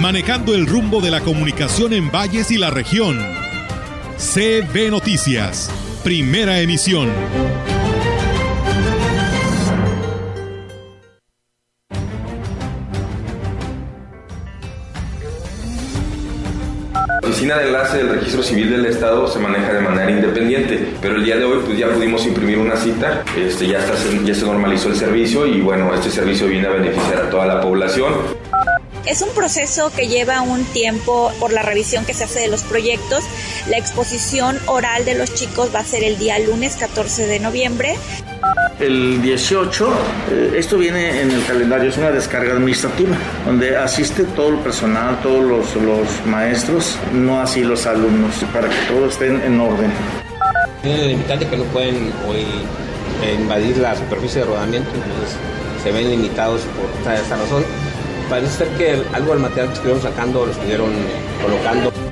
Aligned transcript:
manejando 0.00 0.54
el 0.54 0.66
rumbo 0.66 1.00
de 1.00 1.10
la 1.10 1.20
comunicación 1.20 1.92
en 1.92 2.10
valles 2.10 2.50
y 2.50 2.58
la 2.58 2.70
región. 2.70 3.18
CB 4.18 4.90
Noticias, 4.90 5.70
primera 6.04 6.60
emisión. 6.60 7.10
Oficina 17.22 17.58
de 17.58 17.66
enlace 17.66 17.98
del 17.98 18.08
registro 18.10 18.42
civil 18.42 18.70
del 18.70 18.86
Estado 18.86 19.26
se 19.28 19.38
maneja 19.38 19.72
de 19.72 19.80
manera 19.80 20.10
independiente, 20.10 20.94
pero 21.02 21.16
el 21.16 21.24
día 21.24 21.36
de 21.36 21.44
hoy 21.44 21.60
pues 21.64 21.78
ya 21.78 21.88
pudimos 21.88 22.24
imprimir 22.26 22.58
una 22.58 22.76
cita, 22.76 23.24
este, 23.36 23.66
ya, 23.66 23.78
está, 23.78 23.94
ya 24.24 24.34
se 24.34 24.46
normalizó 24.46 24.88
el 24.88 24.96
servicio 24.96 25.46
y 25.46 25.60
bueno, 25.60 25.92
este 25.94 26.10
servicio 26.10 26.46
viene 26.46 26.68
a 26.68 26.70
beneficiar 26.70 27.26
a 27.26 27.30
toda 27.30 27.46
la 27.46 27.60
población. 27.60 28.12
Es 29.06 29.22
un 29.22 29.28
proceso 29.30 29.92
que 29.94 30.08
lleva 30.08 30.40
un 30.40 30.64
tiempo 30.64 31.30
por 31.38 31.52
la 31.52 31.62
revisión 31.62 32.04
que 32.04 32.12
se 32.12 32.24
hace 32.24 32.40
de 32.40 32.48
los 32.48 32.64
proyectos. 32.64 33.22
La 33.68 33.78
exposición 33.78 34.58
oral 34.66 35.04
de 35.04 35.14
los 35.14 35.32
chicos 35.32 35.70
va 35.72 35.78
a 35.78 35.84
ser 35.84 36.02
el 36.02 36.18
día 36.18 36.40
lunes 36.40 36.74
14 36.74 37.28
de 37.28 37.38
noviembre. 37.38 37.94
El 38.80 39.22
18, 39.22 39.88
eh, 40.30 40.54
esto 40.56 40.76
viene 40.76 41.22
en 41.22 41.30
el 41.30 41.44
calendario, 41.46 41.88
es 41.88 41.96
una 41.96 42.10
descarga 42.10 42.54
administrativa, 42.54 43.16
donde 43.44 43.76
asiste 43.76 44.24
todo 44.24 44.48
el 44.48 44.58
personal, 44.58 45.20
todos 45.22 45.44
los, 45.44 45.76
los 45.76 46.26
maestros, 46.26 46.98
no 47.12 47.40
así 47.40 47.62
los 47.62 47.86
alumnos, 47.86 48.34
para 48.52 48.68
que 48.68 48.76
todo 48.88 49.06
esté 49.06 49.28
en 49.28 49.60
orden. 49.60 49.92
Tienen 50.82 51.00
el 51.00 51.08
limitante 51.10 51.46
que 51.46 51.56
no 51.56 51.64
pueden 51.64 52.12
hoy 52.28 52.44
invadir 53.40 53.78
la 53.78 53.94
superficie 53.94 54.40
de 54.40 54.46
rodamiento, 54.48 54.90
entonces 54.92 55.36
se 55.82 55.92
ven 55.92 56.10
limitados 56.10 56.62
por 56.62 57.12
esta 57.12 57.36
razón 57.36 57.64
parece 58.28 58.58
ser 58.58 58.68
que 58.76 59.02
algo 59.12 59.32
del 59.32 59.40
material 59.40 59.68
que 59.68 59.74
estuvieron 59.74 60.02
sacando 60.02 60.46
lo 60.46 60.52
estuvieron 60.52 60.90
colocando. 61.42 62.05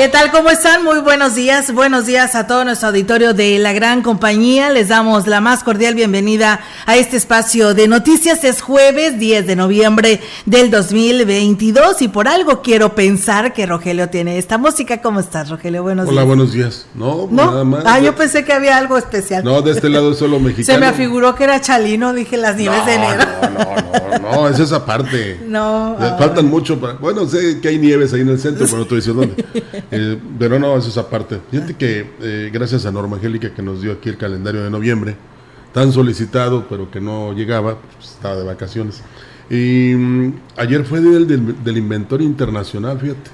¿Qué 0.00 0.08
tal? 0.08 0.30
¿Cómo 0.30 0.48
están? 0.48 0.82
Muy 0.82 1.00
buenos 1.00 1.34
días. 1.34 1.74
Buenos 1.74 2.06
días 2.06 2.34
a 2.34 2.46
todo 2.46 2.64
nuestro 2.64 2.88
auditorio 2.88 3.34
de 3.34 3.58
la 3.58 3.74
gran 3.74 4.00
compañía. 4.00 4.70
Les 4.70 4.88
damos 4.88 5.26
la 5.26 5.42
más 5.42 5.62
cordial 5.62 5.94
bienvenida 5.94 6.60
a 6.86 6.96
este 6.96 7.18
espacio 7.18 7.74
de 7.74 7.86
noticias. 7.86 8.42
Es 8.44 8.62
jueves 8.62 9.18
10 9.18 9.46
de 9.46 9.56
noviembre 9.56 10.22
del 10.46 10.70
2022 10.70 12.00
y 12.00 12.08
por 12.08 12.28
algo 12.28 12.62
quiero 12.62 12.94
pensar 12.94 13.52
que 13.52 13.66
Rogelio 13.66 14.08
tiene 14.08 14.38
esta 14.38 14.56
música. 14.56 15.02
¿Cómo 15.02 15.20
estás, 15.20 15.50
Rogelio? 15.50 15.82
Buenos 15.82 16.08
Hola, 16.08 16.22
días. 16.22 16.26
buenos 16.26 16.52
días. 16.54 16.86
No, 16.94 17.28
¿No? 17.30 17.50
nada 17.50 17.64
más. 17.64 17.82
Ah, 17.84 17.98
yo 17.98 18.16
pensé 18.16 18.42
que 18.42 18.54
había 18.54 18.78
algo 18.78 18.96
especial. 18.96 19.44
No, 19.44 19.60
de 19.60 19.72
este 19.72 19.90
lado 19.90 20.12
es 20.12 20.18
solo 20.18 20.40
mexicano. 20.40 20.64
Se 20.78 20.80
me 20.80 20.86
afiguró 20.86 21.34
que 21.34 21.44
era 21.44 21.60
Chalino, 21.60 22.14
dije 22.14 22.38
las 22.38 22.56
nieves 22.56 22.78
no, 22.78 22.86
de 22.86 22.94
enero. 22.94 23.24
No, 23.42 23.50
no, 23.50 24.18
no, 24.18 24.32
no, 24.32 24.48
es 24.48 24.58
esa 24.58 24.86
parte. 24.86 25.40
No. 25.50 25.96
Ah, 25.98 26.16
faltan 26.16 26.46
mucho 26.46 26.80
para... 26.80 26.92
Bueno, 26.94 27.26
sé 27.26 27.60
que 27.60 27.68
hay 27.68 27.78
nieves 27.78 28.12
ahí 28.12 28.20
en 28.20 28.28
el 28.28 28.38
centro, 28.38 28.64
pero 28.70 28.78
no 28.78 28.86
te 28.86 28.94
diciendo 28.94 29.26
dónde. 29.26 29.89
Eh, 29.90 30.18
pero 30.38 30.58
no, 30.58 30.76
es 30.76 30.86
esa 30.86 31.08
parte. 31.08 31.40
Fíjate 31.50 31.74
que 31.74 32.10
eh, 32.20 32.50
gracias 32.52 32.86
a 32.86 32.92
Norma 32.92 33.16
Angélica 33.16 33.52
que 33.52 33.62
nos 33.62 33.82
dio 33.82 33.92
aquí 33.92 34.08
el 34.08 34.16
calendario 34.16 34.62
de 34.62 34.70
noviembre, 34.70 35.16
tan 35.72 35.92
solicitado, 35.92 36.66
pero 36.68 36.90
que 36.90 37.00
no 37.00 37.32
llegaba, 37.32 37.78
pues, 37.96 38.10
estaba 38.10 38.36
de 38.36 38.44
vacaciones. 38.44 39.02
Y 39.50 39.94
mm, 39.94 40.32
ayer 40.56 40.84
fue 40.84 41.00
del, 41.00 41.26
del, 41.26 41.62
del 41.64 41.76
inventor 41.76 42.22
internacional, 42.22 43.00
fíjate. 43.00 43.30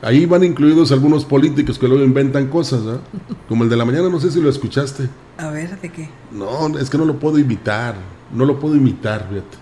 Ahí 0.00 0.26
van 0.26 0.44
incluidos 0.44 0.92
algunos 0.92 1.24
políticos 1.24 1.76
que 1.76 1.88
luego 1.88 2.04
inventan 2.04 2.46
cosas, 2.46 2.82
¿ah? 2.86 3.00
Como 3.48 3.64
el 3.64 3.70
de 3.70 3.76
la 3.76 3.84
mañana, 3.84 4.08
no 4.08 4.20
sé 4.20 4.30
si 4.30 4.40
lo 4.40 4.48
escuchaste. 4.48 5.08
A 5.38 5.50
ver, 5.50 5.80
¿de 5.80 5.88
qué? 5.88 6.08
No, 6.30 6.78
es 6.78 6.88
que 6.88 6.96
no 6.98 7.04
lo 7.04 7.18
puedo 7.18 7.38
imitar, 7.38 7.96
no 8.32 8.44
lo 8.44 8.60
puedo 8.60 8.76
imitar, 8.76 9.26
fíjate. 9.28 9.58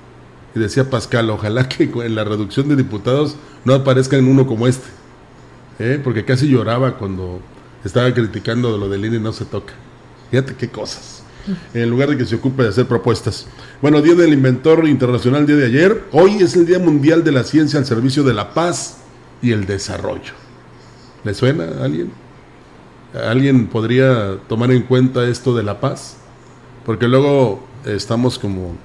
Y 0.55 0.59
decía 0.59 0.91
Pascal, 0.91 1.31
ojalá 1.31 1.69
que 1.69 1.85
en 1.85 2.15
la 2.15 2.25
reducción 2.25 2.69
de 2.69 2.77
diputados 2.77 3.37
no 3.65 3.75
aparezca 3.75 4.17
en 4.17 4.29
uno 4.29 4.47
como 4.47 4.67
este. 4.67 4.89
¿Eh? 5.79 6.01
Porque 6.03 6.25
casi 6.25 6.49
lloraba 6.49 6.97
cuando 6.97 7.41
estaba 7.85 8.13
criticando 8.13 8.77
lo 8.77 8.89
del 8.89 9.05
INE 9.05 9.21
no 9.21 9.33
se 9.33 9.45
toca. 9.45 9.75
Fíjate 10.31 10.55
qué 10.55 10.69
cosas. 10.69 11.23
En 11.75 11.89
lugar 11.91 12.11
de 12.11 12.17
que 12.17 12.25
se 12.25 12.35
ocupe 12.35 12.65
de 12.65 12.71
hacer 12.71 12.87
propuestas. 12.87 13.47
Bueno, 13.81 14.03
Día 14.03 14.17
del 14.17 14.33
Inventor 14.33 14.87
Internacional, 14.89 15.47
día 15.47 15.57
de 15.57 15.67
ayer. 15.67 16.05
Hoy 16.11 16.39
es 16.41 16.57
el 16.57 16.67
Día 16.67 16.81
Mundial 16.81 17.23
de 17.23 17.31
la 17.31 17.45
Ciencia 17.45 17.79
al 17.79 17.87
Servicio 17.87 18.25
de 18.25 18.35
la 18.35 18.53
Paz 18.53 18.99
y 19.41 19.53
el 19.53 19.65
Desarrollo. 19.65 20.33
¿Le 21.23 21.35
suena 21.35 21.65
a 21.65 21.85
alguien? 21.85 22.11
¿Alguien 23.15 23.69
podría 23.69 24.39
tomar 24.49 24.73
en 24.73 24.83
cuenta 24.83 25.27
esto 25.29 25.55
de 25.55 25.63
la 25.63 25.81
paz? 25.81 26.17
Porque 26.85 27.09
luego 27.09 27.67
estamos 27.85 28.39
como 28.39 28.77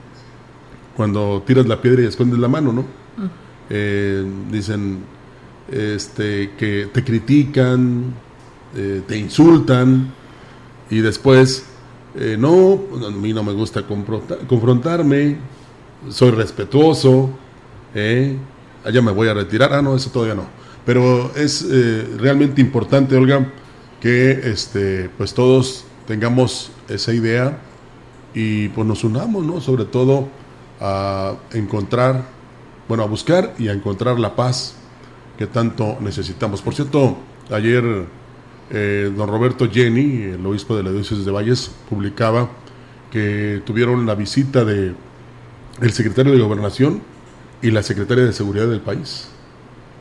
cuando 0.96 1.44
tiras 1.46 1.66
la 1.68 1.82
piedra 1.82 2.04
y 2.04 2.06
escondes 2.06 2.40
la 2.40 2.48
mano, 2.48 2.72
¿no? 2.72 2.86
Eh, 3.70 4.26
dicen 4.52 5.00
este, 5.72 6.52
que 6.58 6.90
te 6.94 7.04
critican, 7.04 8.14
eh, 8.76 9.02
te 9.08 9.18
insultan 9.18 10.12
y 10.90 11.00
después, 11.00 11.66
eh, 12.16 12.36
no, 12.38 12.80
a 13.08 13.10
mí 13.10 13.34
no 13.34 13.44
me 13.44 13.54
gusta 13.54 13.88
confronta- 13.88 14.38
confrontarme, 14.48 15.38
soy 16.10 16.32
respetuoso, 16.32 17.30
¿eh? 17.96 18.38
allá 18.84 19.02
me 19.02 19.12
voy 19.12 19.30
a 19.30 19.34
retirar, 19.34 19.74
ah, 19.74 19.82
no, 19.82 19.96
eso 19.96 20.10
todavía 20.10 20.36
no. 20.36 20.46
Pero 20.86 21.32
es 21.36 21.66
eh, 21.70 22.08
realmente 22.18 22.60
importante, 22.60 23.16
Olga, 23.16 23.48
que 24.02 24.32
este, 24.32 25.10
pues 25.18 25.34
todos 25.34 25.86
tengamos 26.08 26.72
esa 26.90 27.14
idea 27.14 27.60
y 28.34 28.70
pues 28.70 28.88
nos 28.88 29.04
unamos, 29.04 29.46
¿no? 29.46 29.62
Sobre 29.62 29.86
todo 29.86 30.28
a 30.80 31.36
encontrar, 31.54 32.26
bueno, 32.88 33.04
a 33.04 33.06
buscar 33.06 33.54
y 33.60 33.68
a 33.68 33.74
encontrar 33.74 34.20
la 34.20 34.36
paz 34.36 34.76
que 35.42 35.48
tanto 35.48 35.98
necesitamos. 36.02 36.62
Por 36.62 36.76
cierto, 36.76 37.18
ayer 37.50 37.84
eh, 38.70 39.12
don 39.18 39.28
Roberto 39.28 39.68
Jenny, 39.68 40.22
el 40.36 40.46
obispo 40.46 40.78
de 40.78 40.84
la 40.84 40.92
diócesis 40.92 41.26
de 41.26 41.32
Valles, 41.32 41.72
publicaba 41.90 42.48
que 43.10 43.60
tuvieron 43.66 44.06
la 44.06 44.14
visita 44.14 44.64
de 44.64 44.94
el 45.82 45.92
secretario 45.94 46.32
de 46.34 46.40
Gobernación 46.40 47.02
y 47.60 47.72
la 47.72 47.82
secretaria 47.82 48.24
de 48.24 48.34
Seguridad 48.34 48.68
del 48.68 48.82
país, 48.82 49.30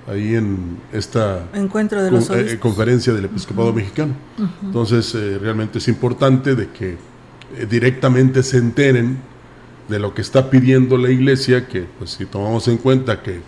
ahí 0.07 0.35
en 0.35 0.77
esta 0.93 1.47
Encuentro 1.55 2.03
de 2.03 2.11
los 2.11 2.29
con- 2.29 2.39
eh, 2.39 2.59
conferencia 2.61 3.15
del 3.15 3.25
episcopado 3.25 3.73
mexicano. 3.73 4.13
Entonces, 4.63 5.15
eh, 5.15 5.39
realmente 5.41 5.79
es 5.79 5.89
importante 5.89 6.55
de 6.55 6.69
que 6.69 6.91
eh, 7.57 7.67
directamente 7.69 8.43
se 8.43 8.59
enteren 8.59 9.17
de 9.89 9.99
lo 9.99 10.13
que 10.13 10.21
está 10.21 10.51
pidiendo 10.51 10.99
la 10.99 11.09
iglesia, 11.11 11.67
que 11.67 11.87
pues 11.99 12.11
si 12.11 12.27
tomamos 12.27 12.69
en 12.69 12.77
cuenta 12.77 13.23
que 13.23 13.41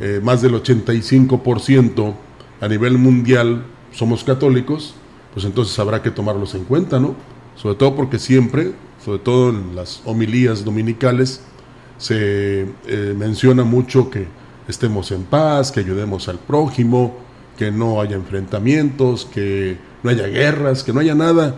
eh, 0.00 0.20
más 0.22 0.42
del 0.42 0.54
85% 0.54 2.14
a 2.60 2.68
nivel 2.68 2.98
mundial 2.98 3.64
somos 3.92 4.24
católicos, 4.24 4.94
pues 5.32 5.46
entonces 5.46 5.78
habrá 5.78 6.02
que 6.02 6.10
tomarlos 6.10 6.54
en 6.54 6.64
cuenta, 6.64 6.98
¿no? 6.98 7.14
Sobre 7.56 7.76
todo 7.76 7.94
porque 7.94 8.18
siempre, 8.18 8.72
sobre 9.04 9.20
todo 9.20 9.50
en 9.50 9.76
las 9.76 10.02
homilías 10.04 10.64
dominicales, 10.64 11.42
se 11.98 12.66
eh, 12.86 13.14
menciona 13.16 13.64
mucho 13.64 14.10
que 14.10 14.26
estemos 14.66 15.12
en 15.12 15.24
paz, 15.24 15.70
que 15.70 15.80
ayudemos 15.80 16.28
al 16.28 16.38
prójimo, 16.38 17.16
que 17.56 17.70
no 17.70 18.00
haya 18.00 18.16
enfrentamientos, 18.16 19.26
que 19.32 19.76
no 20.02 20.10
haya 20.10 20.26
guerras, 20.26 20.82
que 20.82 20.92
no 20.92 21.00
haya 21.00 21.14
nada 21.14 21.54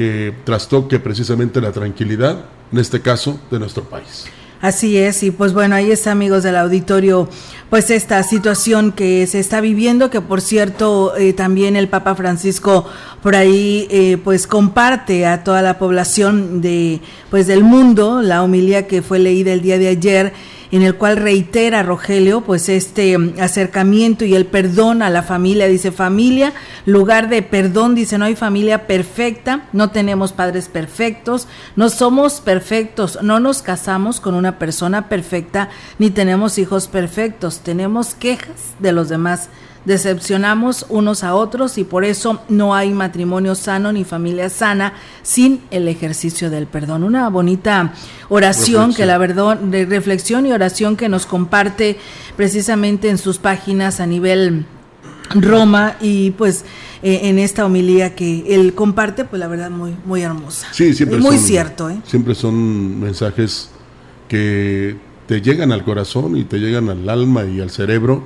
que 0.00 0.32
trastoque 0.44 0.98
precisamente 0.98 1.60
la 1.60 1.72
tranquilidad, 1.72 2.46
en 2.72 2.78
este 2.78 3.02
caso, 3.02 3.38
de 3.50 3.58
nuestro 3.58 3.84
país. 3.84 4.24
Así 4.60 4.98
es, 4.98 5.22
y 5.22 5.30
pues 5.30 5.54
bueno, 5.54 5.74
ahí 5.74 5.90
está 5.90 6.12
amigos 6.12 6.42
del 6.42 6.56
auditorio, 6.56 7.30
pues 7.70 7.90
esta 7.90 8.22
situación 8.22 8.92
que 8.92 9.26
se 9.26 9.38
está 9.38 9.62
viviendo, 9.62 10.10
que 10.10 10.20
por 10.20 10.42
cierto 10.42 11.16
eh, 11.16 11.32
también 11.32 11.76
el 11.76 11.88
Papa 11.88 12.14
Francisco 12.14 12.86
por 13.22 13.36
ahí 13.36 13.88
eh, 13.90 14.18
pues 14.22 14.46
comparte 14.46 15.24
a 15.24 15.44
toda 15.44 15.62
la 15.62 15.78
población 15.78 16.60
de 16.60 17.00
pues 17.30 17.46
del 17.46 17.64
mundo 17.64 18.20
la 18.20 18.42
homilía 18.42 18.86
que 18.86 19.00
fue 19.00 19.18
leída 19.18 19.52
el 19.52 19.62
día 19.62 19.78
de 19.78 19.88
ayer 19.88 20.32
en 20.72 20.82
el 20.82 20.94
cual 20.94 21.16
reitera 21.16 21.82
Rogelio 21.82 22.42
pues 22.42 22.68
este 22.68 23.16
mm, 23.16 23.34
acercamiento 23.40 24.24
y 24.24 24.34
el 24.34 24.46
perdón 24.46 25.02
a 25.02 25.10
la 25.10 25.22
familia, 25.22 25.66
dice 25.66 25.92
familia, 25.92 26.52
lugar 26.86 27.28
de 27.28 27.42
perdón, 27.42 27.94
dice 27.94 28.18
no 28.18 28.24
hay 28.24 28.36
familia 28.36 28.86
perfecta, 28.86 29.66
no 29.72 29.90
tenemos 29.90 30.32
padres 30.32 30.68
perfectos, 30.68 31.48
no 31.76 31.88
somos 31.88 32.40
perfectos, 32.40 33.18
no 33.22 33.40
nos 33.40 33.62
casamos 33.62 34.20
con 34.20 34.34
una 34.34 34.58
persona 34.58 35.08
perfecta, 35.08 35.68
ni 35.98 36.10
tenemos 36.10 36.58
hijos 36.58 36.88
perfectos, 36.88 37.60
tenemos 37.60 38.14
quejas 38.14 38.74
de 38.78 38.92
los 38.92 39.08
demás 39.08 39.48
decepcionamos 39.84 40.86
unos 40.88 41.24
a 41.24 41.34
otros 41.34 41.78
y 41.78 41.84
por 41.84 42.04
eso 42.04 42.42
no 42.48 42.74
hay 42.74 42.92
matrimonio 42.92 43.54
sano 43.54 43.92
ni 43.92 44.04
familia 44.04 44.50
sana 44.50 44.94
sin 45.22 45.62
el 45.70 45.88
ejercicio 45.88 46.50
del 46.50 46.66
perdón. 46.66 47.02
Una 47.02 47.28
bonita 47.30 47.94
oración 48.28 48.94
que 48.94 49.06
la 49.06 49.18
verdad, 49.18 49.58
de 49.58 49.86
reflexión 49.86 50.46
y 50.46 50.52
oración 50.52 50.96
que 50.96 51.08
nos 51.08 51.26
comparte 51.26 51.98
precisamente 52.36 53.08
en 53.08 53.18
sus 53.18 53.38
páginas 53.38 54.00
a 54.00 54.06
nivel 54.06 54.66
Roma 55.34 55.96
y 56.00 56.32
pues 56.32 56.64
eh, 57.02 57.20
en 57.24 57.38
esta 57.38 57.64
homilía 57.64 58.14
que 58.14 58.44
él 58.48 58.74
comparte, 58.74 59.24
pues 59.24 59.38
la 59.38 59.46
verdad 59.46 59.70
muy 59.70 59.94
muy 60.04 60.22
hermosa. 60.22 60.66
Sí, 60.72 60.92
siempre 60.92 61.18
muy 61.18 61.38
cierto, 61.38 61.88
¿eh? 61.88 62.00
Siempre 62.04 62.34
son 62.34 63.00
mensajes 63.00 63.70
que 64.28 64.96
te 65.26 65.40
llegan 65.40 65.70
al 65.70 65.84
corazón 65.84 66.36
y 66.36 66.44
te 66.44 66.58
llegan 66.58 66.88
al 66.90 67.08
alma 67.08 67.44
y 67.44 67.60
al 67.60 67.70
cerebro 67.70 68.24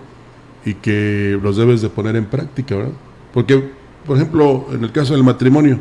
y 0.64 0.74
que 0.74 1.38
los 1.42 1.56
debes 1.56 1.82
de 1.82 1.90
poner 1.90 2.16
en 2.16 2.26
práctica, 2.26 2.76
¿verdad? 2.76 2.92
Porque, 3.32 3.72
por 4.06 4.16
ejemplo, 4.16 4.66
en 4.72 4.84
el 4.84 4.92
caso 4.92 5.14
del 5.14 5.24
matrimonio, 5.24 5.78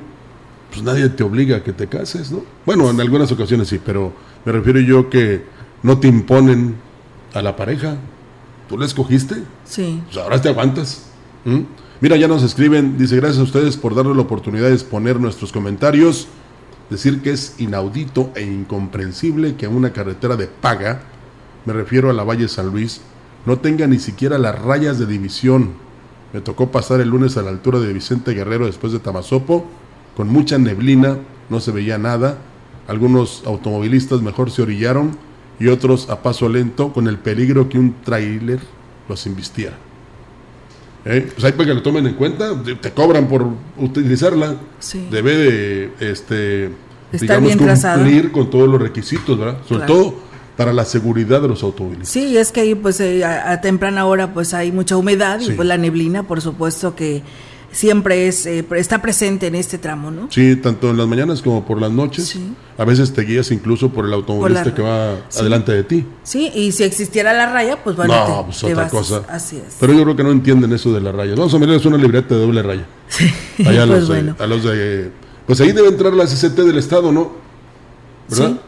pues 0.69 0.83
nadie 0.83 1.07
te 1.09 1.23
obliga 1.23 1.57
a 1.57 1.63
que 1.63 1.71
te 1.71 1.87
cases, 1.87 2.31
¿no? 2.31 2.43
Bueno, 2.65 2.89
en 2.89 2.99
algunas 2.99 3.31
ocasiones 3.31 3.67
sí, 3.67 3.79
pero 3.83 4.11
me 4.43 4.51
refiero 4.51 4.79
yo 4.79 5.09
que 5.09 5.43
no 5.83 5.99
te 5.99 6.07
imponen 6.07 6.75
a 7.33 7.41
la 7.41 7.55
pareja. 7.55 7.97
¿Tú 8.67 8.77
la 8.77 8.85
escogiste? 8.85 9.43
Sí. 9.65 10.01
Pues 10.05 10.17
ahora 10.17 10.41
te 10.41 10.49
aguantas. 10.49 11.05
Mira, 12.01 12.17
ya 12.17 12.27
nos 12.27 12.43
escriben, 12.43 12.97
dice, 12.97 13.15
gracias 13.17 13.39
a 13.39 13.43
ustedes 13.43 13.77
por 13.77 13.95
darnos 13.95 14.15
la 14.15 14.23
oportunidad 14.23 14.67
de 14.67 14.73
exponer 14.73 15.19
nuestros 15.19 15.51
comentarios, 15.51 16.27
decir 16.89 17.21
que 17.21 17.31
es 17.31 17.55
inaudito 17.59 18.31
e 18.35 18.43
incomprensible 18.43 19.55
que 19.55 19.67
una 19.67 19.93
carretera 19.93 20.35
de 20.35 20.47
paga, 20.47 21.01
me 21.65 21.73
refiero 21.73 22.09
a 22.09 22.13
la 22.13 22.23
Valle 22.23 22.47
San 22.47 22.67
Luis, 22.67 23.01
no 23.45 23.59
tenga 23.59 23.87
ni 23.87 23.99
siquiera 23.99 24.37
las 24.37 24.59
rayas 24.59 24.99
de 24.99 25.05
división. 25.05 25.71
Me 26.33 26.41
tocó 26.41 26.71
pasar 26.71 27.01
el 27.01 27.09
lunes 27.09 27.37
a 27.37 27.41
la 27.41 27.49
altura 27.49 27.79
de 27.79 27.93
Vicente 27.93 28.33
Guerrero 28.33 28.65
después 28.65 28.93
de 28.93 28.99
Tamazopo, 28.99 29.65
con 30.15 30.29
mucha 30.29 30.57
neblina, 30.57 31.17
no 31.49 31.59
se 31.59 31.71
veía 31.71 31.97
nada. 31.97 32.37
Algunos 32.87 33.43
automovilistas 33.45 34.21
mejor 34.21 34.51
se 34.51 34.61
orillaron 34.61 35.17
y 35.59 35.67
otros 35.67 36.09
a 36.09 36.21
paso 36.21 36.49
lento 36.49 36.91
con 36.91 37.07
el 37.07 37.17
peligro 37.17 37.69
que 37.69 37.77
un 37.77 37.95
tráiler 38.03 38.59
los 39.07 39.25
invistiera. 39.25 39.77
¿Eh? 41.05 41.29
Pues 41.33 41.43
ahí 41.43 41.51
para 41.51 41.65
que 41.65 41.73
lo 41.73 41.83
tomen 41.83 42.07
en 42.07 42.13
cuenta, 42.13 42.51
te 42.63 42.91
cobran 42.91 43.27
por 43.27 43.45
utilizarla. 43.77 44.55
Debe 45.11 45.35
de 45.37 45.91
este, 45.99 46.69
digamos, 47.11 47.55
cumplir 47.55 48.31
con 48.31 48.49
todos 48.49 48.69
los 48.69 48.81
requisitos, 48.81 49.37
¿verdad? 49.37 49.57
Sobre 49.67 49.85
todo 49.85 50.15
para 50.57 50.73
la 50.73 50.85
seguridad 50.85 51.41
de 51.41 51.47
los 51.47 51.63
automóviles. 51.63 52.07
Sí, 52.07 52.37
es 52.37 52.51
que 52.51 52.61
ahí 52.61 52.75
pues 52.75 52.99
eh, 52.99 53.25
a, 53.25 53.59
temprana 53.61 54.05
hora 54.05 54.33
pues 54.33 54.53
hay 54.53 54.71
mucha 54.71 54.97
humedad 54.97 55.39
y 55.39 55.51
pues 55.51 55.67
la 55.67 55.77
neblina 55.77 56.23
por 56.23 56.41
supuesto 56.41 56.95
que 56.95 57.23
siempre 57.71 58.27
es 58.27 58.45
eh, 58.45 58.65
está 58.75 59.01
presente 59.01 59.47
en 59.47 59.55
este 59.55 59.77
tramo, 59.77 60.11
¿no? 60.11 60.27
Sí, 60.31 60.55
tanto 60.55 60.91
en 60.91 60.97
las 60.97 61.07
mañanas 61.07 61.41
como 61.41 61.65
por 61.65 61.81
las 61.81 61.91
noches. 61.91 62.37
A 62.77 62.85
veces 62.85 63.13
te 63.13 63.23
guías 63.23 63.51
incluso 63.51 63.89
por 63.89 64.05
el 64.05 64.13
automovilista 64.13 64.73
que 64.73 64.81
va 64.81 65.15
adelante 65.37 65.71
de 65.71 65.83
ti. 65.83 66.05
Sí, 66.23 66.51
y 66.53 66.71
si 66.71 66.83
existiera 66.83 67.33
la 67.33 67.51
raya, 67.51 67.83
pues 67.83 67.95
bueno, 67.95 68.13
no, 68.13 68.45
pues 68.45 68.63
otra 68.63 68.87
cosa. 68.87 69.23
Así 69.27 69.57
es. 69.57 69.75
Pero 69.79 69.93
yo 69.93 70.03
creo 70.03 70.15
que 70.15 70.23
no 70.23 70.31
entienden 70.31 70.71
eso 70.73 70.93
de 70.93 71.01
la 71.01 71.11
raya. 71.11 71.35
Vamos 71.35 71.53
a 71.53 71.73
es 71.73 71.85
una 71.85 71.97
libreta 71.97 72.35
de 72.35 72.41
doble 72.41 72.61
raya. 72.61 72.85
Sí. 73.07 73.25
Allá 73.65 73.85
pues 73.87 74.07
los, 74.07 74.39
a 74.39 74.47
los 74.47 74.63
de 74.63 75.11
pues 75.45 75.59
ahí 75.59 75.71
debe 75.71 75.89
entrar 75.89 76.13
la 76.13 76.25
CCT 76.25 76.59
del 76.59 76.77
Estado, 76.77 77.11
¿no? 77.11 77.33
¿Verdad? 78.29 78.61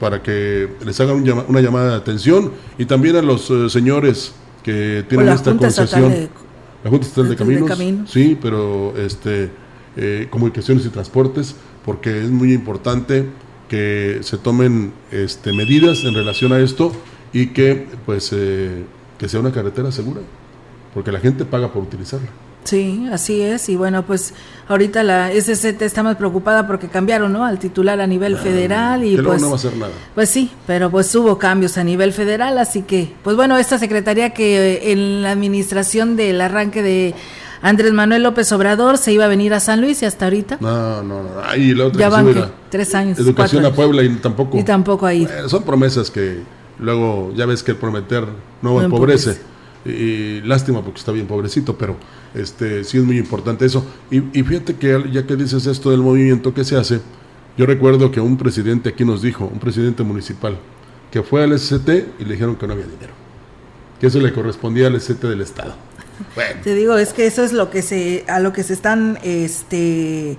Para 0.00 0.22
que 0.22 0.68
les 0.84 0.98
hagan 1.00 1.24
una 1.48 1.60
llamada 1.60 1.90
de 1.90 1.96
atención 1.96 2.52
y 2.78 2.86
también 2.86 3.16
a 3.16 3.22
los 3.22 3.50
eh, 3.50 3.68
señores 3.68 4.34
que 4.62 5.04
tienen 5.08 5.28
esta 5.28 5.56
concesión. 5.56 6.28
la 6.82 6.90
Junta 6.90 7.06
Estatal 7.06 7.30
de 7.30 7.36
Caminos, 7.36 8.10
Sí, 8.10 8.38
pero 8.40 8.94
este, 8.96 9.50
eh, 9.96 10.26
comunicaciones 10.30 10.84
y 10.86 10.88
transportes, 10.88 11.54
porque 11.84 12.22
es 12.22 12.30
muy 12.30 12.52
importante 12.52 13.26
que 13.68 14.18
se 14.22 14.38
tomen 14.38 14.92
este, 15.10 15.52
medidas 15.52 16.04
en 16.04 16.14
relación 16.14 16.52
a 16.52 16.58
esto 16.60 16.92
y 17.32 17.48
que 17.48 17.86
pues 18.06 18.30
eh, 18.32 18.84
que 19.18 19.28
sea 19.28 19.40
una 19.40 19.52
carretera 19.52 19.90
segura, 19.92 20.20
porque 20.94 21.12
la 21.12 21.20
gente 21.20 21.44
paga 21.44 21.72
por 21.72 21.82
utilizarla. 21.82 22.28
Sí, 22.66 23.06
así 23.12 23.40
es. 23.40 23.68
Y 23.68 23.76
bueno, 23.76 24.04
pues 24.04 24.34
ahorita 24.68 25.02
la 25.04 25.30
SCT 25.30 25.82
está 25.82 26.02
más 26.02 26.16
preocupada 26.16 26.66
porque 26.66 26.88
cambiaron, 26.88 27.32
¿no? 27.32 27.44
Al 27.44 27.58
titular 27.58 28.00
a 28.00 28.06
nivel 28.06 28.36
federal 28.36 29.04
y 29.04 29.16
pues 29.16 29.40
no 29.40 29.48
va 29.48 29.52
a 29.54 29.56
hacer 29.56 29.76
nada. 29.76 29.92
Pues 30.14 30.28
sí, 30.28 30.50
pero 30.66 30.90
pues 30.90 31.14
hubo 31.14 31.38
cambios 31.38 31.78
a 31.78 31.84
nivel 31.84 32.12
federal, 32.12 32.58
así 32.58 32.82
que 32.82 33.12
pues 33.22 33.36
bueno, 33.36 33.56
esta 33.56 33.78
secretaría 33.78 34.30
que 34.30 34.74
eh, 34.74 34.92
en 34.92 35.22
la 35.22 35.30
administración 35.30 36.16
del 36.16 36.40
arranque 36.40 36.82
de 36.82 37.14
Andrés 37.62 37.92
Manuel 37.92 38.24
López 38.24 38.50
Obrador 38.50 38.98
se 38.98 39.12
iba 39.12 39.24
a 39.24 39.28
venir 39.28 39.54
a 39.54 39.60
San 39.60 39.80
Luis 39.80 40.02
y 40.02 40.06
hasta 40.06 40.26
ahorita. 40.26 40.58
No, 40.60 41.02
no, 41.02 41.22
no. 41.22 41.28
Ahí 41.44 41.72
la 41.72 41.86
otra 41.86 42.00
ya 42.00 42.08
van 42.08 42.52
tres 42.68 42.94
años. 42.96 43.18
Educación 43.18 43.64
a 43.64 43.72
Puebla 43.72 44.02
y 44.02 44.08
tampoco. 44.16 44.58
Y 44.58 44.64
tampoco 44.64 45.06
ahí. 45.06 45.26
son 45.46 45.62
promesas 45.62 46.10
que 46.10 46.40
luego 46.80 47.32
ya 47.34 47.46
ves 47.46 47.62
que 47.62 47.72
el 47.72 47.76
prometer 47.76 48.26
no, 48.60 48.82
empobrece. 48.82 49.38
Y, 49.86 50.40
lástima 50.42 50.82
porque 50.82 50.98
está 50.98 51.12
bien 51.12 51.26
pobrecito, 51.26 51.76
pero 51.76 51.96
este 52.34 52.84
sí 52.84 52.98
es 52.98 53.04
muy 53.04 53.18
importante 53.18 53.64
eso. 53.64 53.84
Y, 54.10 54.20
fíjate 54.20 54.76
que 54.76 55.04
ya 55.12 55.26
que 55.26 55.36
dices 55.36 55.66
esto 55.66 55.90
del 55.90 56.00
movimiento 56.00 56.52
que 56.52 56.64
se 56.64 56.76
hace, 56.76 57.00
yo 57.56 57.66
recuerdo 57.66 58.10
que 58.10 58.20
un 58.20 58.36
presidente 58.36 58.90
aquí 58.90 59.04
nos 59.04 59.22
dijo, 59.22 59.46
un 59.46 59.58
presidente 59.58 60.02
municipal, 60.02 60.58
que 61.10 61.22
fue 61.22 61.44
al 61.44 61.58
SCT 61.58 61.88
y 62.18 62.24
le 62.24 62.32
dijeron 62.34 62.56
que 62.56 62.66
no 62.66 62.74
había 62.74 62.86
dinero, 62.86 63.12
que 64.00 64.08
eso 64.08 64.20
le 64.20 64.32
correspondía 64.32 64.88
al 64.88 65.00
SCT 65.00 65.22
del 65.22 65.40
Estado. 65.40 65.74
Te 66.62 66.74
digo, 66.74 66.96
es 66.96 67.12
que 67.12 67.26
eso 67.26 67.42
es 67.42 67.52
lo 67.52 67.70
que 67.70 67.82
se, 67.82 68.24
a 68.28 68.40
lo 68.40 68.52
que 68.52 68.62
se 68.62 68.72
están, 68.72 69.18
este, 69.22 70.36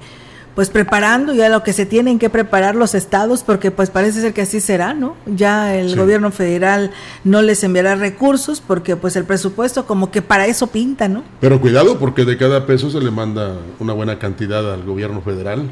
pues 0.57 0.71
preparando 0.71 1.35
ya 1.35 1.49
lo 1.49 1.61
que 1.61 1.71
se 1.71 1.85
tienen 1.85 2.17
que 2.17 2.31
preparar 2.31 2.73
los 2.73 2.95
estados, 2.95 3.43
porque 3.43 3.69
pues 3.69 3.91
parece 3.91 4.21
ser 4.21 4.33
que 4.33 4.41
así 4.41 4.59
será, 4.59 4.95
¿no? 4.95 5.15
Ya 5.27 5.75
el 5.75 5.95
gobierno 5.95 6.31
federal 6.31 6.89
no 7.23 7.43
les 7.43 7.63
enviará 7.63 7.93
recursos 7.93 8.59
porque 8.59 8.95
pues 8.95 9.15
el 9.15 9.25
presupuesto 9.25 9.85
como 9.85 10.09
que 10.09 10.23
para 10.23 10.47
eso 10.47 10.65
pinta, 10.65 11.07
¿no? 11.07 11.23
Pero 11.41 11.61
cuidado 11.61 11.99
porque 11.99 12.25
de 12.25 12.37
cada 12.37 12.65
peso 12.65 12.89
se 12.89 12.99
le 12.99 13.11
manda 13.11 13.55
una 13.77 13.93
buena 13.93 14.17
cantidad 14.17 14.73
al 14.73 14.83
gobierno 14.83 15.21
federal 15.21 15.69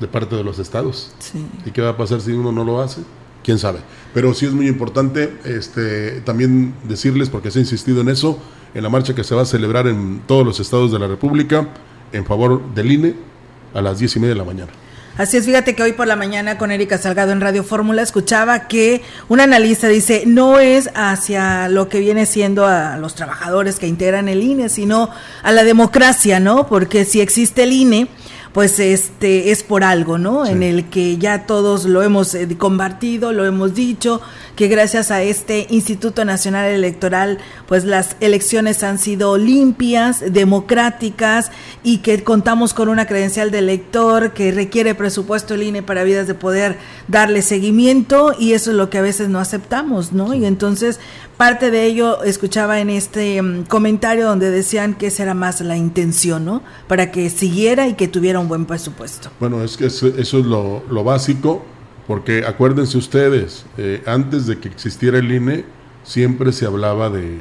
de 0.00 0.08
parte 0.08 0.34
de 0.34 0.44
los 0.44 0.58
estados. 0.58 1.12
Sí. 1.18 1.44
¿Y 1.66 1.70
qué 1.70 1.82
va 1.82 1.90
a 1.90 1.96
pasar 1.98 2.22
si 2.22 2.32
uno 2.32 2.52
no 2.52 2.64
lo 2.64 2.80
hace? 2.80 3.02
quién 3.44 3.58
sabe. 3.58 3.80
Pero 4.14 4.32
sí 4.32 4.46
es 4.46 4.52
muy 4.52 4.66
importante 4.66 5.36
este, 5.44 6.22
también 6.22 6.74
decirles, 6.84 7.28
porque 7.28 7.50
se 7.50 7.58
ha 7.58 7.62
insistido 7.62 8.00
en 8.00 8.08
eso, 8.08 8.38
en 8.72 8.82
la 8.82 8.88
marcha 8.88 9.14
que 9.14 9.24
se 9.24 9.34
va 9.34 9.42
a 9.42 9.44
celebrar 9.44 9.88
en 9.88 10.22
todos 10.26 10.46
los 10.46 10.58
estados 10.58 10.90
de 10.90 10.98
la 11.00 11.06
República 11.08 11.68
en 12.12 12.24
favor 12.24 12.62
del 12.74 12.92
INE, 12.92 13.31
a 13.74 13.80
las 13.80 13.98
diez 13.98 14.16
y 14.16 14.20
media 14.20 14.34
de 14.34 14.38
la 14.38 14.44
mañana. 14.44 14.72
Así 15.18 15.36
es, 15.36 15.44
fíjate 15.44 15.74
que 15.74 15.82
hoy 15.82 15.92
por 15.92 16.06
la 16.06 16.16
mañana 16.16 16.56
con 16.56 16.70
Erika 16.70 16.96
Salgado 16.96 17.32
en 17.32 17.42
Radio 17.42 17.62
Fórmula 17.62 18.00
escuchaba 18.00 18.66
que 18.66 19.02
un 19.28 19.40
analista 19.40 19.86
dice, 19.88 20.22
no 20.26 20.58
es 20.58 20.88
hacia 20.94 21.68
lo 21.68 21.90
que 21.90 22.00
viene 22.00 22.24
siendo 22.24 22.66
a 22.66 22.96
los 22.96 23.14
trabajadores 23.14 23.78
que 23.78 23.86
integran 23.86 24.30
el 24.30 24.42
INE, 24.42 24.70
sino 24.70 25.10
a 25.42 25.52
la 25.52 25.64
democracia, 25.64 26.40
¿no? 26.40 26.66
Porque 26.66 27.04
si 27.04 27.20
existe 27.20 27.64
el 27.64 27.72
INE, 27.72 28.08
pues 28.54 28.78
este 28.78 29.50
es 29.50 29.62
por 29.62 29.84
algo, 29.84 30.16
¿no? 30.16 30.46
En 30.46 30.62
el 30.62 30.88
que 30.88 31.18
ya 31.18 31.46
todos 31.46 31.84
lo 31.84 32.02
hemos 32.02 32.34
eh, 32.34 32.48
compartido, 32.56 33.32
lo 33.32 33.44
hemos 33.44 33.74
dicho, 33.74 34.22
que 34.56 34.68
gracias 34.68 35.10
a 35.10 35.22
este 35.22 35.66
Instituto 35.70 36.24
Nacional 36.24 36.70
Electoral, 36.70 37.38
pues 37.66 37.84
las 37.84 38.16
elecciones 38.20 38.82
han 38.82 38.98
sido 38.98 39.38
limpias, 39.38 40.32
democráticas 40.32 41.50
y 41.82 41.98
que 41.98 42.22
contamos 42.22 42.74
con 42.74 42.88
una 42.88 43.06
credencial 43.06 43.50
de 43.50 43.58
elector 43.58 44.32
que 44.32 44.52
requiere 44.52 44.94
presupuesto 44.94 45.54
el 45.54 45.62
INE 45.62 45.82
para 45.82 46.04
vidas 46.04 46.26
de 46.26 46.34
poder 46.34 46.76
darle 47.08 47.42
seguimiento 47.42 48.34
y 48.38 48.52
eso 48.52 48.70
es 48.70 48.76
lo 48.76 48.90
que 48.90 48.98
a 48.98 49.02
veces 49.02 49.28
no 49.28 49.38
aceptamos, 49.38 50.12
¿no? 50.12 50.34
Y 50.34 50.44
entonces 50.44 51.00
parte 51.36 51.70
de 51.70 51.86
ello 51.86 52.22
escuchaba 52.22 52.80
en 52.80 52.90
este 52.90 53.40
mm, 53.40 53.64
comentario 53.64 54.26
donde 54.26 54.50
decían 54.50 54.94
que 54.94 55.08
esa 55.08 55.22
era 55.22 55.34
más 55.34 55.60
la 55.60 55.76
intención, 55.76 56.44
¿no? 56.44 56.62
Para 56.88 57.10
que 57.10 57.30
siguiera 57.30 57.88
y 57.88 57.94
que 57.94 58.06
tuviera 58.06 58.38
un 58.38 58.48
buen 58.48 58.66
presupuesto. 58.66 59.30
Bueno, 59.40 59.62
es 59.64 59.76
que 59.76 59.86
eso, 59.86 60.08
es 60.08 60.32
lo, 60.32 60.82
lo 60.90 61.04
básico 61.04 61.64
Porque 62.12 62.44
acuérdense 62.44 62.98
ustedes, 62.98 63.64
eh, 63.78 64.02
antes 64.04 64.46
de 64.46 64.58
que 64.58 64.68
existiera 64.68 65.16
el 65.16 65.32
INE, 65.32 65.64
siempre 66.04 66.52
se 66.52 66.66
hablaba 66.66 67.08
de 67.08 67.40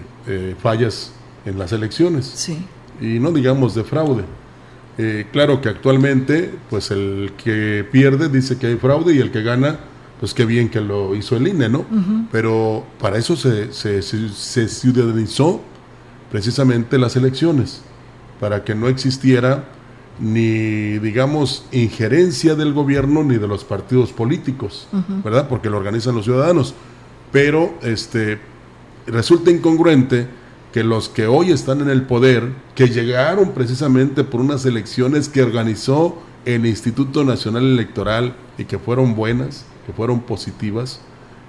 fallas 0.62 1.12
en 1.46 1.60
las 1.60 1.74
elecciones. 1.74 2.26
Sí. 2.26 2.66
Y 3.02 3.20
no 3.20 3.34
digamos 3.34 3.76
de 3.76 3.84
fraude. 3.84 4.24
Eh, 4.98 5.26
claro 5.34 5.60
que 5.60 5.68
actualmente, 5.68 6.54
pues 6.70 6.90
el 6.92 7.34
que 7.36 7.86
pierde 7.92 8.30
dice 8.30 8.58
que 8.58 8.68
hay 8.68 8.76
fraude 8.78 9.14
y 9.14 9.20
el 9.20 9.32
que 9.32 9.42
gana, 9.42 9.78
pues 10.22 10.34
qué 10.34 10.46
bien 10.46 10.70
que 10.70 10.80
lo 10.80 11.16
hizo 11.16 11.36
el 11.36 11.50
INE, 11.50 11.68
¿no? 11.68 11.86
Pero 12.32 12.86
para 12.98 13.18
eso 13.18 13.36
se, 13.36 13.74
se, 13.74 14.02
se, 14.02 14.68
ciudadanizó 14.70 15.62
precisamente 16.32 16.98
las 16.98 17.18
elecciones, 17.18 17.82
para 18.40 18.64
que 18.64 18.74
no 18.76 18.88
existiera 18.88 19.66
ni, 20.22 21.00
digamos, 21.00 21.66
injerencia 21.72 22.56
del 22.56 22.74
gobierno 22.74 23.24
ni 23.24 23.38
de 23.38 23.48
los 23.48 23.64
partidos 23.64 24.14
políticos, 24.14 24.88
¿verdad? 25.24 25.50
Porque 25.50 25.70
lo 25.70 25.78
organizan 25.78 26.16
los 26.16 26.26
ciudadanos. 26.26 26.76
Pero 27.32 27.74
este, 27.82 28.40
resulta 29.08 29.50
incongruente 29.50 30.28
que 30.72 30.84
los 30.84 31.10
que 31.10 31.26
hoy 31.28 31.52
están 31.52 31.82
en 31.82 31.90
el 31.90 32.04
poder, 32.04 32.54
que 32.76 32.88
llegaron 32.88 33.52
precisamente 33.52 34.24
por 34.24 34.42
unas 34.42 34.66
elecciones 34.66 35.28
que 35.28 35.42
organizó 35.42 36.22
el 36.46 36.66
Instituto 36.66 37.24
Nacional 37.24 37.64
Electoral 37.64 38.36
y 38.58 38.66
que 38.66 38.78
fueron 38.78 39.16
buenas, 39.16 39.66
que 39.88 39.94
fueron 39.94 40.22
positivas, 40.22 41.02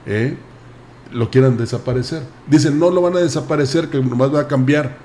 ¿eh? 0.06 0.36
lo 1.12 1.30
quieran 1.30 1.58
desaparecer. 1.58 2.22
Dicen, 2.46 2.78
no 2.78 2.90
lo 2.90 3.02
van 3.02 3.16
a 3.16 3.20
desaparecer, 3.20 3.88
que 3.88 4.00
nomás 4.00 4.34
va 4.34 4.40
a 4.40 4.48
cambiar. 4.48 4.96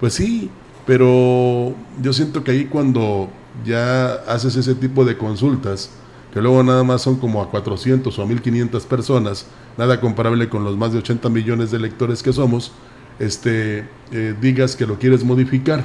Pues 0.00 0.14
sí, 0.14 0.50
pero 0.86 1.74
yo 2.02 2.12
siento 2.12 2.42
que 2.44 2.52
ahí 2.52 2.64
cuando 2.66 3.28
ya 3.64 4.12
haces 4.26 4.56
ese 4.56 4.74
tipo 4.74 5.04
de 5.04 5.16
consultas, 5.16 5.90
que 6.32 6.40
luego 6.40 6.62
nada 6.62 6.84
más 6.84 7.02
son 7.02 7.16
como 7.16 7.42
a 7.42 7.50
400 7.50 8.16
o 8.18 8.22
a 8.22 8.26
1500 8.26 8.86
personas, 8.86 9.46
nada 9.76 10.00
comparable 10.00 10.48
con 10.48 10.64
los 10.64 10.76
más 10.76 10.92
de 10.92 10.98
80 10.98 11.28
millones 11.28 11.70
de 11.70 11.78
electores 11.78 12.22
que 12.22 12.32
somos, 12.32 12.72
este, 13.18 13.86
eh, 14.12 14.34
digas 14.40 14.76
que 14.76 14.86
lo 14.86 14.98
quieres 14.98 15.24
modificar, 15.24 15.84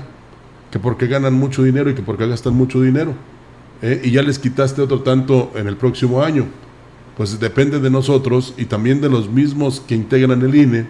que 0.71 0.79
porque 0.79 1.07
ganan 1.07 1.33
mucho 1.33 1.63
dinero 1.63 1.89
y 1.89 1.95
que 1.95 2.01
porque 2.01 2.27
gastan 2.27 2.53
mucho 2.53 2.81
dinero, 2.81 3.13
¿eh? 3.81 4.01
y 4.03 4.11
ya 4.11 4.21
les 4.21 4.39
quitaste 4.39 4.81
otro 4.81 5.01
tanto 5.01 5.51
en 5.55 5.67
el 5.67 5.77
próximo 5.77 6.23
año. 6.23 6.45
Pues 7.17 7.39
depende 7.39 7.79
de 7.79 7.89
nosotros 7.89 8.53
y 8.57 8.65
también 8.65 8.99
de 8.99 9.09
los 9.09 9.29
mismos 9.29 9.79
que 9.79 9.95
integran 9.95 10.41
el 10.41 10.53
INE, 10.53 10.85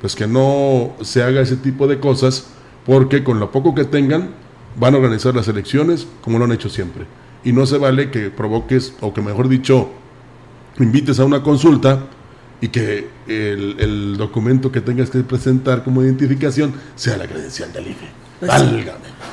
pues 0.00 0.14
que 0.14 0.26
no 0.26 0.92
se 1.00 1.22
haga 1.22 1.40
ese 1.40 1.56
tipo 1.56 1.86
de 1.86 1.98
cosas, 1.98 2.48
porque 2.90 3.22
con 3.22 3.38
lo 3.38 3.52
poco 3.52 3.72
que 3.72 3.84
tengan 3.84 4.30
van 4.76 4.94
a 4.94 4.96
organizar 4.96 5.32
las 5.32 5.46
elecciones 5.46 6.08
como 6.22 6.40
lo 6.40 6.46
han 6.46 6.50
hecho 6.50 6.68
siempre. 6.68 7.06
Y 7.44 7.52
no 7.52 7.64
se 7.64 7.78
vale 7.78 8.10
que 8.10 8.30
provoques, 8.30 8.94
o 9.00 9.14
que 9.14 9.22
mejor 9.22 9.48
dicho, 9.48 9.90
invites 10.76 11.20
a 11.20 11.24
una 11.24 11.40
consulta 11.40 12.06
y 12.60 12.66
que 12.66 13.06
el, 13.28 14.16
documento 14.16 14.72
que 14.72 14.80
tengas 14.80 15.08
que 15.08 15.20
presentar 15.20 15.84
como 15.84 16.02
identificación 16.02 16.74
sea 16.96 17.16
la 17.16 17.28
credencial 17.28 17.72
del 17.72 17.90
IFE. 17.90 18.06
Pues 18.40 18.50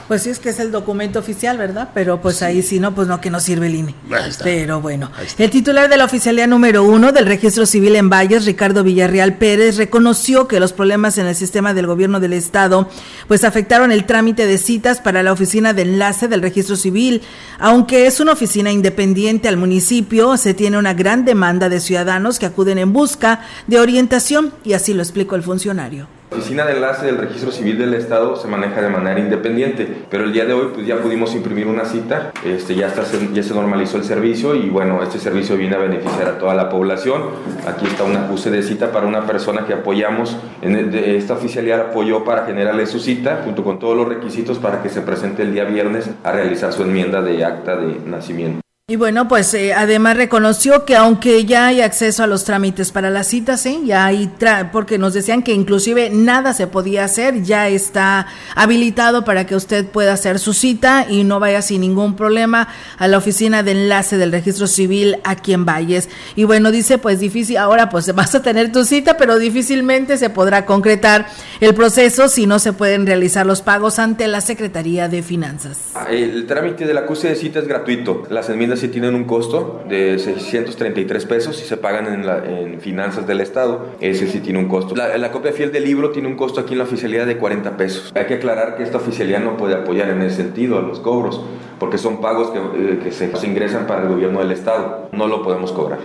pues 0.08 0.24
sí, 0.24 0.30
es 0.30 0.40
que 0.40 0.50
es 0.50 0.60
el 0.60 0.72
documento 0.72 1.20
oficial, 1.20 1.58
¿verdad? 1.58 1.90
Pero 1.94 2.22
pues 2.22 2.42
ahí 2.42 2.62
sí 2.62 2.80
no, 2.80 2.96
pues 2.96 3.10
no, 3.10 3.20
que 3.20 3.30
no 3.30 3.42
sirve 3.42 3.68
el 3.68 3.76
INE. 3.76 3.96
Pero 4.42 4.80
bueno, 4.80 5.12
el 5.38 5.50
titular 5.50 5.90
de 5.90 5.98
la 5.98 6.06
oficialía 6.06 6.48
número 6.48 6.84
uno 6.84 7.12
del 7.12 7.26
registro 7.26 7.66
civil 7.66 7.96
en 7.98 8.10
Valles, 8.10 8.46
Ricardo 8.46 8.84
Villarreal 8.84 9.36
Pérez, 9.36 9.76
reconoció 9.76 10.48
que 10.48 10.62
los 10.62 10.72
problemas 10.72 11.18
en 11.18 11.28
el 11.28 11.36
sistema 11.36 11.74
del 11.74 11.88
gobierno 11.88 12.22
del 12.22 12.32
Estado 12.32 12.90
pues 13.28 13.44
afectaron 13.44 13.92
el 13.92 14.06
trámite 14.06 14.48
de 14.48 14.58
citas 14.58 15.02
para 15.02 15.24
la 15.24 15.34
oficina 15.34 15.74
de 15.74 15.82
enlace 15.82 16.30
del 16.30 16.42
registro 16.42 16.78
civil. 16.78 17.22
Aunque 17.60 18.08
es 18.08 18.22
una 18.22 18.32
oficina 18.32 18.72
independiente 18.72 19.50
al 19.50 19.58
municipio, 19.58 20.38
se 20.38 20.54
tiene 20.54 20.78
una 20.78 20.94
gran 20.94 21.26
demanda 21.26 21.68
de 21.68 21.82
ciudadanos 21.82 22.40
que 22.40 22.46
acuden 22.46 22.78
en 22.78 22.94
busca 22.94 23.42
de 23.68 23.80
orientación 23.80 24.54
y 24.64 24.72
así 24.72 24.94
lo 24.94 25.04
explicó 25.04 25.36
el 25.36 25.44
funcionario. 25.44 26.08
La 26.30 26.38
oficina 26.38 26.66
de 26.66 26.74
enlace 26.74 27.06
del 27.06 27.18
registro 27.18 27.52
civil 27.52 27.78
del 27.78 27.94
Estado 27.94 28.36
se 28.36 28.50
maneja 28.50 28.82
de 28.82 28.90
manera 28.90 29.18
independiente, 29.18 29.88
pero 30.10 30.26
el 30.26 30.34
día 30.34 30.44
de 30.46 30.52
hoy 30.52 30.72
pues 30.74 30.86
ya 30.86 30.98
pudimos 30.98 31.34
imprimir 31.34 31.68
una 31.68 31.86
cita, 31.86 32.32
este, 32.44 32.76
ya, 32.76 32.88
está, 32.88 33.04
ya 33.34 33.42
se 33.42 33.54
normalizó 33.54 33.96
el 33.96 34.04
servicio 34.04 34.54
y 34.54 34.70
bueno, 34.70 35.02
este 35.02 35.20
servicio 35.20 35.56
viene 35.56 35.78
a 35.78 35.80
beneficiar 35.80 36.28
a 36.28 36.38
toda 36.38 36.54
la 36.54 36.68
población. 36.68 37.24
Aquí 37.66 37.86
está 37.86 38.04
un 38.04 38.18
acuse 38.18 38.52
de 38.52 38.62
cita 38.62 38.92
para 38.92 39.08
una 39.08 39.26
persona 39.26 39.66
que 39.66 39.74
apoyamos, 39.74 40.36
en 40.62 40.94
esta 40.94 41.34
oficialidad 41.34 41.80
apoyó 41.80 42.26
para 42.26 42.46
generarle 42.46 42.88
su 42.88 43.00
cita 43.00 43.42
junto 43.46 43.64
con 43.64 43.80
todos 43.80 43.96
los 43.96 44.10
requisitos 44.10 44.60
para 44.60 44.84
que 44.84 44.90
se 44.90 45.02
presente 45.02 45.44
el 45.44 45.54
día 45.54 45.64
viernes 45.64 46.10
a 46.26 46.34
realizar 46.34 46.74
su 46.74 46.84
enmienda 46.84 47.22
de 47.22 47.46
acta 47.46 47.78
de 47.78 48.02
nacimiento. 48.06 48.67
Y 48.90 48.96
bueno, 48.96 49.28
pues 49.28 49.54
eh, 49.54 49.74
además 49.74 50.16
reconoció 50.16 50.86
que 50.86 50.96
aunque 50.96 51.44
ya 51.44 51.68
hay 51.68 51.82
acceso 51.82 52.24
a 52.24 52.28
los 52.28 52.46
trámites 52.46 52.94
para 52.94 53.10
las 53.10 53.28
citas, 53.28 53.60
¿sí? 53.60 53.82
ya 53.84 54.06
hay, 54.06 54.32
porque 54.72 54.98
nos 54.98 55.14
decían 55.14 55.44
que 55.44 55.52
inclusive 55.52 56.10
nada 56.10 56.54
se 56.54 56.68
podía 56.68 57.04
hacer, 57.04 57.44
ya 57.44 57.68
está 57.68 58.28
habilitado 58.56 59.26
para 59.26 59.46
que 59.46 59.58
usted 59.58 59.88
pueda 59.88 60.14
hacer 60.14 60.40
su 60.40 60.54
cita 60.54 61.06
y 61.10 61.26
no 61.26 61.42
vaya 61.42 61.62
sin 61.62 61.82
ningún 61.82 62.16
problema 62.16 62.70
a 62.98 63.10
la 63.10 63.18
oficina 63.18 63.62
de 63.62 63.72
enlace 63.72 64.16
del 64.16 64.32
registro 64.32 64.68
civil 64.68 65.18
aquí 65.26 65.52
en 65.52 65.66
Valles. 65.66 66.08
Y 66.38 66.46
bueno, 66.46 66.72
dice, 66.72 66.98
pues 66.98 67.20
difícil, 67.20 67.58
ahora 67.58 67.90
pues 67.90 68.16
vas 68.16 68.36
a 68.36 68.42
tener 68.42 68.72
tu 68.72 68.86
cita, 68.86 69.18
pero 69.18 69.38
difícilmente 69.38 70.18
se 70.18 70.30
podrá 70.30 70.66
concretar 70.66 71.28
el 71.60 71.76
proceso 71.76 72.30
si 72.30 72.48
no 72.48 72.58
se 72.58 72.72
pueden 72.72 73.06
realizar 73.06 73.46
los 73.46 73.62
pagos 73.62 74.00
ante 74.00 74.28
la 74.28 74.40
Secretaría 74.40 75.10
de 75.10 75.24
Finanzas. 75.24 75.78
El 76.10 76.46
trámite 76.46 76.86
del 76.86 76.98
acuse 76.98 77.28
de 77.28 77.36
cita 77.36 77.60
es 77.60 77.68
gratuito, 77.68 78.26
las 78.30 78.50
enmiendas 78.50 78.77
si 78.78 78.88
tienen 78.88 79.16
un 79.16 79.26
costo 79.26 79.82
de 79.88 80.18
633 80.20 81.26
pesos 81.26 81.62
y 81.62 81.66
se 81.66 81.78
pagan 81.78 82.14
en, 82.14 82.26
la, 82.26 82.46
en 82.46 82.80
finanzas 82.80 83.28
del 83.28 83.42
Estado. 83.42 83.88
Ese 84.00 84.28
sí 84.28 84.40
tiene 84.40 84.60
un 84.60 84.68
costo. 84.68 84.96
La, 84.96 85.32
copia 85.32 85.52
fiel 85.52 85.72
del 85.72 85.84
libro 85.84 86.12
tiene 86.12 86.28
un 86.28 86.36
costo 86.36 86.62
aquí 86.62 86.74
en 86.74 86.80
la 86.80 86.86
oficialidad 86.86 87.26
de 87.26 87.38
40 87.38 87.78
pesos. 87.78 88.12
Hay 88.16 88.26
que 88.26 88.36
aclarar 88.36 88.78
que 88.78 88.84
esta 88.84 88.98
oficialidad 88.98 89.42
no 89.42 89.58
puede 89.58 89.76
apoyar 89.76 90.10
en 90.10 90.22
ese 90.22 90.38
sentido 90.38 90.78
a 90.78 90.82
los 90.82 91.00
cobros, 91.00 91.42
porque 91.80 91.98
son 91.98 92.22
pagos 92.22 92.52
que, 92.52 92.60
eh, 92.60 93.00
que 93.04 93.12
se, 93.12 93.30
ingresan 93.46 93.88
para 93.88 94.04
el 94.04 94.10
gobierno 94.10 94.40
del 94.40 94.52
Estado. 94.52 95.10
No 95.12 95.28
lo 95.28 95.44
podemos 95.44 95.72
cobrar. 95.72 96.00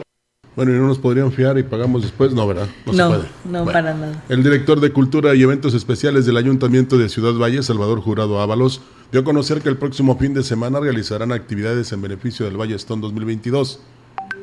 Bueno, 0.54 0.73
y 0.73 0.75
no 0.75 0.87
nos 0.87 0.99
podrían 0.99 1.32
fiar 1.32 1.56
y 1.59 1.62
pagamos 1.62 2.02
después, 2.02 2.35
no, 2.35 2.47
¿verdad? 2.47 2.68
No, 2.85 2.92
se 2.92 3.04
puede. 3.04 3.28
No, 3.44 3.64
para 3.64 3.94
nada. 3.94 4.23
El 4.28 4.42
director 4.42 4.80
de 4.80 4.92
Cultura 4.92 5.35
y 5.35 5.42
Eventos 5.42 5.73
Especiales 5.73 6.26
del 6.26 6.37
Ayuntamiento 6.37 6.99
de 6.99 7.09
Ciudad 7.09 7.32
Valle, 7.32 7.62
Salvador 7.62 8.00
Jurado 8.00 8.38
Ábalos, 8.40 8.82
dio 9.11 9.23
a 9.23 9.25
conocer 9.25 9.62
que 9.62 9.71
el 9.71 9.78
próximo 9.78 10.18
fin 10.18 10.35
de 10.35 10.42
semana 10.42 10.78
realizarán 10.78 11.32
actividades 11.32 11.90
en 11.92 12.02
beneficio 12.02 12.44
del 12.44 12.61
Valle 12.61 12.75
Stone 12.75 13.00
2022. 13.00 13.80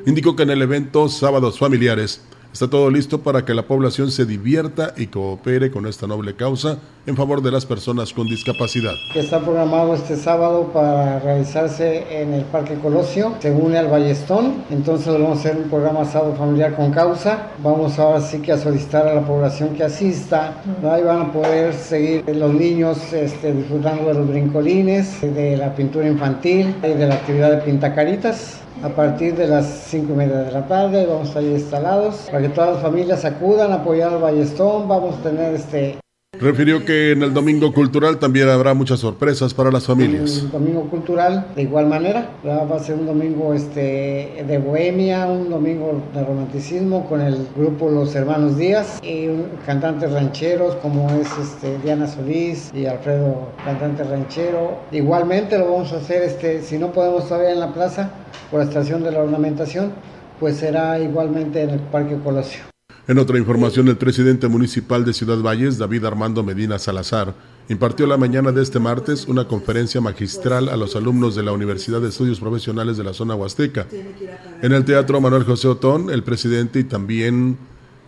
Indicó 0.07 0.35
que 0.35 0.43
en 0.43 0.49
el 0.49 0.63
evento 0.63 1.09
Sábados 1.09 1.59
Familiares 1.59 2.21
Está 2.51 2.67
todo 2.67 2.89
listo 2.89 3.21
para 3.21 3.45
que 3.45 3.53
la 3.53 3.67
población 3.67 4.09
se 4.09 4.25
divierta 4.25 4.93
y 4.97 5.07
coopere 5.07 5.69
con 5.69 5.85
esta 5.85 6.07
noble 6.07 6.35
causa 6.35 6.79
en 7.05 7.15
favor 7.15 7.43
de 7.43 7.51
las 7.51 7.67
personas 7.67 8.11
con 8.11 8.27
discapacidad. 8.27 8.93
Está 9.13 9.39
programado 9.39 9.93
este 9.93 10.15
sábado 10.15 10.71
para 10.73 11.19
realizarse 11.19 12.21
en 12.21 12.33
el 12.33 12.43
Parque 12.45 12.73
Colosio, 12.75 13.35
se 13.39 13.51
une 13.51 13.77
al 13.77 13.87
Ballestón, 13.87 14.63
entonces 14.71 15.13
vamos 15.13 15.37
a 15.37 15.39
hacer 15.41 15.57
un 15.57 15.69
programa 15.69 16.03
sábado 16.05 16.35
familiar 16.35 16.75
con 16.75 16.91
causa. 16.91 17.51
Vamos 17.63 17.99
ahora 17.99 18.19
sí 18.19 18.39
que 18.39 18.51
a 18.51 18.57
solicitar 18.57 19.07
a 19.07 19.13
la 19.13 19.21
población 19.21 19.75
que 19.75 19.83
asista, 19.83 20.63
ahí 20.83 21.03
van 21.03 21.21
a 21.21 21.31
poder 21.31 21.75
seguir 21.75 22.23
los 22.35 22.51
niños 22.51 23.13
este, 23.13 23.53
disfrutando 23.53 24.07
de 24.07 24.15
los 24.15 24.27
brincolines, 24.27 25.21
de 25.21 25.55
la 25.55 25.75
pintura 25.75 26.07
infantil 26.07 26.75
y 26.81 26.87
de 26.87 27.07
la 27.07 27.13
actividad 27.13 27.51
de 27.51 27.57
pintacaritas 27.57 28.59
a 28.83 28.89
partir 28.89 29.35
de 29.35 29.47
las 29.47 29.65
5 29.65 30.13
y 30.13 30.15
media 30.15 30.37
de 30.37 30.51
la 30.51 30.67
tarde 30.67 31.05
vamos 31.05 31.27
a 31.27 31.39
estar 31.39 31.43
instalados 31.43 32.15
para 32.31 32.41
que 32.41 32.49
todas 32.49 32.73
las 32.73 32.81
familias 32.81 33.25
acudan 33.25 33.71
a 33.71 33.75
apoyar 33.75 34.13
al 34.13 34.21
Ballestón. 34.21 34.87
Vamos 34.87 35.17
a 35.17 35.23
tener 35.23 35.53
este 35.53 35.97
Refirió 36.39 36.85
que 36.85 37.11
en 37.11 37.21
el 37.21 37.33
Domingo 37.33 37.73
Cultural 37.73 38.17
también 38.17 38.47
habrá 38.47 38.73
muchas 38.73 39.01
sorpresas 39.01 39.53
para 39.53 39.71
las 39.71 39.85
familias. 39.85 40.37
El 40.37 40.51
Domingo 40.51 40.83
Cultural, 40.89 41.47
de 41.53 41.63
igual 41.63 41.87
manera, 41.87 42.29
va 42.45 42.75
a 42.75 42.79
ser 42.79 42.95
un 42.95 43.07
domingo 43.07 43.53
este, 43.53 44.45
de 44.47 44.57
bohemia, 44.57 45.25
un 45.25 45.49
domingo 45.49 46.01
de 46.13 46.23
romanticismo 46.23 47.09
con 47.09 47.19
el 47.19 47.45
grupo 47.57 47.89
Los 47.89 48.15
Hermanos 48.15 48.55
Díaz 48.57 49.01
y 49.03 49.27
cantantes 49.65 50.13
rancheros 50.13 50.75
como 50.75 51.09
es 51.09 51.27
este, 51.37 51.77
Diana 51.79 52.07
Solís 52.07 52.71
y 52.73 52.85
Alfredo, 52.85 53.49
cantante 53.65 54.05
ranchero. 54.05 54.79
Igualmente 54.93 55.57
lo 55.57 55.69
vamos 55.69 55.91
a 55.91 55.97
hacer, 55.97 56.23
este, 56.23 56.61
si 56.61 56.77
no 56.77 56.93
podemos 56.93 57.27
todavía 57.27 57.51
en 57.51 57.59
la 57.59 57.73
plaza, 57.73 58.11
por 58.49 58.61
la 58.61 58.65
estación 58.65 59.03
de 59.03 59.11
la 59.11 59.19
ornamentación, 59.19 59.91
pues 60.39 60.55
será 60.55 60.99
igualmente 60.99 61.63
en 61.63 61.71
el 61.71 61.79
Parque 61.81 62.17
Colosio. 62.23 62.68
En 63.09 63.17
otra 63.17 63.39
información, 63.39 63.87
el 63.87 63.97
presidente 63.97 64.47
municipal 64.47 65.03
de 65.03 65.13
Ciudad 65.13 65.39
Valles, 65.39 65.79
David 65.79 66.05
Armando 66.05 66.43
Medina 66.43 66.77
Salazar, 66.77 67.33
impartió 67.67 68.05
la 68.05 68.17
mañana 68.17 68.51
de 68.51 68.61
este 68.61 68.77
martes 68.77 69.25
una 69.27 69.47
conferencia 69.47 69.99
magistral 69.99 70.69
a 70.69 70.77
los 70.77 70.95
alumnos 70.95 71.33
de 71.33 71.41
la 71.41 71.51
Universidad 71.51 72.01
de 72.01 72.09
Estudios 72.09 72.39
Profesionales 72.39 72.97
de 72.97 73.03
la 73.03 73.15
zona 73.15 73.33
Huasteca. 73.33 73.87
En 74.61 74.73
el 74.73 74.85
Teatro 74.85 75.19
Manuel 75.19 75.43
José 75.43 75.69
Otón, 75.69 76.11
el 76.11 76.21
presidente 76.21 76.81
y 76.81 76.83
también 76.83 77.57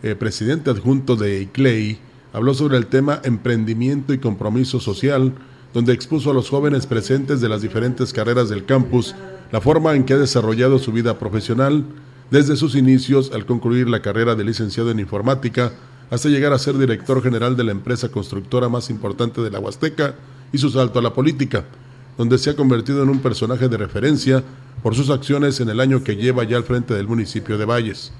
eh, 0.03 0.13
presidente 0.13 0.69
adjunto 0.69 1.15
de 1.15 1.41
ICLEI 1.41 1.97
habló 2.31 2.53
sobre 2.53 2.77
el 2.77 2.85
tema 2.85 3.21
emprendimiento 3.23 4.13
y 4.13 4.19
compromiso 4.19 4.79
social, 4.79 5.33
donde 5.73 5.93
expuso 5.93 6.29
a 6.29 6.35
los 6.35 6.47
jóvenes 6.47 6.85
presentes 6.85 7.41
de 7.41 7.49
las 7.49 7.63
diferentes 7.63 8.13
carreras 8.13 8.49
del 8.49 8.65
campus 8.65 9.15
la 9.51 9.61
forma 9.61 9.95
en 9.95 10.05
que 10.05 10.13
ha 10.13 10.17
desarrollado 10.17 10.79
su 10.79 10.91
vida 10.91 11.19
profesional, 11.19 11.85
desde 12.31 12.55
sus 12.55 12.75
inicios 12.75 13.31
al 13.33 13.45
concluir 13.45 13.89
la 13.89 14.01
carrera 14.01 14.35
de 14.35 14.45
licenciado 14.45 14.89
en 14.89 14.99
informática 14.99 15.73
hasta 16.09 16.29
llegar 16.29 16.53
a 16.53 16.57
ser 16.57 16.77
director 16.77 17.21
general 17.21 17.55
de 17.55 17.65
la 17.65 17.71
empresa 17.71 18.09
constructora 18.09 18.69
más 18.69 18.89
importante 18.89 19.41
de 19.41 19.51
la 19.51 19.59
Huasteca 19.59 20.15
y 20.51 20.57
su 20.57 20.69
salto 20.69 20.99
a 20.99 21.01
la 21.01 21.13
política, 21.13 21.65
donde 22.17 22.37
se 22.37 22.49
ha 22.49 22.55
convertido 22.55 23.03
en 23.03 23.09
un 23.09 23.19
personaje 23.19 23.69
de 23.69 23.77
referencia 23.77 24.43
por 24.81 24.95
sus 24.95 25.09
acciones 25.09 25.59
en 25.59 25.69
el 25.69 25.79
año 25.79 26.03
que 26.03 26.15
lleva 26.15 26.43
ya 26.43 26.57
al 26.57 26.63
frente 26.63 26.93
del 26.93 27.07
municipio 27.07 27.57
de 27.57 27.65
Valles. 27.65 28.11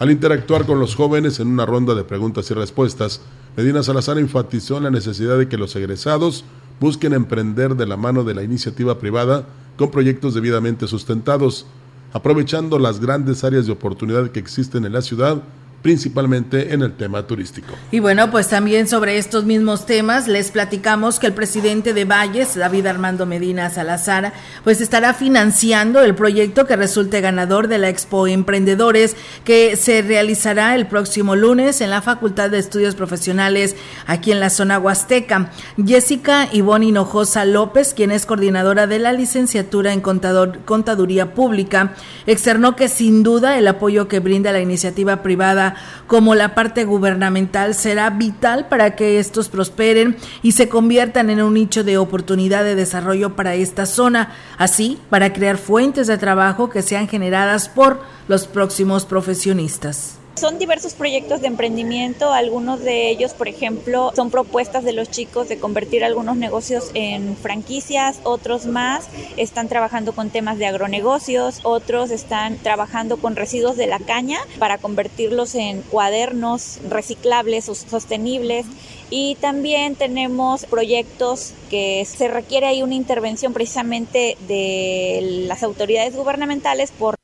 Al 0.00 0.10
interactuar 0.10 0.66
con 0.66 0.80
los 0.80 0.96
jóvenes 0.96 1.38
en 1.38 1.48
una 1.48 1.64
ronda 1.64 1.94
de 1.94 2.04
preguntas 2.04 2.50
y 2.50 2.54
respuestas, 2.54 3.20
Medina 3.56 3.84
Salazar 3.84 4.18
enfatizó 4.18 4.80
la 4.80 4.90
necesidad 4.90 5.38
de 5.38 5.48
que 5.48 5.58
los 5.58 5.76
egresados 5.76 6.44
busquen 6.80 7.12
emprender 7.12 7.76
de 7.76 7.86
la 7.86 7.96
mano 7.96 8.24
de 8.24 8.34
la 8.34 8.42
iniciativa 8.42 8.98
privada 8.98 9.46
con 9.76 9.92
proyectos 9.92 10.34
debidamente 10.34 10.88
sustentados, 10.88 11.66
aprovechando 12.14 12.78
las 12.78 13.00
grandes 13.00 13.42
áreas 13.42 13.66
de 13.66 13.72
oportunidad 13.72 14.30
que 14.30 14.38
existen 14.38 14.86
en 14.86 14.92
la 14.92 15.02
ciudad 15.02 15.42
principalmente 15.84 16.72
en 16.72 16.80
el 16.80 16.94
tema 16.94 17.26
turístico. 17.26 17.74
Y 17.90 17.98
bueno, 17.98 18.30
pues 18.30 18.48
también 18.48 18.88
sobre 18.88 19.18
estos 19.18 19.44
mismos 19.44 19.84
temas 19.84 20.28
les 20.28 20.50
platicamos 20.50 21.18
que 21.18 21.26
el 21.26 21.34
presidente 21.34 21.92
de 21.92 22.06
Valles, 22.06 22.54
David 22.54 22.86
Armando 22.86 23.26
Medina 23.26 23.68
Salazar, 23.68 24.32
pues 24.64 24.80
estará 24.80 25.12
financiando 25.12 26.00
el 26.00 26.14
proyecto 26.14 26.66
que 26.66 26.76
resulte 26.76 27.20
ganador 27.20 27.68
de 27.68 27.76
la 27.76 27.90
Expo 27.90 28.26
Emprendedores 28.26 29.14
que 29.44 29.76
se 29.76 30.00
realizará 30.00 30.74
el 30.74 30.86
próximo 30.86 31.36
lunes 31.36 31.82
en 31.82 31.90
la 31.90 32.00
Facultad 32.00 32.48
de 32.48 32.60
Estudios 32.60 32.94
Profesionales 32.94 33.76
aquí 34.06 34.32
en 34.32 34.40
la 34.40 34.48
zona 34.48 34.78
Huasteca. 34.78 35.50
Jessica 35.76 36.48
Ivonne 36.50 36.86
Hinojosa 36.86 37.44
López, 37.44 37.92
quien 37.92 38.10
es 38.10 38.24
coordinadora 38.24 38.86
de 38.86 39.00
la 39.00 39.12
licenciatura 39.12 39.92
en 39.92 40.00
Contador, 40.00 40.60
Contaduría 40.64 41.34
Pública, 41.34 41.92
externó 42.24 42.74
que 42.74 42.88
sin 42.88 43.22
duda 43.22 43.58
el 43.58 43.68
apoyo 43.68 44.08
que 44.08 44.20
brinda 44.20 44.50
la 44.50 44.60
iniciativa 44.60 45.22
privada 45.22 45.73
como 46.06 46.34
la 46.34 46.54
parte 46.54 46.84
gubernamental 46.84 47.74
será 47.74 48.10
vital 48.10 48.68
para 48.68 48.96
que 48.96 49.18
estos 49.18 49.48
prosperen 49.48 50.16
y 50.42 50.52
se 50.52 50.68
conviertan 50.68 51.30
en 51.30 51.42
un 51.42 51.54
nicho 51.54 51.84
de 51.84 51.98
oportunidad 51.98 52.64
de 52.64 52.74
desarrollo 52.74 53.36
para 53.36 53.54
esta 53.54 53.86
zona, 53.86 54.32
así 54.58 54.98
para 55.10 55.32
crear 55.32 55.58
fuentes 55.58 56.06
de 56.06 56.18
trabajo 56.18 56.70
que 56.70 56.82
sean 56.82 57.08
generadas 57.08 57.68
por 57.68 58.00
los 58.28 58.46
próximos 58.46 59.04
profesionistas. 59.04 60.18
Son 60.36 60.58
diversos 60.58 60.94
proyectos 60.94 61.40
de 61.40 61.46
emprendimiento, 61.46 62.32
algunos 62.32 62.80
de 62.80 63.08
ellos, 63.08 63.32
por 63.34 63.46
ejemplo, 63.46 64.12
son 64.16 64.30
propuestas 64.30 64.82
de 64.82 64.92
los 64.92 65.08
chicos 65.08 65.48
de 65.48 65.58
convertir 65.58 66.02
algunos 66.02 66.36
negocios 66.36 66.90
en 66.94 67.36
franquicias, 67.36 68.18
otros 68.24 68.66
más 68.66 69.06
están 69.36 69.68
trabajando 69.68 70.12
con 70.12 70.30
temas 70.30 70.58
de 70.58 70.66
agronegocios, 70.66 71.60
otros 71.62 72.10
están 72.10 72.58
trabajando 72.58 73.16
con 73.16 73.36
residuos 73.36 73.76
de 73.76 73.86
la 73.86 74.00
caña 74.00 74.40
para 74.58 74.78
convertirlos 74.78 75.54
en 75.54 75.82
cuadernos 75.82 76.80
reciclables 76.88 77.68
o 77.68 77.76
sostenibles. 77.76 78.66
Y 79.10 79.36
también 79.36 79.94
tenemos 79.94 80.66
proyectos 80.66 81.52
que 81.70 82.04
se 82.04 82.26
requiere 82.26 82.66
ahí 82.66 82.82
una 82.82 82.94
intervención 82.94 83.52
precisamente 83.52 84.36
de 84.48 85.44
las 85.46 85.62
autoridades 85.62 86.16
gubernamentales 86.16 86.90
por 86.90 87.14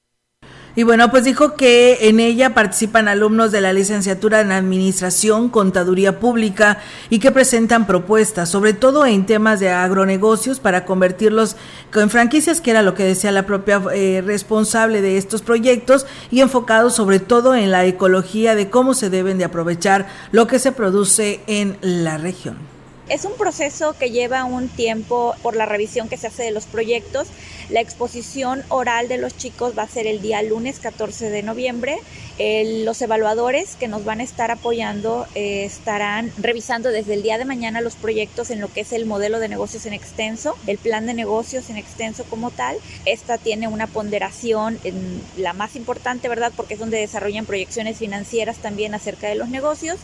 y 0.76 0.84
bueno, 0.84 1.10
pues 1.10 1.24
dijo 1.24 1.54
que 1.54 2.08
en 2.08 2.20
ella 2.20 2.54
participan 2.54 3.08
alumnos 3.08 3.50
de 3.50 3.60
la 3.60 3.72
licenciatura 3.72 4.40
en 4.40 4.52
Administración, 4.52 5.48
Contaduría 5.48 6.20
Pública 6.20 6.78
y 7.08 7.18
que 7.18 7.32
presentan 7.32 7.86
propuestas, 7.86 8.48
sobre 8.48 8.72
todo 8.72 9.04
en 9.04 9.26
temas 9.26 9.58
de 9.58 9.70
agronegocios, 9.70 10.60
para 10.60 10.84
convertirlos 10.84 11.56
en 11.94 12.08
franquicias, 12.08 12.60
que 12.60 12.70
era 12.70 12.82
lo 12.82 12.94
que 12.94 13.04
decía 13.04 13.32
la 13.32 13.46
propia 13.46 13.82
eh, 13.92 14.22
responsable 14.24 15.02
de 15.02 15.16
estos 15.16 15.42
proyectos, 15.42 16.06
y 16.30 16.40
enfocados 16.40 16.94
sobre 16.94 17.18
todo 17.18 17.54
en 17.54 17.70
la 17.70 17.84
ecología 17.84 18.54
de 18.54 18.70
cómo 18.70 18.94
se 18.94 19.10
deben 19.10 19.38
de 19.38 19.44
aprovechar 19.44 20.08
lo 20.30 20.46
que 20.46 20.60
se 20.60 20.70
produce 20.70 21.40
en 21.48 21.78
la 21.80 22.16
región. 22.16 22.79
Es 23.10 23.24
un 23.24 23.32
proceso 23.32 23.96
que 23.98 24.12
lleva 24.12 24.44
un 24.44 24.68
tiempo 24.68 25.34
por 25.42 25.56
la 25.56 25.66
revisión 25.66 26.08
que 26.08 26.16
se 26.16 26.28
hace 26.28 26.44
de 26.44 26.52
los 26.52 26.66
proyectos. 26.66 27.26
La 27.68 27.80
exposición 27.80 28.62
oral 28.68 29.08
de 29.08 29.18
los 29.18 29.36
chicos 29.36 29.76
va 29.76 29.82
a 29.82 29.88
ser 29.88 30.06
el 30.06 30.22
día 30.22 30.40
lunes 30.42 30.78
14 30.78 31.28
de 31.28 31.42
noviembre. 31.42 31.98
los 32.38 33.02
evaluadores 33.02 33.74
que 33.74 33.88
nos 33.88 34.04
van 34.04 34.20
a 34.20 34.22
estar 34.22 34.52
apoyando 34.52 35.26
eh, 35.34 35.64
estarán 35.64 36.32
revisando 36.38 36.90
desde 36.90 37.14
el 37.14 37.22
día 37.22 37.36
de 37.36 37.44
mañana 37.44 37.80
los 37.80 37.96
proyectos 37.96 38.48
en 38.50 38.60
lo 38.60 38.72
que 38.72 38.82
es 38.82 38.92
el 38.92 39.06
modelo 39.06 39.40
de 39.40 39.48
negocios 39.48 39.86
en 39.86 39.92
extenso, 39.92 40.56
el 40.68 40.78
plan 40.78 41.04
de 41.06 41.14
negocios 41.14 41.68
en 41.68 41.78
extenso 41.78 42.22
como 42.30 42.52
tal. 42.52 42.76
Esta 43.06 43.38
tiene 43.38 43.66
una 43.66 43.88
ponderación, 43.88 44.78
en 44.84 45.20
la 45.36 45.52
más 45.52 45.74
importante, 45.74 46.28
¿verdad? 46.28 46.52
Porque 46.54 46.74
es 46.74 46.80
donde 46.80 46.98
desarrollan 46.98 47.44
proyecciones 47.44 47.98
financieras 47.98 48.58
también 48.58 48.94
acerca 48.94 49.26
de 49.26 49.34
los 49.34 49.48
negocios. 49.48 49.98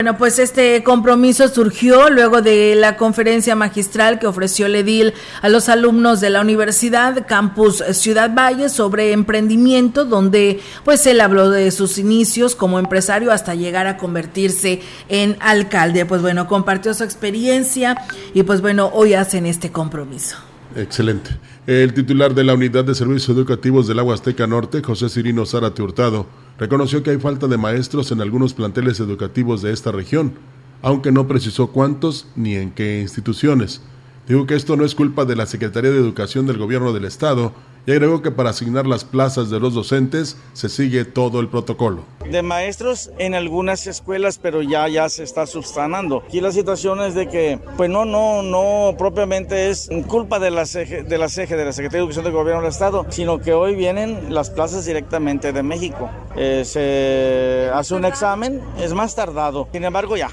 Bueno, 0.00 0.16
pues 0.16 0.38
este 0.38 0.84
compromiso 0.84 1.48
surgió 1.48 2.08
luego 2.08 2.40
de 2.40 2.76
la 2.76 2.96
conferencia 2.96 3.56
magistral 3.56 4.20
que 4.20 4.28
ofreció 4.28 4.66
el 4.66 5.12
a 5.42 5.48
los 5.48 5.68
alumnos 5.68 6.20
de 6.20 6.30
la 6.30 6.40
Universidad 6.40 7.26
Campus 7.26 7.82
Ciudad 7.94 8.32
Valle 8.32 8.68
sobre 8.68 9.10
emprendimiento, 9.10 10.04
donde 10.04 10.60
pues 10.84 11.04
él 11.08 11.20
habló 11.20 11.50
de 11.50 11.72
sus 11.72 11.98
inicios 11.98 12.54
como 12.54 12.78
empresario 12.78 13.32
hasta 13.32 13.56
llegar 13.56 13.88
a 13.88 13.96
convertirse 13.96 14.82
en 15.08 15.36
alcalde. 15.40 16.06
Pues 16.06 16.22
bueno, 16.22 16.46
compartió 16.46 16.94
su 16.94 17.02
experiencia 17.02 18.00
y 18.34 18.44
pues 18.44 18.60
bueno, 18.60 18.92
hoy 18.94 19.14
hacen 19.14 19.46
este 19.46 19.72
compromiso. 19.72 20.47
Excelente. 20.78 21.30
El 21.66 21.92
titular 21.92 22.36
de 22.36 22.44
la 22.44 22.54
Unidad 22.54 22.84
de 22.84 22.94
Servicios 22.94 23.28
Educativos 23.28 23.88
del 23.88 23.98
Aguasteca 23.98 24.46
Norte, 24.46 24.80
José 24.80 25.08
Cirino 25.08 25.44
Zárate 25.44 25.82
Hurtado, 25.82 26.26
reconoció 26.56 27.02
que 27.02 27.10
hay 27.10 27.18
falta 27.18 27.48
de 27.48 27.56
maestros 27.56 28.12
en 28.12 28.20
algunos 28.20 28.54
planteles 28.54 29.00
educativos 29.00 29.60
de 29.60 29.72
esta 29.72 29.90
región, 29.90 30.34
aunque 30.80 31.10
no 31.10 31.26
precisó 31.26 31.72
cuántos 31.72 32.28
ni 32.36 32.54
en 32.54 32.70
qué 32.70 33.00
instituciones. 33.00 33.82
Dijo 34.28 34.46
que 34.46 34.54
esto 34.54 34.76
no 34.76 34.84
es 34.84 34.94
culpa 34.94 35.24
de 35.24 35.34
la 35.34 35.46
Secretaría 35.46 35.90
de 35.90 35.98
Educación 35.98 36.46
del 36.46 36.58
Gobierno 36.58 36.92
del 36.92 37.06
Estado 37.06 37.54
y 37.88 37.90
agregó 37.90 38.20
que 38.20 38.30
para 38.30 38.50
asignar 38.50 38.86
las 38.86 39.04
plazas 39.04 39.48
de 39.48 39.58
los 39.58 39.72
docentes 39.72 40.36
se 40.52 40.68
sigue 40.68 41.06
todo 41.06 41.40
el 41.40 41.48
protocolo. 41.48 42.04
De 42.30 42.42
maestros 42.42 43.10
en 43.16 43.34
algunas 43.34 43.86
escuelas, 43.86 44.36
pero 44.36 44.60
ya, 44.60 44.86
ya 44.88 45.08
se 45.08 45.22
está 45.22 45.46
subsanando. 45.46 46.22
Aquí 46.26 46.42
la 46.42 46.52
situación 46.52 47.00
es 47.00 47.14
de 47.14 47.30
que, 47.30 47.58
pues 47.78 47.88
no, 47.88 48.04
no, 48.04 48.42
no 48.42 48.94
propiamente 48.98 49.70
es 49.70 49.88
culpa 50.06 50.38
de 50.38 50.50
la 50.50 50.66
CEGE, 50.66 51.04
de 51.04 51.16
la, 51.16 51.30
CEGE, 51.30 51.56
de 51.56 51.64
la 51.64 51.72
Secretaría 51.72 52.00
de 52.00 52.02
Educación 52.02 52.24
del 52.24 52.34
Gobierno 52.34 52.60
del 52.60 52.70
Estado, 52.70 53.06
sino 53.08 53.38
que 53.38 53.54
hoy 53.54 53.74
vienen 53.74 54.34
las 54.34 54.50
plazas 54.50 54.84
directamente 54.84 55.54
de 55.54 55.62
México. 55.62 56.10
Eh, 56.36 56.64
se 56.66 57.70
hace 57.72 57.94
un 57.94 58.04
examen, 58.04 58.60
es 58.78 58.92
más 58.92 59.14
tardado. 59.14 59.66
Sin 59.72 59.84
embargo, 59.84 60.14
ya. 60.14 60.28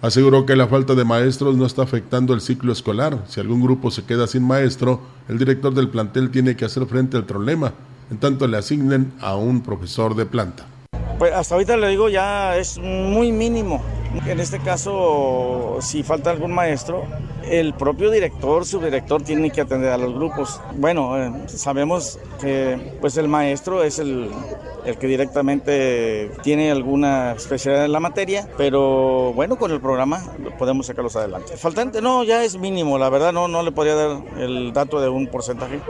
Aseguró 0.00 0.46
que 0.46 0.54
la 0.54 0.68
falta 0.68 0.94
de 0.94 1.04
maestros 1.04 1.56
no 1.56 1.66
está 1.66 1.82
afectando 1.82 2.32
el 2.32 2.40
ciclo 2.40 2.72
escolar. 2.72 3.24
Si 3.26 3.40
algún 3.40 3.60
grupo 3.60 3.90
se 3.90 4.04
queda 4.04 4.28
sin 4.28 4.46
maestro, 4.46 5.00
el 5.28 5.38
director 5.38 5.74
del 5.74 5.88
plantel 5.88 6.30
tiene 6.30 6.54
que 6.54 6.64
hacer 6.64 6.86
frente 6.86 7.16
al 7.16 7.24
problema, 7.24 7.72
en 8.08 8.18
tanto 8.18 8.46
le 8.46 8.56
asignen 8.56 9.12
a 9.20 9.34
un 9.34 9.60
profesor 9.60 10.14
de 10.14 10.24
planta. 10.24 10.66
Pues 11.18 11.32
hasta 11.32 11.54
ahorita 11.54 11.76
le 11.76 11.88
digo 11.88 12.08
ya 12.08 12.56
es 12.56 12.78
muy 12.78 13.32
mínimo. 13.32 13.82
En 14.26 14.40
este 14.40 14.58
caso, 14.60 15.78
si 15.80 16.02
falta 16.02 16.30
algún 16.30 16.52
maestro, 16.52 17.04
el 17.44 17.74
propio 17.74 18.10
director, 18.10 18.64
subdirector 18.64 19.22
tiene 19.22 19.50
que 19.50 19.60
atender 19.60 19.90
a 19.90 19.98
los 19.98 20.14
grupos. 20.14 20.60
Bueno, 20.76 21.18
eh, 21.18 21.32
sabemos 21.46 22.18
que 22.40 22.96
pues 23.00 23.16
el 23.16 23.28
maestro 23.28 23.82
es 23.82 23.98
el, 23.98 24.30
el 24.84 24.96
que 24.96 25.06
directamente 25.08 26.30
tiene 26.42 26.70
alguna 26.70 27.32
especialidad 27.32 27.84
en 27.84 27.92
la 27.92 28.00
materia, 28.00 28.48
pero 28.56 29.32
bueno, 29.34 29.56
con 29.56 29.72
el 29.72 29.80
programa 29.80 30.22
podemos 30.58 30.86
sacarlos 30.86 31.16
adelante. 31.16 31.56
Faltante, 31.56 32.00
no, 32.00 32.24
ya 32.24 32.44
es 32.44 32.56
mínimo, 32.56 32.96
la 32.96 33.10
verdad 33.10 33.32
no, 33.32 33.48
no 33.48 33.62
le 33.62 33.72
podría 33.72 33.94
dar 33.94 34.22
el 34.38 34.72
dato 34.72 35.00
de 35.00 35.08
un 35.08 35.26
porcentaje. 35.26 35.80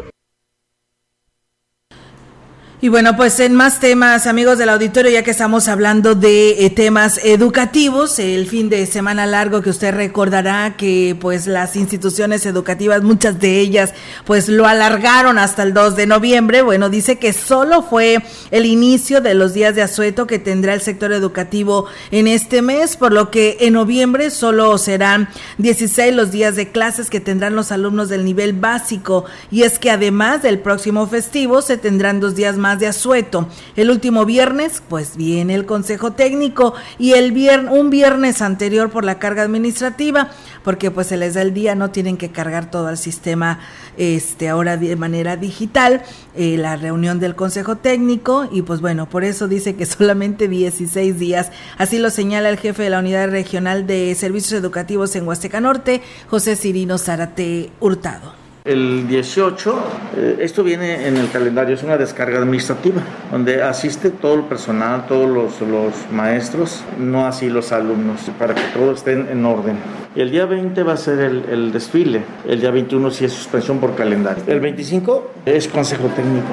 Y 2.81 2.91
bueno, 2.91 3.17
pues 3.17 3.41
en 3.41 3.57
más 3.57 3.81
temas, 3.81 4.29
amigos 4.29 4.57
del 4.57 4.69
auditorio, 4.69 5.11
ya 5.11 5.25
que 5.25 5.33
estamos 5.33 5.67
hablando 5.67 6.15
de 6.15 6.65
eh, 6.65 6.71
temas 6.71 7.19
educativos, 7.25 8.21
el 8.21 8.47
fin 8.47 8.69
de 8.69 8.87
semana 8.87 9.27
largo 9.27 9.63
que 9.63 9.71
usted 9.71 9.93
recordará 9.93 10.77
que 10.77 11.17
pues 11.21 11.49
las 11.49 11.75
instituciones 11.75 12.47
educativas, 12.47 13.03
muchas 13.03 13.41
de 13.41 13.59
ellas, 13.59 13.95
pues 14.25 14.49
lo 14.49 14.69
alargaron 14.69 15.39
hasta 15.39 15.65
el 15.65 15.75
2 15.75 15.97
de 15.97 16.07
noviembre. 16.07 16.63
Bueno, 16.63 16.89
dice 16.89 17.19
que 17.19 17.33
solo 17.33 17.83
fue 17.83 18.23
el 18.53 18.65
inicio 18.65 19.21
de 19.21 19.35
los 19.35 19.55
días 19.55 19.75
de 19.75 19.83
asueto 19.83 20.29
que 20.29 20.39
tendrá 20.39 20.73
el 20.73 20.81
sector 20.81 21.13
educativo 21.13 21.87
en 22.13 22.29
este 22.29 22.63
mes, 22.63 22.97
por 22.97 23.13
lo 23.13 23.33
que 23.33 23.57
en 23.59 23.73
noviembre 23.73 24.31
solo 24.31 24.79
serán 24.79 25.29
16 25.59 26.15
los 26.15 26.31
días 26.31 26.55
de 26.55 26.71
clases 26.71 27.11
que 27.11 27.19
tendrán 27.19 27.57
los 27.57 27.73
alumnos 27.73 28.09
del 28.09 28.25
nivel 28.25 28.53
básico. 28.53 29.25
Y 29.51 29.65
es 29.65 29.81
que 29.81 29.91
además 29.91 30.45
del 30.45 30.61
próximo 30.61 31.09
festivo 31.09 31.61
se 31.61 31.77
tendrán 31.77 32.21
dos 32.21 32.37
días 32.37 32.57
más 32.57 32.68
de 32.77 32.87
asueto. 32.87 33.49
El 33.77 33.91
último 33.91 34.25
viernes, 34.25 34.83
pues 34.89 35.17
viene 35.17 35.55
el 35.55 35.67
Consejo 35.67 36.13
Técnico 36.13 36.75
y 36.99 37.13
el 37.13 37.33
viernes, 37.33 37.73
un 37.73 37.91
viernes 37.91 38.43
anterior 38.43 38.91
por 38.91 39.05
la 39.05 39.19
carga 39.19 39.43
administrativa, 39.43 40.31
porque 40.65 40.91
pues 40.91 41.07
se 41.07 41.17
les 41.17 41.35
da 41.35 41.43
el 41.43 41.55
día, 41.55 41.75
no 41.75 41.91
tienen 41.91 42.17
que 42.17 42.31
cargar 42.31 42.71
todo 42.71 42.89
al 42.89 42.99
sistema 42.99 43.61
este 43.97 44.49
ahora 44.49 44.77
de 44.77 44.97
manera 44.97 45.37
digital, 45.37 46.03
eh, 46.37 46.57
la 46.59 46.77
reunión 46.77 47.21
del 47.21 47.35
Consejo 47.35 47.77
Técnico 47.77 48.49
y 48.51 48.63
pues 48.63 48.81
bueno, 48.81 49.09
por 49.09 49.25
eso 49.25 49.49
dice 49.49 49.77
que 49.77 49.87
solamente 49.87 50.49
16 50.49 51.19
días. 51.19 51.51
Así 51.79 51.99
lo 51.99 52.11
señala 52.11 52.49
el 52.49 52.59
jefe 52.59 52.83
de 52.83 52.91
la 52.91 52.99
Unidad 52.99 53.31
Regional 53.31 53.87
de 53.87 54.15
Servicios 54.15 54.53
Educativos 54.53 55.15
en 55.17 55.27
Huasteca 55.27 55.61
Norte, 55.61 56.03
José 56.29 56.57
Cirino 56.57 56.99
Zárate 56.99 57.71
Hurtado 57.81 58.48
el 58.69 59.09
18, 59.09 59.79
eh, 60.17 60.37
esto 60.41 60.63
viene 60.63 61.09
en 61.09 61.17
el 61.17 61.31
calendario, 61.31 61.75
es 61.75 61.83
una 61.83 61.97
descarga 61.97 62.39
administrativa, 62.39 63.01
donde 63.31 63.63
asiste 63.63 64.11
todo 64.11 64.35
el 64.35 64.43
personal, 64.43 65.07
todos 65.07 65.29
los, 65.29 65.61
los 65.67 65.95
maestros, 66.13 66.85
no 66.99 67.27
así 67.27 67.49
los 67.49 67.73
alumnos, 67.73 68.21
para 68.39 68.55
que 68.55 68.61
todo 68.75 68.93
esté 68.93 69.13
en 69.13 69.45
orden. 69.47 69.77
El 70.15 70.31
día 70.31 70.45
20 70.45 70.83
va 70.83 70.93
a 70.93 70.97
ser 70.99 71.19
el, 71.21 71.45
el, 71.51 71.73
desfile, 71.73 72.23
el 72.47 72.61
día 72.61 72.71
21 72.71 73.11
sí 73.11 73.25
es 73.25 73.33
suspensión 73.33 73.79
por 73.79 73.95
calendario. 73.95 74.45
El 74.47 74.61
25 74.61 75.31
es 75.47 75.67
consejo 75.69 76.09
técnico. 76.09 76.49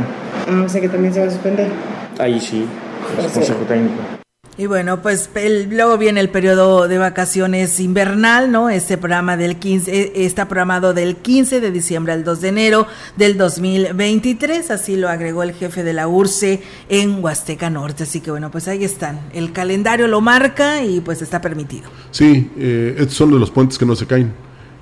Ah, 0.48 0.64
o 0.66 0.70
sea 0.70 0.80
que 0.80 0.90
también 0.90 1.14
se 1.14 1.20
va 1.20 1.28
a 1.28 1.32
suspender. 1.32 1.68
Ahí 2.18 2.40
sí, 2.40 2.66
es 3.20 3.32
consejo 3.34 3.60
técnico. 3.68 4.25
Y 4.58 4.68
bueno, 4.68 5.02
pues 5.02 5.30
luego 5.70 5.98
viene 5.98 6.22
el 6.22 6.30
periodo 6.30 6.88
de 6.88 6.98
vacaciones 6.98 7.82
invernal, 7.82 8.54
¿no? 8.54 8.70
Este 8.70 8.98
programa 8.98 9.36
del 9.36 9.58
15 9.58 9.92
eh, 9.92 10.12
está 10.26 10.48
programado 10.48 10.94
del 10.94 11.18
15 11.18 11.60
de 11.60 11.72
diciembre 11.72 12.14
al 12.14 12.24
2 12.24 12.40
de 12.40 12.48
enero 12.48 12.88
del 13.18 13.38
2023, 13.38 14.72
así 14.72 14.96
lo 14.96 15.10
agregó 15.10 15.44
el 15.44 15.52
jefe 15.52 15.84
de 15.84 15.92
la 15.92 16.08
URCE 16.08 16.64
en 16.88 17.22
Huasteca 17.22 17.70
Norte. 17.70 18.04
Así 18.04 18.22
que 18.22 18.32
bueno, 18.32 18.50
pues 18.50 18.70
ahí 18.70 18.86
están. 18.86 19.20
El 19.34 19.52
calendario 19.52 20.08
lo 20.08 20.22
marca 20.22 20.82
y 20.86 21.02
pues 21.02 21.22
está 21.22 21.42
permitido. 21.42 21.90
Sí, 22.12 22.50
eh, 22.58 22.96
estos 22.98 23.16
son 23.16 23.32
de 23.32 23.40
los 23.40 23.52
puentes 23.52 23.78
que 23.78 23.86
no 23.86 23.98
se 23.98 24.06
caen. 24.06 24.32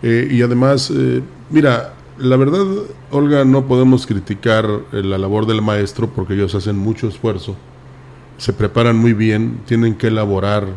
Eh, 0.04 0.28
y 0.30 0.44
además, 0.44 0.92
eh, 0.96 1.24
mira, 1.50 1.96
la 2.20 2.38
verdad, 2.38 2.64
Olga, 3.10 3.44
no 3.44 3.66
podemos 3.66 4.06
criticar 4.06 4.70
la 4.92 5.18
labor 5.18 5.48
del 5.48 5.64
maestro 5.64 6.12
porque 6.12 6.36
ellos 6.36 6.54
hacen 6.54 6.78
mucho 6.78 7.08
esfuerzo 7.08 7.56
se 8.44 8.52
preparan 8.52 8.98
muy 8.98 9.14
bien, 9.14 9.62
tienen 9.66 9.96
que 9.96 10.08
elaborar, 10.08 10.68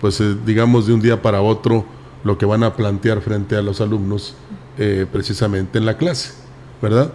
pues 0.00 0.22
eh, 0.22 0.34
digamos, 0.46 0.86
de 0.86 0.94
un 0.94 1.02
día 1.02 1.20
para 1.20 1.42
otro 1.42 1.84
lo 2.24 2.38
que 2.38 2.46
van 2.46 2.62
a 2.62 2.76
plantear 2.76 3.20
frente 3.20 3.56
a 3.56 3.60
los 3.60 3.82
alumnos 3.82 4.34
eh, 4.78 5.04
precisamente 5.12 5.76
en 5.76 5.84
la 5.84 5.98
clase, 5.98 6.32
¿verdad? 6.80 7.12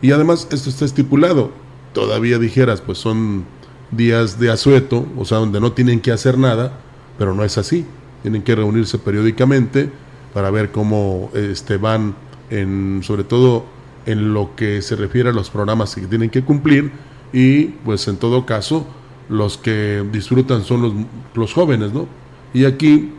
Y 0.00 0.12
además 0.12 0.46
esto 0.52 0.70
está 0.70 0.84
estipulado, 0.84 1.50
todavía 1.92 2.38
dijeras, 2.38 2.80
pues 2.80 2.98
son 2.98 3.46
días 3.90 4.38
de 4.38 4.52
asueto, 4.52 5.04
o 5.16 5.24
sea, 5.24 5.38
donde 5.38 5.58
no 5.58 5.72
tienen 5.72 5.98
que 5.98 6.12
hacer 6.12 6.38
nada, 6.38 6.78
pero 7.18 7.34
no 7.34 7.42
es 7.42 7.58
así, 7.58 7.84
tienen 8.22 8.42
que 8.42 8.54
reunirse 8.54 8.96
periódicamente 8.96 9.90
para 10.34 10.52
ver 10.52 10.70
cómo 10.70 11.32
este, 11.34 11.78
van, 11.78 12.14
en, 12.50 13.00
sobre 13.02 13.24
todo 13.24 13.64
en 14.06 14.32
lo 14.34 14.54
que 14.54 14.82
se 14.82 14.94
refiere 14.94 15.30
a 15.30 15.32
los 15.32 15.50
programas 15.50 15.96
que 15.96 16.06
tienen 16.06 16.30
que 16.30 16.44
cumplir 16.44 16.92
y 17.32 17.64
pues 17.84 18.06
en 18.06 18.18
todo 18.18 18.46
caso 18.46 18.86
los 19.28 19.58
que 19.58 20.04
disfrutan 20.10 20.64
son 20.64 20.82
los, 20.82 20.92
los 21.34 21.52
jóvenes, 21.52 21.92
¿no? 21.92 22.06
Y 22.54 22.64
aquí, 22.64 23.10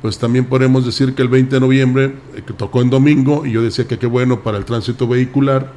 pues 0.00 0.18
también 0.18 0.44
podemos 0.46 0.86
decir 0.86 1.14
que 1.14 1.22
el 1.22 1.28
20 1.28 1.56
de 1.56 1.60
noviembre, 1.60 2.04
eh, 2.34 2.42
que 2.46 2.52
tocó 2.52 2.82
en 2.82 2.90
domingo, 2.90 3.44
y 3.44 3.52
yo 3.52 3.62
decía 3.62 3.86
que 3.86 3.98
qué 3.98 4.06
bueno 4.06 4.42
para 4.42 4.58
el 4.58 4.64
tránsito 4.64 5.08
vehicular, 5.08 5.72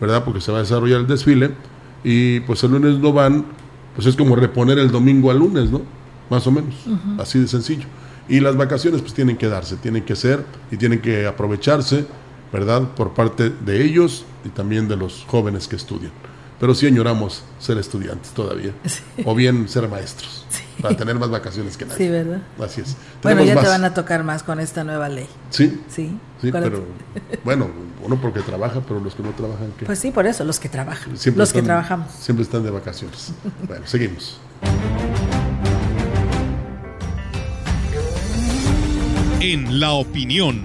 ¿verdad? 0.00 0.24
Porque 0.24 0.40
se 0.40 0.52
va 0.52 0.58
a 0.58 0.60
desarrollar 0.62 1.00
el 1.00 1.06
desfile, 1.06 1.50
y 2.04 2.40
pues 2.40 2.62
el 2.64 2.72
lunes 2.72 2.98
no 2.98 3.12
van, 3.12 3.44
pues 3.94 4.06
es 4.06 4.16
como 4.16 4.36
reponer 4.36 4.78
el 4.78 4.90
domingo 4.90 5.30
al 5.30 5.38
lunes, 5.38 5.70
¿no? 5.70 5.82
Más 6.30 6.46
o 6.46 6.50
menos, 6.50 6.74
así 7.18 7.38
de 7.38 7.48
sencillo. 7.48 7.86
Y 8.28 8.40
las 8.40 8.56
vacaciones 8.56 9.02
pues 9.02 9.12
tienen 9.12 9.36
que 9.36 9.48
darse, 9.48 9.76
tienen 9.76 10.04
que 10.04 10.16
ser 10.16 10.44
y 10.70 10.76
tienen 10.76 11.00
que 11.00 11.26
aprovecharse, 11.26 12.06
¿verdad? 12.52 12.94
Por 12.94 13.12
parte 13.12 13.50
de 13.50 13.84
ellos 13.84 14.24
y 14.44 14.48
también 14.48 14.88
de 14.88 14.96
los 14.96 15.24
jóvenes 15.28 15.68
que 15.68 15.76
estudian 15.76 16.12
pero 16.60 16.74
sí 16.74 16.86
añoramos 16.86 17.42
ser 17.58 17.78
estudiantes 17.78 18.30
todavía. 18.30 18.72
O 19.24 19.34
bien 19.34 19.68
ser 19.68 19.88
maestros. 19.88 20.46
Para 20.80 20.96
tener 20.96 21.18
más 21.18 21.30
vacaciones 21.30 21.76
que 21.76 21.84
nadie. 21.84 21.98
Sí, 21.98 22.10
¿verdad? 22.10 22.42
Así 22.60 22.80
es. 22.80 22.96
Bueno, 23.22 23.42
ya 23.44 23.60
te 23.60 23.66
van 23.66 23.84
a 23.84 23.94
tocar 23.94 24.24
más 24.24 24.42
con 24.42 24.60
esta 24.60 24.84
nueva 24.84 25.08
ley. 25.08 25.28
Sí. 25.50 25.80
Sí. 25.88 26.18
Sí, 26.42 26.50
pero 26.52 26.84
bueno, 27.44 27.70
uno 28.02 28.20
porque 28.20 28.40
trabaja, 28.40 28.80
pero 28.86 29.00
los 29.00 29.14
que 29.14 29.22
no 29.22 29.30
trabajan, 29.30 29.72
¿qué? 29.78 29.86
Pues 29.86 29.98
sí, 29.98 30.10
por 30.10 30.26
eso, 30.26 30.44
los 30.44 30.58
que 30.58 30.68
trabajan. 30.68 31.14
los 31.36 31.52
que 31.52 31.62
trabajamos. 31.62 32.10
Siempre 32.12 32.42
están 32.42 32.64
de 32.64 32.70
vacaciones. 32.70 33.32
bueno, 33.68 33.86
seguimos. 33.86 34.38
En 39.40 39.80
la 39.80 39.92
opinión, 39.92 40.62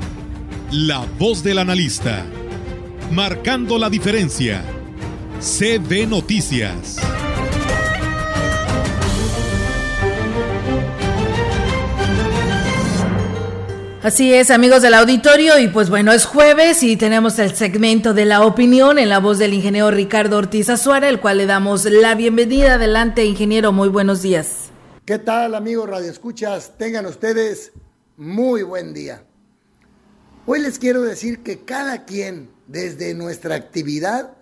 la 0.72 1.06
voz 1.18 1.44
del 1.44 1.60
analista, 1.60 2.26
marcando 3.12 3.78
la 3.78 3.90
diferencia 3.90 4.64
CB 5.42 6.06
Noticias. 6.06 6.98
Así 14.04 14.34
es, 14.34 14.52
amigos 14.52 14.82
del 14.82 14.96
auditorio, 14.96 15.58
y 15.58 15.70
pues 15.70 15.90
bueno, 15.90 16.12
es 16.12 16.26
jueves 16.26 16.84
y 16.84 16.98
tenemos 16.98 17.40
el 17.40 17.56
segmento 17.56 18.14
de 18.14 18.26
la 18.26 18.46
opinión 18.46 19.00
en 19.00 19.08
la 19.08 19.20
voz 19.20 19.40
del 19.40 19.54
ingeniero 19.54 19.92
Ricardo 19.92 20.38
Ortiz 20.38 20.70
Azuara, 20.70 21.08
el 21.08 21.22
cual 21.22 21.38
le 21.38 21.46
damos 21.46 21.86
la 21.86 22.16
bienvenida. 22.16 22.74
Adelante, 22.74 23.24
ingeniero, 23.24 23.72
muy 23.72 23.88
buenos 23.88 24.22
días. 24.22 24.72
¿Qué 25.06 25.20
tal, 25.20 25.56
amigos 25.56 25.90
Radio 25.90 26.12
Escuchas? 26.12 26.74
Tengan 26.78 27.06
ustedes 27.06 27.72
muy 28.18 28.64
buen 28.64 28.94
día. 28.94 29.24
Hoy 30.46 30.60
les 30.60 30.80
quiero 30.80 31.02
decir 31.04 31.44
que 31.44 31.64
cada 31.64 32.04
quien, 32.04 32.50
desde 32.68 33.14
nuestra 33.14 33.56
actividad, 33.56 34.34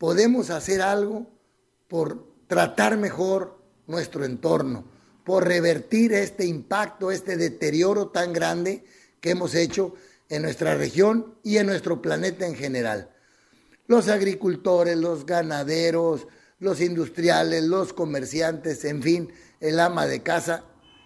podemos 0.00 0.48
hacer 0.48 0.80
algo 0.80 1.26
por 1.86 2.26
tratar 2.46 2.96
mejor 2.96 3.58
nuestro 3.86 4.24
entorno, 4.24 4.86
por 5.24 5.46
revertir 5.46 6.14
este 6.14 6.46
impacto, 6.46 7.10
este 7.10 7.36
deterioro 7.36 8.08
tan 8.08 8.32
grande 8.32 8.82
que 9.20 9.32
hemos 9.32 9.54
hecho 9.54 9.92
en 10.30 10.40
nuestra 10.40 10.74
región 10.74 11.34
y 11.42 11.58
en 11.58 11.66
nuestro 11.66 12.00
planeta 12.00 12.46
en 12.46 12.54
general. 12.54 13.10
Los 13.88 14.08
agricultores, 14.08 14.96
los 14.96 15.26
ganaderos, 15.26 16.26
los 16.60 16.80
industriales, 16.80 17.64
los 17.64 17.92
comerciantes, 17.92 18.86
en 18.86 19.02
fin, 19.02 19.30
el 19.60 19.78
ama 19.78 20.06
de 20.06 20.22
casa, 20.22 20.64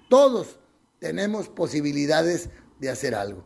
todos 0.09 0.61
tenemos 1.00 1.48
posibilidades 1.48 2.48
de 2.78 2.90
hacer 2.90 3.16
algo. 3.16 3.44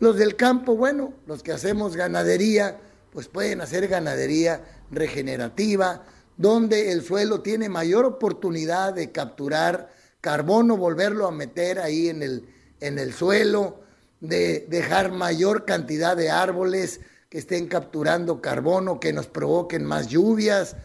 Los 0.00 0.18
del 0.18 0.36
campo, 0.36 0.76
bueno, 0.76 1.14
los 1.26 1.42
que 1.42 1.52
hacemos 1.52 1.96
ganadería, 1.96 2.78
pues 3.12 3.28
pueden 3.28 3.60
hacer 3.60 3.88
ganadería 3.88 4.64
regenerativa, 4.90 6.04
donde 6.36 6.92
el 6.92 7.02
suelo 7.02 7.40
tiene 7.40 7.68
mayor 7.68 8.04
oportunidad 8.04 8.94
de 8.94 9.10
capturar 9.10 9.90
carbono, 10.20 10.76
volverlo 10.76 11.26
a 11.26 11.32
meter 11.32 11.78
ahí 11.78 12.08
en 12.08 12.22
el, 12.22 12.48
en 12.80 12.98
el 12.98 13.14
suelo, 13.14 13.80
de 14.20 14.66
dejar 14.68 15.12
mayor 15.12 15.64
cantidad 15.64 16.16
de 16.16 16.30
árboles 16.30 17.00
que 17.28 17.38
estén 17.38 17.68
capturando 17.68 18.40
carbono, 18.40 19.00
que 19.00 19.12
nos 19.12 19.26
provoquen 19.26 19.84
más 19.84 20.08
lluvias. 20.08 20.76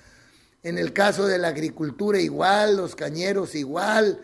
En 0.63 0.77
el 0.77 0.93
caso 0.93 1.27
de 1.27 1.38
la 1.38 1.49
agricultura 1.49 2.19
igual, 2.19 2.77
los 2.77 2.95
cañeros 2.95 3.55
igual, 3.55 4.21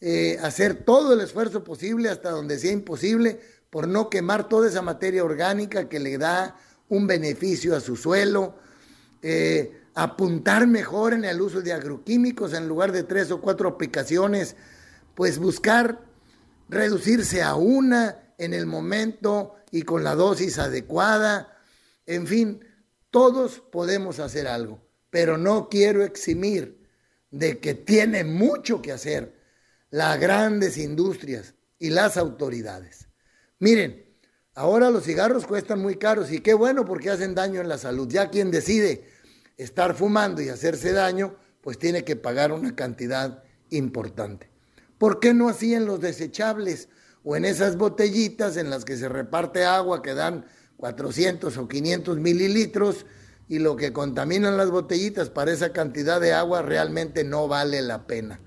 eh, 0.00 0.38
hacer 0.42 0.84
todo 0.84 1.14
el 1.14 1.20
esfuerzo 1.20 1.64
posible 1.64 2.08
hasta 2.08 2.30
donde 2.30 2.58
sea 2.58 2.72
imposible 2.72 3.40
por 3.70 3.88
no 3.88 4.08
quemar 4.08 4.48
toda 4.48 4.68
esa 4.68 4.82
materia 4.82 5.24
orgánica 5.24 5.88
que 5.88 5.98
le 5.98 6.18
da 6.18 6.56
un 6.88 7.06
beneficio 7.06 7.76
a 7.76 7.80
su 7.80 7.96
suelo, 7.96 8.56
eh, 9.22 9.82
apuntar 9.94 10.66
mejor 10.66 11.12
en 11.12 11.24
el 11.24 11.40
uso 11.40 11.60
de 11.60 11.72
agroquímicos 11.72 12.54
en 12.54 12.68
lugar 12.68 12.92
de 12.92 13.02
tres 13.02 13.30
o 13.30 13.40
cuatro 13.40 13.68
aplicaciones, 13.68 14.56
pues 15.14 15.38
buscar 15.38 16.00
reducirse 16.68 17.42
a 17.42 17.54
una 17.56 18.34
en 18.38 18.54
el 18.54 18.66
momento 18.66 19.56
y 19.70 19.82
con 19.82 20.04
la 20.04 20.14
dosis 20.14 20.58
adecuada. 20.58 21.56
En 22.06 22.26
fin, 22.26 22.64
todos 23.10 23.60
podemos 23.72 24.20
hacer 24.20 24.46
algo, 24.46 24.80
pero 25.10 25.36
no 25.36 25.68
quiero 25.68 26.04
eximir 26.04 26.86
de 27.30 27.58
que 27.58 27.74
tiene 27.74 28.24
mucho 28.24 28.80
que 28.80 28.92
hacer 28.92 29.34
las 29.90 30.18
grandes 30.20 30.78
industrias 30.78 31.54
y 31.78 31.90
las 31.90 32.16
autoridades. 32.16 33.08
Miren, 33.58 34.07
Ahora 34.58 34.90
los 34.90 35.04
cigarros 35.04 35.46
cuestan 35.46 35.80
muy 35.80 35.98
caros 35.98 36.32
y 36.32 36.40
qué 36.40 36.52
bueno 36.52 36.84
porque 36.84 37.10
hacen 37.10 37.32
daño 37.32 37.60
en 37.60 37.68
la 37.68 37.78
salud. 37.78 38.08
Ya 38.10 38.28
quien 38.28 38.50
decide 38.50 39.04
estar 39.56 39.94
fumando 39.94 40.42
y 40.42 40.48
hacerse 40.48 40.92
daño, 40.92 41.36
pues 41.60 41.78
tiene 41.78 42.02
que 42.02 42.16
pagar 42.16 42.50
una 42.50 42.74
cantidad 42.74 43.44
importante. 43.70 44.50
¿Por 44.98 45.20
qué 45.20 45.32
no 45.32 45.48
así 45.48 45.74
en 45.74 45.86
los 45.86 46.00
desechables 46.00 46.88
o 47.22 47.36
en 47.36 47.44
esas 47.44 47.76
botellitas 47.76 48.56
en 48.56 48.68
las 48.68 48.84
que 48.84 48.96
se 48.96 49.08
reparte 49.08 49.64
agua 49.64 50.02
que 50.02 50.14
dan 50.14 50.44
400 50.78 51.56
o 51.56 51.68
500 51.68 52.18
mililitros 52.18 53.06
y 53.46 53.60
lo 53.60 53.76
que 53.76 53.92
contaminan 53.92 54.56
las 54.56 54.72
botellitas 54.72 55.30
para 55.30 55.52
esa 55.52 55.72
cantidad 55.72 56.20
de 56.20 56.32
agua 56.32 56.62
realmente 56.62 57.22
no 57.22 57.46
vale 57.46 57.80
la 57.80 58.08
pena. 58.08 58.40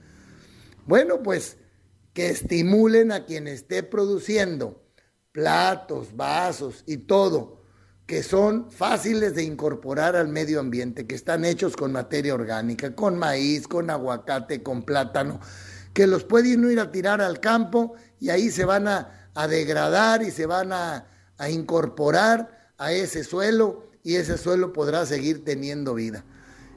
Bueno, 0.85 1.23
pues 1.23 1.55
que 2.11 2.29
estimulen 2.31 3.13
a 3.13 3.23
quien 3.23 3.47
esté 3.47 3.81
produciendo 3.81 4.80
platos, 5.31 6.15
vasos 6.15 6.83
y 6.85 6.97
todo, 6.97 7.61
que 8.05 8.23
son 8.23 8.69
fáciles 8.69 9.35
de 9.35 9.43
incorporar 9.43 10.15
al 10.15 10.27
medio 10.27 10.59
ambiente, 10.59 11.07
que 11.07 11.15
están 11.15 11.45
hechos 11.45 11.75
con 11.75 11.91
materia 11.91 12.33
orgánica, 12.33 12.93
con 12.93 13.17
maíz, 13.17 13.67
con 13.67 13.89
aguacate, 13.89 14.61
con 14.61 14.83
plátano, 14.83 15.39
que 15.93 16.07
los 16.07 16.23
pueden 16.23 16.69
ir 16.69 16.79
a 16.79 16.91
tirar 16.91 17.21
al 17.21 17.39
campo 17.39 17.93
y 18.19 18.29
ahí 18.29 18.49
se 18.49 18.65
van 18.65 18.87
a, 18.87 19.17
degradar 19.49 20.23
y 20.23 20.31
se 20.31 20.45
van 20.45 20.73
a, 20.73 21.05
a 21.37 21.49
incorporar 21.49 22.73
a 22.77 22.91
ese 22.91 23.23
suelo 23.23 23.89
y 24.03 24.15
ese 24.15 24.37
suelo 24.37 24.73
podrá 24.73 25.05
seguir 25.05 25.45
teniendo 25.45 25.93
vida. 25.93 26.25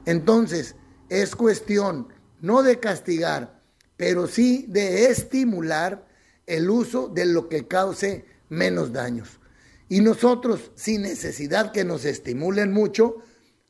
Entonces, 0.05 0.75
es 1.09 1.35
cuestión 1.35 2.07
no 2.39 2.63
de 2.63 2.79
castigar, 2.79 3.59
pero 3.97 4.27
sí 4.27 4.65
de 4.69 5.07
estimular 5.07 6.07
el 6.45 6.69
uso 6.69 7.09
de 7.09 7.25
lo 7.25 7.49
que 7.49 7.67
cause 7.67 8.25
menos 8.49 8.93
daños. 8.93 9.39
Y 9.87 10.01
nosotros, 10.01 10.71
sin 10.75 11.03
necesidad 11.03 11.71
que 11.71 11.83
nos 11.83 12.05
estimulen 12.05 12.71
mucho, 12.71 13.17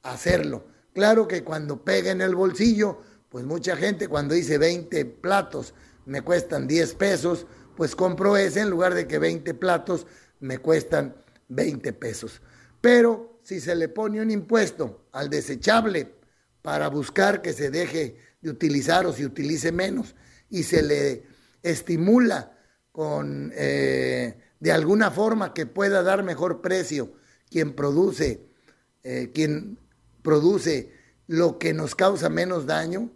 hacerlo. 0.01 0.67
Claro 0.93 1.27
que 1.27 1.43
cuando 1.43 1.83
pega 1.83 2.11
en 2.11 2.21
el 2.21 2.35
bolsillo, 2.35 2.99
pues 3.29 3.43
mucha 3.43 3.75
gente 3.75 4.07
cuando 4.07 4.33
dice 4.33 4.57
20 4.57 5.05
platos 5.05 5.73
me 6.05 6.21
cuestan 6.21 6.67
10 6.67 6.93
pesos, 6.95 7.45
pues 7.75 7.95
compro 7.95 8.38
ese 8.38 8.61
en 8.61 8.69
lugar 8.69 8.93
de 8.93 9.07
que 9.07 9.19
20 9.19 9.53
platos 9.55 10.07
me 10.39 10.59
cuestan 10.59 11.15
20 11.49 11.91
pesos. 11.93 12.41
Pero 12.79 13.39
si 13.43 13.59
se 13.59 13.75
le 13.75 13.89
pone 13.89 14.21
un 14.21 14.31
impuesto 14.31 15.07
al 15.11 15.29
desechable 15.29 16.15
para 16.61 16.88
buscar 16.88 17.41
que 17.41 17.53
se 17.53 17.69
deje 17.69 18.17
de 18.41 18.49
utilizar 18.49 19.05
o 19.05 19.13
se 19.13 19.25
utilice 19.25 19.71
menos 19.71 20.15
y 20.49 20.63
se 20.63 20.81
le 20.81 21.23
estimula 21.61 22.57
con 22.91 23.51
eh, 23.55 24.38
de 24.65 24.71
alguna 24.71 25.12
forma 25.12 25.54
que 25.54 25.67
pueda 25.67 26.01
dar 26.01 26.23
mejor 26.23 26.60
precio 26.60 27.13
quien 27.51 27.75
produce 27.75 28.49
eh, 29.04 29.30
quien 29.32 29.78
produce 30.23 30.91
lo 31.28 31.60
que 31.60 31.75
nos 31.75 31.93
causa 31.93 32.30
menos 32.30 32.65
daño, 32.65 33.12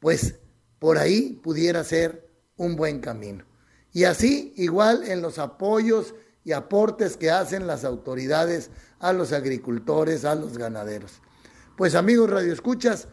pues 0.00 0.36
por 0.78 0.96
ahí 0.96 1.38
pudiera 1.42 1.84
ser 1.84 2.30
un 2.56 2.74
buen 2.76 3.00
camino. 3.00 3.44
Y 3.92 4.04
así, 4.04 4.54
igual 4.56 5.06
en 5.06 5.20
los 5.20 5.38
apoyos 5.38 6.14
y 6.42 6.52
aportes 6.52 7.18
que 7.18 7.30
hacen 7.30 7.66
las 7.66 7.84
autoridades 7.84 8.70
a 8.98 9.12
los 9.12 9.34
agricultores, 9.34 10.24
a 10.24 10.34
los 10.36 10.56
ganaderos. 10.56 11.20
Pues 11.76 11.94
amigos 11.94 12.30
radioescuchas, 12.30 13.08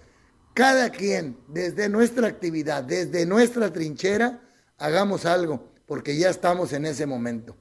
cada 0.54 0.92
quien 0.92 1.38
desde 1.50 1.90
nuestra 1.90 2.30
actividad, 2.30 2.86
desde 2.86 3.26
nuestra 3.26 3.74
trinchera, 3.74 4.42
hagamos 4.78 5.26
algo, 5.26 5.74
porque 5.86 6.16
ya 6.16 6.30
estamos 6.30 6.72
en 6.72 6.86
ese 6.86 7.06
momento. 7.06 7.58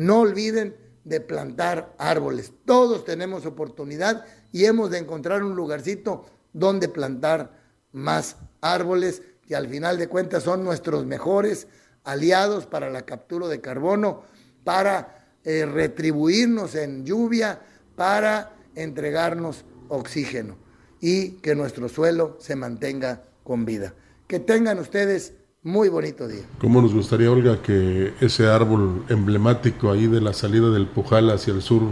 No 0.00 0.20
olviden 0.20 0.74
de 1.04 1.20
plantar 1.20 1.94
árboles. 1.98 2.54
Todos 2.64 3.04
tenemos 3.04 3.44
oportunidad 3.44 4.24
y 4.50 4.64
hemos 4.64 4.90
de 4.90 4.96
encontrar 4.96 5.44
un 5.44 5.54
lugarcito 5.54 6.24
donde 6.54 6.88
plantar 6.88 7.60
más 7.92 8.36
árboles 8.62 9.20
que 9.46 9.54
al 9.54 9.68
final 9.68 9.98
de 9.98 10.08
cuentas 10.08 10.44
son 10.44 10.64
nuestros 10.64 11.04
mejores 11.04 11.66
aliados 12.02 12.64
para 12.64 12.88
la 12.88 13.02
captura 13.02 13.46
de 13.46 13.60
carbono, 13.60 14.22
para 14.64 15.26
eh, 15.44 15.66
retribuirnos 15.66 16.76
en 16.76 17.04
lluvia 17.04 17.60
para 17.94 18.56
entregarnos 18.76 19.66
oxígeno 19.88 20.56
y 20.98 21.32
que 21.42 21.54
nuestro 21.54 21.90
suelo 21.90 22.38
se 22.40 22.56
mantenga 22.56 23.22
con 23.44 23.66
vida. 23.66 23.92
Que 24.26 24.40
tengan 24.40 24.78
ustedes 24.78 25.34
muy 25.62 25.88
bonito 25.88 26.26
día. 26.26 26.42
¿Cómo 26.58 26.80
nos 26.80 26.94
gustaría, 26.94 27.30
Olga, 27.30 27.60
que 27.62 28.14
ese 28.20 28.48
árbol 28.48 29.04
emblemático 29.08 29.90
ahí 29.90 30.06
de 30.06 30.20
la 30.20 30.32
salida 30.32 30.70
del 30.70 30.86
Pujal 30.86 31.30
hacia 31.30 31.52
el 31.52 31.62
sur 31.62 31.82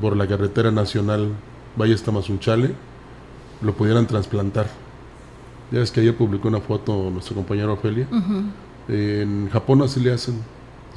por 0.00 0.16
la 0.16 0.26
carretera 0.26 0.70
nacional 0.70 1.32
Valle 1.80 1.96
Tamazunchale 1.96 2.74
lo 3.62 3.74
pudieran 3.74 4.06
trasplantar? 4.06 4.66
Ya 5.70 5.80
ves 5.80 5.92
que 5.92 6.00
ayer 6.00 6.16
publicó 6.16 6.48
una 6.48 6.60
foto 6.60 7.10
nuestro 7.10 7.34
compañero 7.34 7.74
Ofelia. 7.74 8.08
En 8.88 9.48
Japón 9.50 9.82
así 9.82 10.00
le 10.00 10.12
hacen 10.12 10.36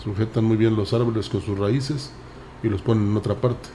sujetan 0.03 0.43
muy 0.43 0.57
bien 0.57 0.75
los 0.75 0.93
árboles 0.93 1.29
con 1.29 1.41
sus 1.41 1.57
raíces 1.57 2.11
y 2.63 2.69
los 2.69 2.81
ponen 2.81 3.09
en 3.09 3.17
otra 3.17 3.35
parte. 3.35 3.69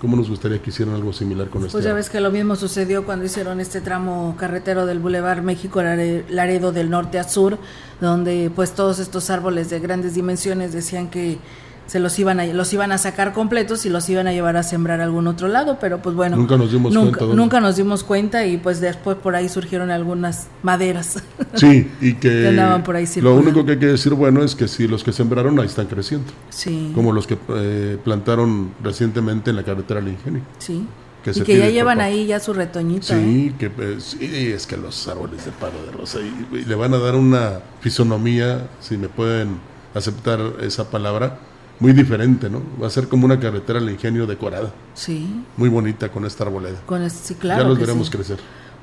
¿Cómo 0.00 0.14
nos 0.16 0.28
gustaría 0.28 0.60
que 0.60 0.68
hicieran 0.70 0.94
algo 0.94 1.12
similar 1.12 1.48
con 1.48 1.62
pues 1.62 1.68
este? 1.68 1.76
Pues 1.76 1.84
ya 1.84 1.94
ves 1.94 2.10
que 2.10 2.20
lo 2.20 2.30
mismo 2.30 2.54
sucedió 2.54 3.06
cuando 3.06 3.24
hicieron 3.24 3.60
este 3.60 3.80
tramo 3.80 4.36
carretero 4.38 4.84
del 4.84 4.98
Boulevard 4.98 5.40
México 5.42 5.82
Laredo 5.82 6.70
del 6.72 6.90
norte 6.90 7.18
a 7.18 7.24
sur, 7.24 7.58
donde 8.00 8.50
pues 8.54 8.72
todos 8.72 8.98
estos 8.98 9.30
árboles 9.30 9.70
de 9.70 9.80
grandes 9.80 10.14
dimensiones 10.14 10.72
decían 10.72 11.08
que 11.08 11.38
se 11.86 12.00
los 12.00 12.18
iban 12.18 12.40
a, 12.40 12.46
los 12.46 12.72
iban 12.72 12.92
a 12.92 12.98
sacar 12.98 13.32
completos 13.32 13.86
y 13.86 13.90
los 13.90 14.08
iban 14.08 14.26
a 14.26 14.32
llevar 14.32 14.56
a 14.56 14.62
sembrar 14.62 15.00
a 15.00 15.04
algún 15.04 15.26
otro 15.26 15.48
lado, 15.48 15.78
pero 15.80 16.02
pues 16.02 16.16
bueno, 16.16 16.36
nunca 16.36 16.56
nos 16.56 16.72
dimos 16.72 16.92
nunca, 16.92 17.18
cuenta. 17.18 17.36
Nunca 17.36 17.60
nos 17.60 17.76
dimos 17.76 18.02
cuenta 18.04 18.44
y 18.46 18.56
pues 18.56 18.80
después 18.80 19.16
por 19.16 19.36
ahí 19.36 19.48
surgieron 19.48 19.90
algunas 19.90 20.48
maderas. 20.62 21.22
Sí, 21.54 21.90
y 22.02 22.14
que, 22.14 22.48
andaban 22.48 22.82
por 22.82 22.96
ahí 22.96 23.06
lo 23.22 23.34
único 23.34 23.64
que 23.64 23.72
hay 23.72 23.78
que 23.78 23.86
decir 23.86 24.12
bueno 24.12 24.42
es 24.42 24.54
que 24.54 24.68
si 24.68 24.86
los 24.86 25.02
que 25.02 25.10
sembraron 25.10 25.58
ahí 25.58 25.66
están 25.66 25.86
creciendo. 25.86 26.30
Sí. 26.50 26.92
Como 26.94 27.12
los 27.12 27.26
que 27.26 27.38
eh, 27.48 27.98
plantaron 28.04 28.72
recientemente 28.82 29.50
en 29.50 29.56
la 29.56 29.62
carretera 29.62 30.00
del 30.00 30.10
Ingenio. 30.10 30.42
Sí. 30.58 30.86
Que 31.24 31.30
y 31.30 31.40
que 31.40 31.56
ya 31.56 31.70
llevan 31.70 32.02
ahí 32.02 32.26
ya 32.26 32.40
su 32.40 32.52
retoñito. 32.52 33.06
Sí, 33.06 33.14
¿eh? 33.14 33.54
que 33.58 33.70
pues, 33.70 34.16
sí, 34.18 34.52
es 34.52 34.66
que 34.66 34.76
los 34.76 35.08
árboles 35.08 35.46
de 35.46 35.50
palo 35.52 35.82
de 35.86 35.92
rosa 35.92 36.18
y 36.20 36.64
le 36.64 36.74
van 36.74 36.92
a 36.92 36.98
dar 36.98 37.14
una 37.14 37.60
fisonomía, 37.80 38.68
si 38.80 38.98
me 38.98 39.08
pueden 39.08 39.58
aceptar 39.94 40.40
esa 40.60 40.90
palabra, 40.90 41.38
muy 41.78 41.92
diferente, 41.92 42.48
¿no? 42.48 42.62
Va 42.80 42.86
a 42.86 42.90
ser 42.90 43.08
como 43.08 43.26
una 43.26 43.38
carretera 43.38 43.78
al 43.78 43.90
ingenio 43.90 44.26
decorada. 44.26 44.72
Sí. 44.94 45.26
Muy 45.56 45.68
bonita 45.68 46.10
con 46.10 46.24
esta 46.24 46.44
arboleda. 46.44 46.80
Con 46.86 47.08
sí, 47.10 47.34
claro. 47.34 47.62
Ya 47.62 47.68
los 47.68 47.78
veremos 47.78 48.10
crecer. 48.10 48.38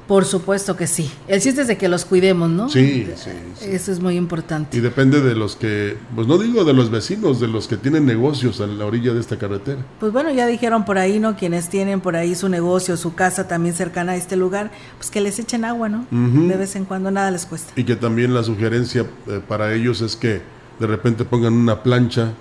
Por 0.07 0.25
supuesto 0.25 0.75
que 0.75 0.85
sí. 0.85 1.09
El 1.27 1.41
chiste 1.41 1.61
es 1.61 1.67
de 1.67 1.77
que 1.77 1.87
los 1.87 2.03
cuidemos, 2.03 2.49
¿no? 2.49 2.67
Sí, 2.67 3.07
sí, 3.15 3.29
Eso 3.61 3.91
es 3.91 4.01
muy 4.01 4.17
importante. 4.17 4.77
Y 4.77 4.81
depende 4.81 5.21
de 5.21 5.33
los 5.33 5.55
que, 5.55 5.97
pues 6.13 6.27
no 6.27 6.37
digo 6.37 6.65
de 6.65 6.73
los 6.73 6.91
vecinos, 6.91 7.39
de 7.39 7.47
los 7.47 7.67
que 7.67 7.77
tienen 7.77 8.05
negocios 8.05 8.59
a 8.59 8.67
la 8.67 8.85
orilla 8.85 9.13
de 9.13 9.21
esta 9.21 9.37
carretera. 9.37 9.85
Pues 10.01 10.11
bueno, 10.11 10.29
ya 10.31 10.45
dijeron 10.45 10.83
por 10.83 10.97
ahí, 10.97 11.19
¿no? 11.19 11.37
Quienes 11.37 11.69
tienen 11.69 12.01
por 12.01 12.17
ahí 12.17 12.35
su 12.35 12.49
negocio, 12.49 12.97
su 12.97 13.15
casa 13.15 13.47
también 13.47 13.75
cercana 13.75 14.11
a 14.11 14.15
este 14.17 14.35
lugar, 14.35 14.71
pues 14.97 15.09
que 15.09 15.21
les 15.21 15.39
echen 15.39 15.63
agua, 15.63 15.87
¿no? 15.87 16.05
De 16.11 16.57
vez 16.57 16.75
en 16.75 16.83
cuando 16.83 17.09
nada 17.09 17.31
les 17.31 17.45
cuesta. 17.45 17.71
Y 17.77 17.85
que 17.85 17.95
también 17.95 18.33
la 18.33 18.43
sugerencia 18.43 19.05
eh, 19.27 19.39
para 19.47 19.73
ellos 19.73 20.01
es 20.01 20.17
que 20.17 20.41
de 20.79 20.87
repente 20.87 21.23
pongan 21.23 21.53
una 21.53 21.81
plancha 21.81 22.33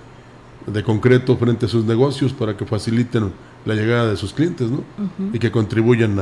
de 0.67 0.83
concreto 0.83 1.37
frente 1.37 1.65
a 1.65 1.69
sus 1.69 1.85
negocios 1.85 2.33
para 2.33 2.55
que 2.55 2.65
faciliten 2.65 3.31
la 3.65 3.75
llegada 3.75 4.09
de 4.09 4.17
sus 4.17 4.33
clientes, 4.33 4.69
¿no? 4.69 4.83
Y 5.33 5.39
que 5.39 5.51
contribuyan 5.51 6.19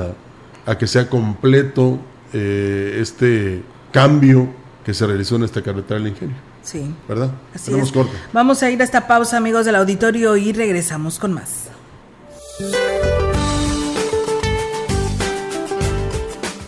a, 0.65 0.77
que 0.77 0.87
sea 0.87 1.09
completo 1.09 1.99
eh, 2.33 2.97
este 3.01 3.63
cambio 3.91 4.49
que 4.85 4.93
se 4.93 5.05
realizó 5.05 5.35
en 5.35 5.43
esta 5.43 5.61
carretera 5.61 5.99
del 5.99 6.09
ingenio. 6.09 6.35
Sí. 6.63 6.93
¿Verdad? 7.07 7.31
Así 7.53 7.73
es. 7.73 7.91
Vamos 8.33 8.61
a 8.63 8.69
ir 8.69 8.81
a 8.81 8.83
esta 8.83 9.07
pausa, 9.07 9.37
amigos 9.37 9.65
del 9.65 9.75
auditorio, 9.75 10.37
y 10.37 10.53
regresamos 10.53 11.19
con 11.19 11.33
más. 11.33 11.69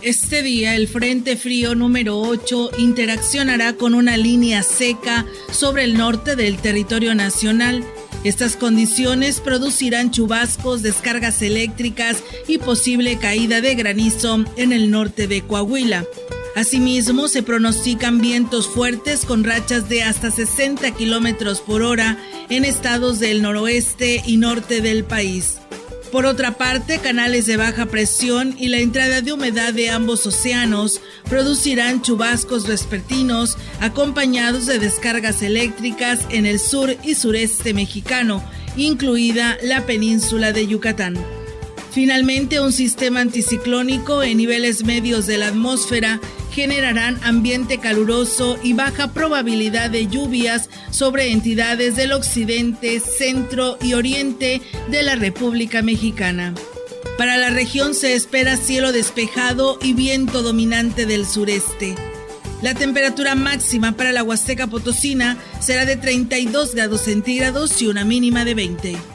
Este 0.04 0.42
día 0.42 0.76
el 0.76 0.86
Frente 0.86 1.34
Frío 1.34 1.74
número 1.74 2.20
8 2.20 2.72
interaccionará 2.76 3.72
con 3.72 3.94
una 3.94 4.18
línea 4.18 4.62
seca 4.62 5.24
sobre 5.50 5.84
el 5.84 5.96
norte 5.96 6.36
del 6.36 6.58
territorio 6.58 7.14
nacional. 7.14 7.82
Estas 8.22 8.56
condiciones 8.56 9.40
producirán 9.40 10.10
chubascos, 10.10 10.82
descargas 10.82 11.40
eléctricas 11.40 12.22
y 12.46 12.58
posible 12.58 13.16
caída 13.16 13.62
de 13.62 13.74
granizo 13.76 14.44
en 14.58 14.74
el 14.74 14.90
norte 14.90 15.26
de 15.26 15.40
Coahuila. 15.40 16.04
Asimismo, 16.54 17.26
se 17.26 17.42
pronostican 17.42 18.20
vientos 18.20 18.68
fuertes 18.68 19.24
con 19.24 19.42
rachas 19.42 19.88
de 19.88 20.02
hasta 20.02 20.30
60 20.30 20.90
kilómetros 20.90 21.62
por 21.62 21.80
hora 21.80 22.18
en 22.50 22.66
estados 22.66 23.20
del 23.20 23.40
noroeste 23.40 24.22
y 24.26 24.36
norte 24.36 24.82
del 24.82 25.04
país. 25.04 25.60
Por 26.14 26.26
otra 26.26 26.52
parte, 26.52 27.00
canales 27.00 27.44
de 27.46 27.56
baja 27.56 27.86
presión 27.86 28.54
y 28.56 28.68
la 28.68 28.78
entrada 28.78 29.20
de 29.20 29.32
humedad 29.32 29.74
de 29.74 29.90
ambos 29.90 30.24
océanos 30.24 31.00
producirán 31.28 32.02
chubascos 32.02 32.68
vespertinos 32.68 33.58
acompañados 33.80 34.66
de 34.66 34.78
descargas 34.78 35.42
eléctricas 35.42 36.20
en 36.30 36.46
el 36.46 36.60
sur 36.60 36.96
y 37.02 37.16
sureste 37.16 37.74
mexicano, 37.74 38.44
incluida 38.76 39.58
la 39.60 39.86
península 39.86 40.52
de 40.52 40.68
Yucatán. 40.68 41.16
Finalmente, 41.90 42.60
un 42.60 42.70
sistema 42.70 43.20
anticiclónico 43.20 44.22
en 44.22 44.36
niveles 44.36 44.84
medios 44.84 45.26
de 45.26 45.38
la 45.38 45.48
atmósfera 45.48 46.20
generarán 46.54 47.18
ambiente 47.24 47.78
caluroso 47.78 48.58
y 48.62 48.74
baja 48.74 49.12
probabilidad 49.12 49.90
de 49.90 50.06
lluvias 50.06 50.70
sobre 50.90 51.32
entidades 51.32 51.96
del 51.96 52.12
occidente, 52.12 53.00
centro 53.00 53.76
y 53.82 53.94
oriente 53.94 54.62
de 54.88 55.02
la 55.02 55.16
República 55.16 55.82
Mexicana. 55.82 56.54
Para 57.18 57.36
la 57.36 57.50
región 57.50 57.94
se 57.94 58.14
espera 58.14 58.56
cielo 58.56 58.92
despejado 58.92 59.78
y 59.82 59.94
viento 59.94 60.42
dominante 60.42 61.06
del 61.06 61.26
sureste. 61.26 61.96
La 62.62 62.74
temperatura 62.74 63.34
máxima 63.34 63.92
para 63.92 64.12
la 64.12 64.22
Huasteca 64.22 64.68
Potosina 64.68 65.36
será 65.58 65.84
de 65.84 65.96
32 65.96 66.74
grados 66.74 67.02
centígrados 67.02 67.82
y 67.82 67.88
una 67.88 68.04
mínima 68.04 68.44
de 68.44 68.54
20. 68.54 69.13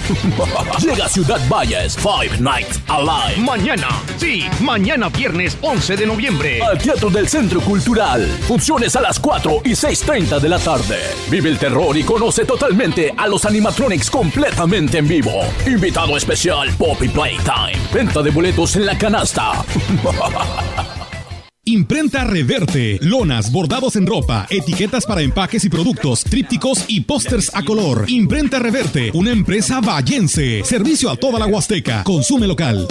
Llega 0.80 1.08
Ciudad 1.08 1.40
Valles 1.48 1.96
Five 1.96 2.38
Nights 2.40 2.80
Alive. 2.88 3.42
Mañana, 3.42 3.88
sí, 4.18 4.44
mañana 4.60 5.08
viernes 5.08 5.56
11 5.62 5.96
de 5.96 6.06
noviembre. 6.06 6.62
Al 6.62 6.78
Teatro 6.78 7.10
del 7.10 7.28
Centro 7.28 7.60
Cultural. 7.60 8.26
Funciones 8.46 8.94
a 8.96 9.00
las 9.00 9.18
4 9.18 9.62
y 9.64 9.70
6.30 9.70 10.40
de 10.40 10.48
la 10.48 10.58
tarde. 10.58 10.98
Vive 11.28 11.50
el 11.50 11.58
terror 11.58 11.96
y 11.96 12.04
conoce 12.04 12.44
totalmente 12.44 13.12
a 13.16 13.26
los 13.26 13.44
animatronics 13.44 14.10
completamente 14.10 14.98
en 14.98 15.08
vivo. 15.08 15.44
Invitado 15.66 16.16
especial 16.16 16.70
Poppy 16.76 17.08
Playtime. 17.08 17.78
Venta 17.92 18.22
de 18.22 18.30
boletos 18.30 18.76
en 18.76 18.86
la 18.86 18.96
canasta. 18.96 19.64
Imprenta 21.68 22.22
Reverte, 22.22 22.96
lonas, 23.02 23.50
bordados 23.50 23.96
en 23.96 24.06
ropa, 24.06 24.46
etiquetas 24.50 25.04
para 25.04 25.22
empaques 25.22 25.64
y 25.64 25.68
productos, 25.68 26.22
trípticos 26.22 26.84
y 26.86 27.00
pósters 27.00 27.50
a 27.52 27.64
color. 27.64 28.04
Imprenta 28.06 28.60
Reverte, 28.60 29.10
una 29.12 29.32
empresa 29.32 29.80
vallense. 29.80 30.62
Servicio 30.62 31.10
a 31.10 31.16
toda 31.16 31.40
la 31.40 31.46
Huasteca. 31.46 32.04
Consume 32.04 32.46
local. 32.46 32.86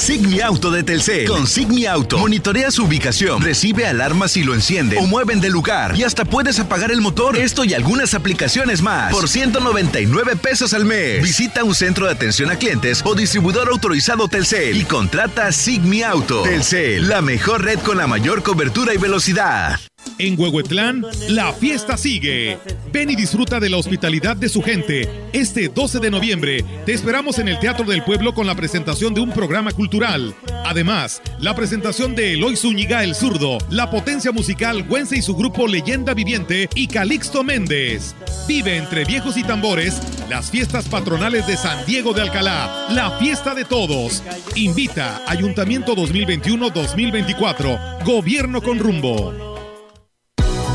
Sigmi 0.00 0.40
Auto 0.40 0.70
de 0.70 0.82
Telcel. 0.82 1.26
Con 1.26 1.46
Sigmi 1.46 1.84
Auto, 1.84 2.16
monitorea 2.16 2.70
su 2.70 2.84
ubicación, 2.84 3.42
recibe 3.42 3.86
alarmas 3.86 4.32
si 4.32 4.42
lo 4.42 4.54
enciende 4.54 4.96
o 4.96 5.02
mueven 5.02 5.42
de 5.42 5.50
lugar 5.50 5.94
y 5.94 6.04
hasta 6.04 6.24
puedes 6.24 6.58
apagar 6.58 6.90
el 6.90 7.02
motor. 7.02 7.36
Esto 7.36 7.64
y 7.64 7.74
algunas 7.74 8.14
aplicaciones 8.14 8.80
más 8.80 9.12
por 9.12 9.28
199 9.28 10.36
pesos 10.36 10.72
al 10.72 10.86
mes. 10.86 11.22
Visita 11.22 11.64
un 11.64 11.74
centro 11.74 12.06
de 12.06 12.12
atención 12.12 12.50
a 12.50 12.56
clientes 12.56 13.02
o 13.04 13.14
distribuidor 13.14 13.68
autorizado 13.68 14.26
Telcel 14.26 14.78
y 14.78 14.84
contrata 14.84 15.52
Sigmi 15.52 16.02
Auto. 16.02 16.44
Telcel, 16.44 17.06
la 17.06 17.20
mejor 17.20 17.62
red 17.62 17.78
con 17.80 17.98
la 17.98 18.06
mayor 18.06 18.42
cobertura 18.42 18.94
y 18.94 18.96
velocidad. 18.96 19.78
En 20.22 20.38
Huehuetlán, 20.38 21.06
la 21.30 21.50
fiesta 21.54 21.96
sigue. 21.96 22.58
Ven 22.92 23.08
y 23.08 23.16
disfruta 23.16 23.58
de 23.58 23.70
la 23.70 23.78
hospitalidad 23.78 24.36
de 24.36 24.50
su 24.50 24.60
gente. 24.60 25.08
Este 25.32 25.70
12 25.70 25.98
de 25.98 26.10
noviembre 26.10 26.62
te 26.84 26.92
esperamos 26.92 27.38
en 27.38 27.48
el 27.48 27.58
Teatro 27.58 27.86
del 27.86 28.04
Pueblo 28.04 28.34
con 28.34 28.46
la 28.46 28.54
presentación 28.54 29.14
de 29.14 29.22
un 29.22 29.32
programa 29.32 29.72
cultural. 29.72 30.34
Además, 30.66 31.22
la 31.38 31.54
presentación 31.54 32.14
de 32.14 32.34
Eloy 32.34 32.54
Zúñiga 32.54 33.02
el 33.02 33.14
Zurdo, 33.14 33.56
la 33.70 33.90
potencia 33.90 34.30
musical 34.30 34.82
Güense 34.82 35.16
y 35.16 35.22
su 35.22 35.34
grupo 35.34 35.66
Leyenda 35.66 36.12
Viviente 36.12 36.68
y 36.74 36.86
Calixto 36.86 37.42
Méndez. 37.42 38.14
Vive 38.46 38.76
entre 38.76 39.06
viejos 39.06 39.38
y 39.38 39.42
tambores 39.42 40.02
las 40.28 40.50
fiestas 40.50 40.86
patronales 40.86 41.46
de 41.46 41.56
San 41.56 41.86
Diego 41.86 42.12
de 42.12 42.20
Alcalá, 42.20 42.88
la 42.90 43.12
fiesta 43.12 43.54
de 43.54 43.64
todos. 43.64 44.22
Invita 44.54 45.22
Ayuntamiento 45.26 45.96
2021-2024, 45.96 48.04
Gobierno 48.04 48.60
con 48.60 48.78
rumbo. 48.78 49.49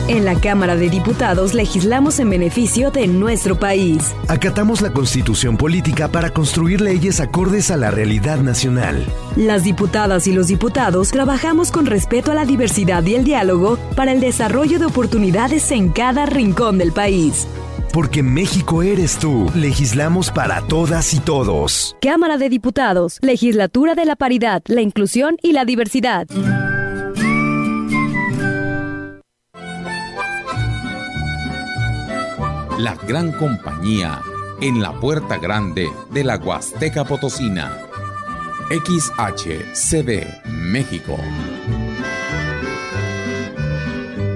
En 0.07 0.23
la 0.23 0.39
Cámara 0.39 0.75
de 0.75 0.91
Diputados 0.91 1.55
legislamos 1.55 2.19
en 2.19 2.29
beneficio 2.29 2.91
de 2.91 3.07
nuestro 3.07 3.57
país. 3.57 4.13
Acatamos 4.27 4.81
la 4.81 4.93
constitución 4.93 5.57
política 5.57 6.09
para 6.09 6.29
construir 6.29 6.79
leyes 6.79 7.19
acordes 7.19 7.71
a 7.71 7.77
la 7.77 7.89
realidad 7.89 8.37
nacional. 8.37 9.03
Las 9.35 9.63
diputadas 9.63 10.27
y 10.27 10.33
los 10.33 10.47
diputados 10.47 11.09
trabajamos 11.09 11.71
con 11.71 11.87
respeto 11.87 12.31
a 12.31 12.35
la 12.35 12.45
diversidad 12.45 13.03
y 13.03 13.15
el 13.15 13.23
diálogo 13.23 13.79
para 13.95 14.11
el 14.11 14.19
desarrollo 14.19 14.77
de 14.77 14.85
oportunidades 14.85 15.71
en 15.71 15.89
cada 15.89 16.27
rincón 16.27 16.77
del 16.77 16.91
país. 16.91 17.47
Porque 17.91 18.21
México 18.21 18.83
eres 18.83 19.17
tú. 19.17 19.51
Legislamos 19.55 20.29
para 20.29 20.61
todas 20.67 21.15
y 21.15 21.19
todos. 21.19 21.97
Cámara 21.99 22.37
de 22.37 22.49
Diputados, 22.49 23.17
Legislatura 23.21 23.95
de 23.95 24.05
la 24.05 24.15
Paridad, 24.15 24.61
la 24.67 24.81
Inclusión 24.81 25.37
y 25.41 25.53
la 25.53 25.65
Diversidad. 25.65 26.27
La 32.77 32.95
gran 32.95 33.31
compañía 33.31 34.21
en 34.59 34.81
la 34.81 34.99
puerta 34.99 35.37
grande 35.37 35.89
de 36.11 36.23
la 36.23 36.37
Huasteca 36.37 37.05
Potosina. 37.05 37.71
XHCD 38.69 40.25
México. 40.45 41.15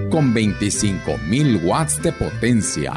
Con 0.09 0.33
25.000 0.33 1.65
watts 1.65 2.01
de 2.01 2.13
potencia, 2.13 2.93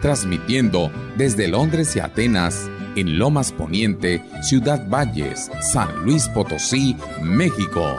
transmitiendo 0.00 0.92
desde 1.16 1.48
Londres 1.48 1.96
y 1.96 2.00
Atenas, 2.00 2.70
en 2.94 3.18
Lomas 3.18 3.52
Poniente, 3.52 4.22
Ciudad 4.42 4.88
Valles, 4.88 5.50
San 5.60 6.04
Luis 6.04 6.28
Potosí, 6.28 6.96
México. 7.22 7.98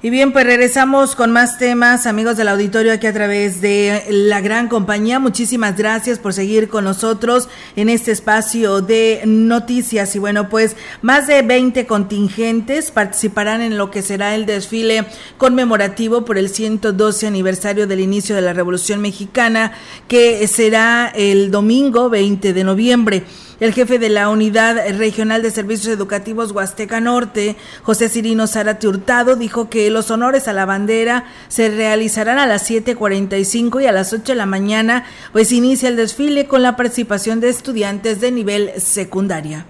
Y 0.01 0.11
bien, 0.11 0.31
pues 0.31 0.45
regresamos 0.45 1.13
con 1.13 1.33
más 1.33 1.57
temas, 1.57 2.07
amigos 2.07 2.37
del 2.37 2.47
auditorio, 2.47 2.93
aquí 2.93 3.05
a 3.05 3.11
través 3.11 3.59
de 3.59 4.05
la 4.09 4.39
gran 4.39 4.69
compañía. 4.69 5.19
Muchísimas 5.19 5.75
gracias 5.75 6.19
por 6.19 6.31
seguir 6.31 6.69
con 6.69 6.85
nosotros 6.85 7.49
en 7.75 7.89
este 7.89 8.13
espacio 8.13 8.79
de 8.79 9.21
noticias. 9.25 10.15
Y 10.15 10.19
bueno, 10.19 10.47
pues 10.47 10.77
más 11.01 11.27
de 11.27 11.41
20 11.41 11.85
contingentes 11.85 12.91
participarán 12.91 13.61
en 13.61 13.77
lo 13.77 13.91
que 13.91 14.01
será 14.01 14.35
el 14.35 14.45
desfile 14.45 15.05
conmemorativo 15.37 16.23
por 16.23 16.37
el 16.37 16.47
112 16.47 17.27
aniversario 17.27 17.85
del 17.85 17.99
inicio 17.99 18.37
de 18.37 18.41
la 18.41 18.53
Revolución 18.53 19.01
Mexicana, 19.01 19.73
que 20.07 20.47
será 20.47 21.11
el 21.13 21.51
domingo 21.51 22.09
20 22.09 22.53
de 22.53 22.63
noviembre. 22.63 23.25
El 23.59 23.73
jefe 23.73 23.99
de 23.99 24.07
la 24.07 24.29
Unidad 24.29 24.77
Regional 24.97 25.41
de 25.41 25.51
Servicios 25.51 25.93
Educativos 25.93 26.51
Huasteca 26.51 27.01
Norte, 27.01 27.57
José 27.83 28.07
Cirino 28.07 28.47
Zárate 28.47 28.87
Hurtado, 28.87 29.35
dijo 29.35 29.69
que 29.69 29.89
los 29.89 30.11
honores 30.11 30.47
a 30.47 30.53
la 30.53 30.65
bandera 30.65 31.25
se 31.49 31.69
realizarán 31.69 32.39
a 32.39 32.47
las 32.47 32.69
7.45 32.69 33.83
y 33.83 33.85
a 33.85 33.91
las 33.91 34.13
8 34.13 34.23
de 34.31 34.35
la 34.35 34.45
mañana, 34.45 35.03
pues 35.33 35.51
inicia 35.51 35.89
el 35.89 35.97
desfile 35.97 36.45
con 36.45 36.61
la 36.61 36.77
participación 36.77 37.41
de 37.41 37.49
estudiantes 37.49 38.21
de 38.21 38.31
nivel 38.31 38.71
secundaria. 38.79 39.65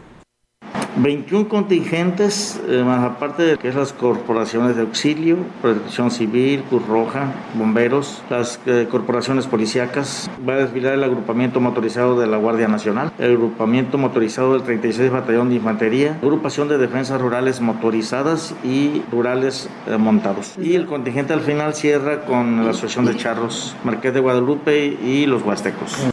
21 1.01 1.47
contingentes, 1.47 2.59
eh, 2.67 2.83
más 2.83 3.03
aparte 3.03 3.43
de 3.43 3.57
que 3.57 3.69
es 3.69 3.75
las 3.75 3.93
corporaciones 3.93 4.75
de 4.75 4.81
auxilio, 4.81 5.37
protección 5.61 6.11
civil, 6.11 6.63
Cruz 6.69 6.85
Roja, 6.87 7.33
bomberos, 7.53 8.21
las 8.29 8.59
eh, 8.65 8.85
corporaciones 8.91 9.47
policíacas. 9.47 10.29
Va 10.47 10.53
a 10.53 10.57
desfilar 10.57 10.93
el 10.93 11.03
agrupamiento 11.03 11.61
motorizado 11.61 12.19
de 12.19 12.27
la 12.27 12.35
Guardia 12.35 12.67
Nacional, 12.67 13.13
el 13.17 13.31
agrupamiento 13.31 13.97
motorizado 13.97 14.53
del 14.53 14.63
36 14.63 15.09
Batallón 15.09 15.49
de 15.49 15.55
Infantería, 15.55 16.17
agrupación 16.21 16.67
de 16.67 16.77
defensas 16.77 17.21
rurales 17.21 17.61
motorizadas 17.61 18.53
y 18.65 19.01
rurales 19.09 19.69
eh, 19.87 19.97
montados. 19.97 20.55
Y 20.61 20.75
el 20.75 20.85
contingente 20.85 21.31
al 21.31 21.41
final 21.41 21.75
cierra 21.75 22.25
con 22.25 22.65
la 22.65 22.71
Asociación 22.71 23.05
de 23.05 23.15
Charros, 23.15 23.75
Marqués 23.85 24.13
de 24.13 24.19
Guadalupe 24.19 24.97
y 25.01 25.25
los 25.27 25.43
Huastecos. 25.43 26.09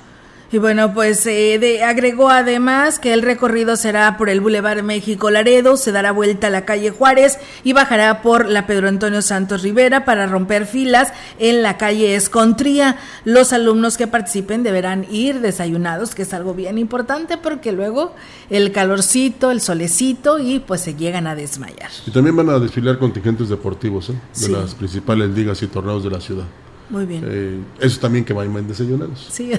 Y 0.52 0.58
bueno, 0.58 0.94
pues 0.94 1.26
eh, 1.26 1.58
de, 1.58 1.82
agregó 1.82 2.30
además 2.30 3.00
que 3.00 3.12
el 3.12 3.22
recorrido 3.22 3.74
será 3.74 4.16
por 4.16 4.28
el 4.28 4.40
Boulevard 4.40 4.84
México 4.84 5.28
Laredo, 5.30 5.76
se 5.76 5.90
dará 5.90 6.12
vuelta 6.12 6.46
a 6.46 6.50
la 6.50 6.64
calle 6.64 6.90
Juárez 6.90 7.38
y 7.64 7.72
bajará 7.72 8.22
por 8.22 8.48
la 8.48 8.64
Pedro 8.64 8.86
Antonio 8.86 9.22
Santos 9.22 9.62
Rivera 9.62 10.04
para 10.04 10.26
romper 10.26 10.66
filas 10.66 11.12
en 11.40 11.62
la 11.62 11.76
calle 11.78 12.14
Escontría. 12.14 12.96
Los 13.24 13.52
alumnos 13.52 13.96
que 13.96 14.06
participen 14.06 14.62
deberán 14.62 15.04
ir 15.10 15.40
desayunados, 15.40 16.14
que 16.14 16.22
es 16.22 16.32
algo 16.32 16.54
bien 16.54 16.78
importante 16.78 17.38
porque 17.38 17.72
luego 17.72 18.14
el 18.48 18.70
calorcito, 18.70 19.50
el 19.50 19.60
solecito 19.60 20.38
y 20.38 20.60
pues 20.60 20.80
se 20.80 20.94
llegan 20.94 21.26
a 21.26 21.34
desmayar. 21.34 21.90
Y 22.06 22.12
también 22.12 22.36
van 22.36 22.50
a 22.50 22.60
desfilar 22.60 22.98
contingentes 22.98 23.48
deportivos 23.48 24.10
¿eh? 24.10 24.14
de 24.40 24.48
las 24.50 24.76
principales 24.76 25.30
ligas 25.30 25.60
y 25.62 25.66
torneos 25.66 26.04
de 26.04 26.10
la 26.10 26.20
ciudad. 26.20 26.44
Muy 26.90 27.06
bien. 27.06 27.24
Eh, 27.26 27.58
eso 27.80 28.00
también 28.00 28.24
que 28.24 28.32
vayan 28.32 28.66
desayunados. 28.66 29.26
Sí. 29.30 29.52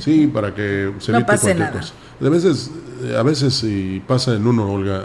Sí, 0.00 0.26
para 0.26 0.54
que 0.54 0.92
se 0.98 1.12
no 1.12 1.24
pase 1.24 1.54
nada. 1.54 1.80
Cosa. 1.80 1.94
A 2.20 2.28
veces, 2.28 2.70
a 3.16 3.22
veces 3.22 3.54
si 3.54 4.02
pasa 4.06 4.34
en 4.34 4.46
uno, 4.46 4.72
Olga, 4.72 5.04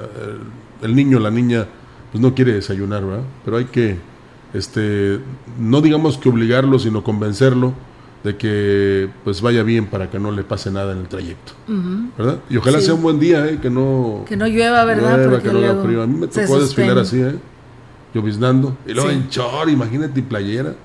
el 0.81 0.95
niño, 0.95 1.19
la 1.19 1.31
niña, 1.31 1.67
pues 2.11 2.21
no 2.21 2.33
quiere 2.33 2.53
desayunar, 2.53 3.05
¿verdad? 3.05 3.23
Pero 3.43 3.57
hay 3.57 3.65
que, 3.65 3.97
este, 4.53 5.19
no 5.59 5.81
digamos 5.81 6.17
que 6.17 6.29
obligarlo, 6.29 6.79
sino 6.79 7.03
convencerlo 7.03 7.73
de 8.23 8.37
que 8.37 9.09
pues 9.23 9.41
vaya 9.41 9.63
bien 9.63 9.87
para 9.87 10.09
que 10.09 10.19
no 10.19 10.31
le 10.31 10.43
pase 10.43 10.69
nada 10.69 10.93
en 10.93 10.99
el 10.99 11.07
trayecto, 11.07 11.53
¿verdad? 12.17 12.39
Y 12.49 12.57
ojalá 12.57 12.79
sea 12.79 12.93
un 12.93 13.01
buen 13.01 13.19
día, 13.19 13.47
¿eh? 13.47 13.59
que 13.59 13.69
no 13.69 14.25
que 14.27 14.37
no 14.37 14.47
llueva, 14.47 14.85
¿verdad? 14.85 15.27
Porque 15.27 15.47
que 15.47 15.53
no 15.53 15.59
haga 15.59 15.81
frío. 15.81 16.03
A 16.03 16.07
mí 16.07 16.19
me 16.19 16.27
tocó 16.27 16.59
desfilar 16.59 16.99
así, 16.99 17.19
¿eh? 17.19 17.35
lloviznando 18.13 18.77
y 18.85 18.93
luego 18.93 19.09
en 19.09 19.29
chor, 19.29 19.69
imagínate 19.69 20.19
y 20.19 20.23
playera. 20.23 20.75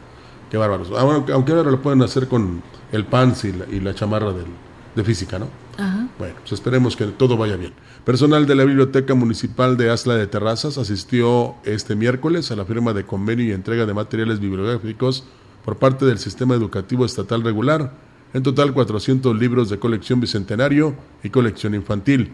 Qué 0.51 0.57
bárbaros. 0.57 0.91
Aunque 0.97 1.53
ahora 1.53 1.71
lo 1.71 1.83
pueden 1.83 2.03
hacer 2.03 2.29
con 2.29 2.63
el 2.93 3.05
pants 3.05 3.45
y 3.45 3.53
la, 3.53 3.67
y 3.71 3.81
la 3.81 3.95
chamarra 3.95 4.33
del, 4.33 4.47
de 4.95 5.05
física, 5.05 5.39
¿no? 5.39 5.49
Ajá. 5.79 6.09
Bueno, 6.19 6.35
pues 6.41 6.53
esperemos 6.53 6.97
que 6.97 7.05
todo 7.07 7.37
vaya 7.37 7.57
bien. 7.57 7.73
Personal 8.05 8.47
de 8.47 8.55
la 8.55 8.65
Biblioteca 8.65 9.15
Municipal 9.15 9.77
de 9.77 9.91
Asla 9.91 10.15
de 10.15 10.27
Terrazas 10.27 10.79
asistió 10.79 11.57
este 11.65 11.97
miércoles 11.97 12.51
a 12.51 12.57
la 12.57 12.65
firma 12.65 12.93
de 12.93 13.05
convenio 13.05 13.47
y 13.47 13.53
entrega 13.53 13.85
de 13.85 13.93
materiales 13.93 14.41
bibliográficos 14.41 15.25
por 15.65 15.77
parte 15.77 16.07
del 16.07 16.19
Sistema 16.19 16.55
Educativo 16.55 17.05
Estatal 17.05 17.43
Regular. 17.43 17.93
En 18.33 18.43
total, 18.43 18.73
400 18.73 19.37
libros 19.37 19.69
de 19.69 19.79
colección 19.79 20.21
bicentenario 20.21 20.95
y 21.23 21.31
colección 21.31 21.75
infantil. 21.75 22.33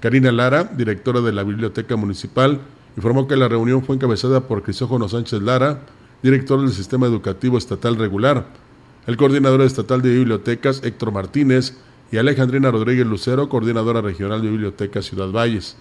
Karina 0.00 0.30
Lara, 0.30 0.64
directora 0.64 1.20
de 1.20 1.32
la 1.32 1.42
Biblioteca 1.42 1.96
Municipal, 1.96 2.60
informó 2.96 3.26
que 3.26 3.36
la 3.36 3.48
reunión 3.48 3.82
fue 3.82 3.96
encabezada 3.96 4.46
por 4.46 4.62
Crisógono 4.62 5.08
Sánchez 5.08 5.42
Lara, 5.42 5.80
director 6.22 6.60
del 6.60 6.72
Sistema 6.72 7.06
Educativo 7.06 7.58
Estatal 7.58 7.96
Regular, 7.96 8.46
el 9.06 9.16
coordinador 9.16 9.62
estatal 9.62 10.02
de 10.02 10.10
bibliotecas 10.10 10.82
Héctor 10.84 11.12
Martínez 11.12 11.74
y 12.10 12.16
Alejandrina 12.18 12.70
Rodríguez 12.70 13.06
Lucero, 13.06 13.48
coordinadora 13.48 14.00
regional 14.00 14.42
de 14.42 14.50
bibliotecas 14.50 15.06
Ciudad 15.06 15.30
Valles. 15.30 15.76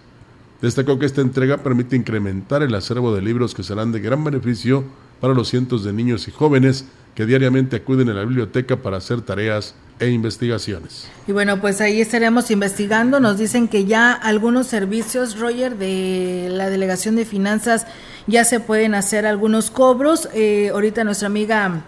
Destacó 0.62 0.98
que 0.98 1.06
esta 1.06 1.22
entrega 1.22 1.58
permite 1.58 1.96
incrementar 1.96 2.64
el 2.64 2.74
acervo 2.74 3.14
de 3.14 3.22
libros 3.22 3.54
que 3.54 3.64
serán 3.64 3.92
de 3.92 4.00
gran 4.00 4.24
beneficio 4.24 4.84
para 5.20 5.34
los 5.34 5.50
cientos 5.50 5.84
de 5.84 5.94
niños 5.94 6.28
y 6.28 6.32
jóvenes 6.32 6.86
que 7.16 7.26
diariamente 7.26 7.76
acuden 7.76 8.10
a 8.10 8.14
la 8.14 8.24
biblioteca 8.24 8.78
para 8.78 8.98
hacer 8.98 9.22
tareas 9.22 9.76
e 10.00 10.10
investigaciones. 10.10 11.08
Y 11.28 11.32
bueno, 11.32 11.60
pues 11.60 11.82
ahí 11.82 12.00
estaremos 12.00 12.52
investigando. 12.52 13.20
Nos 13.20 13.38
dicen 13.38 13.68
que 13.68 13.86
ya 13.86 14.14
algunos 14.14 14.68
servicios, 14.68 15.40
Roger, 15.40 15.78
de 15.78 16.50
la 16.52 16.70
Delegación 16.70 17.16
de 17.16 17.26
Finanzas 17.26 17.88
ya 18.28 18.44
se 18.44 18.60
pueden 18.60 18.94
hacer 18.94 19.26
algunos 19.26 19.72
cobros. 19.72 20.30
Eh, 20.34 20.70
ahorita 20.72 21.04
nuestra 21.04 21.28
amiga 21.28 21.82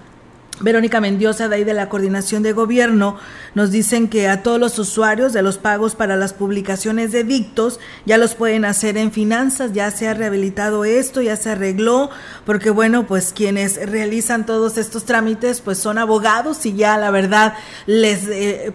Verónica 0.60 1.00
Mendiosa, 1.00 1.48
de 1.48 1.56
ahí 1.56 1.64
de 1.64 1.74
la 1.74 1.88
Coordinación 1.88 2.44
de 2.44 2.52
Gobierno, 2.52 3.18
nos 3.56 3.72
dicen 3.72 4.10
que 4.10 4.28
a 4.28 4.44
todos 4.44 4.60
los 4.60 4.78
usuarios 4.78 5.32
de 5.32 5.42
los 5.42 5.58
pagos 5.58 5.96
para 5.96 6.18
las 6.18 6.34
publicaciones 6.34 7.12
de 7.12 7.24
dictos 7.24 7.80
ya 8.06 8.18
los 8.18 8.36
pueden 8.36 8.66
hacer 8.66 8.98
en 8.98 9.12
finanzas, 9.12 9.72
ya 9.74 9.90
se 9.92 10.08
ha 10.08 10.14
rehabilitado 10.14 10.84
esto, 10.84 11.22
ya 11.22 11.38
se 11.38 11.52
arregló, 11.52 12.10
porque 12.46 12.72
bueno, 12.72 13.08
pues 13.08 13.32
quienes 13.34 13.90
realizan 13.90 14.46
todos 14.46 14.78
estos 14.78 15.06
trámites 15.06 15.62
pues 15.62 15.78
son 15.78 15.98
abogados 15.98 16.66
y 16.66 16.74
ya 16.74 16.98
la 16.98 17.12
verdad 17.12 17.54
les 17.86 18.28
eh, 18.28 18.74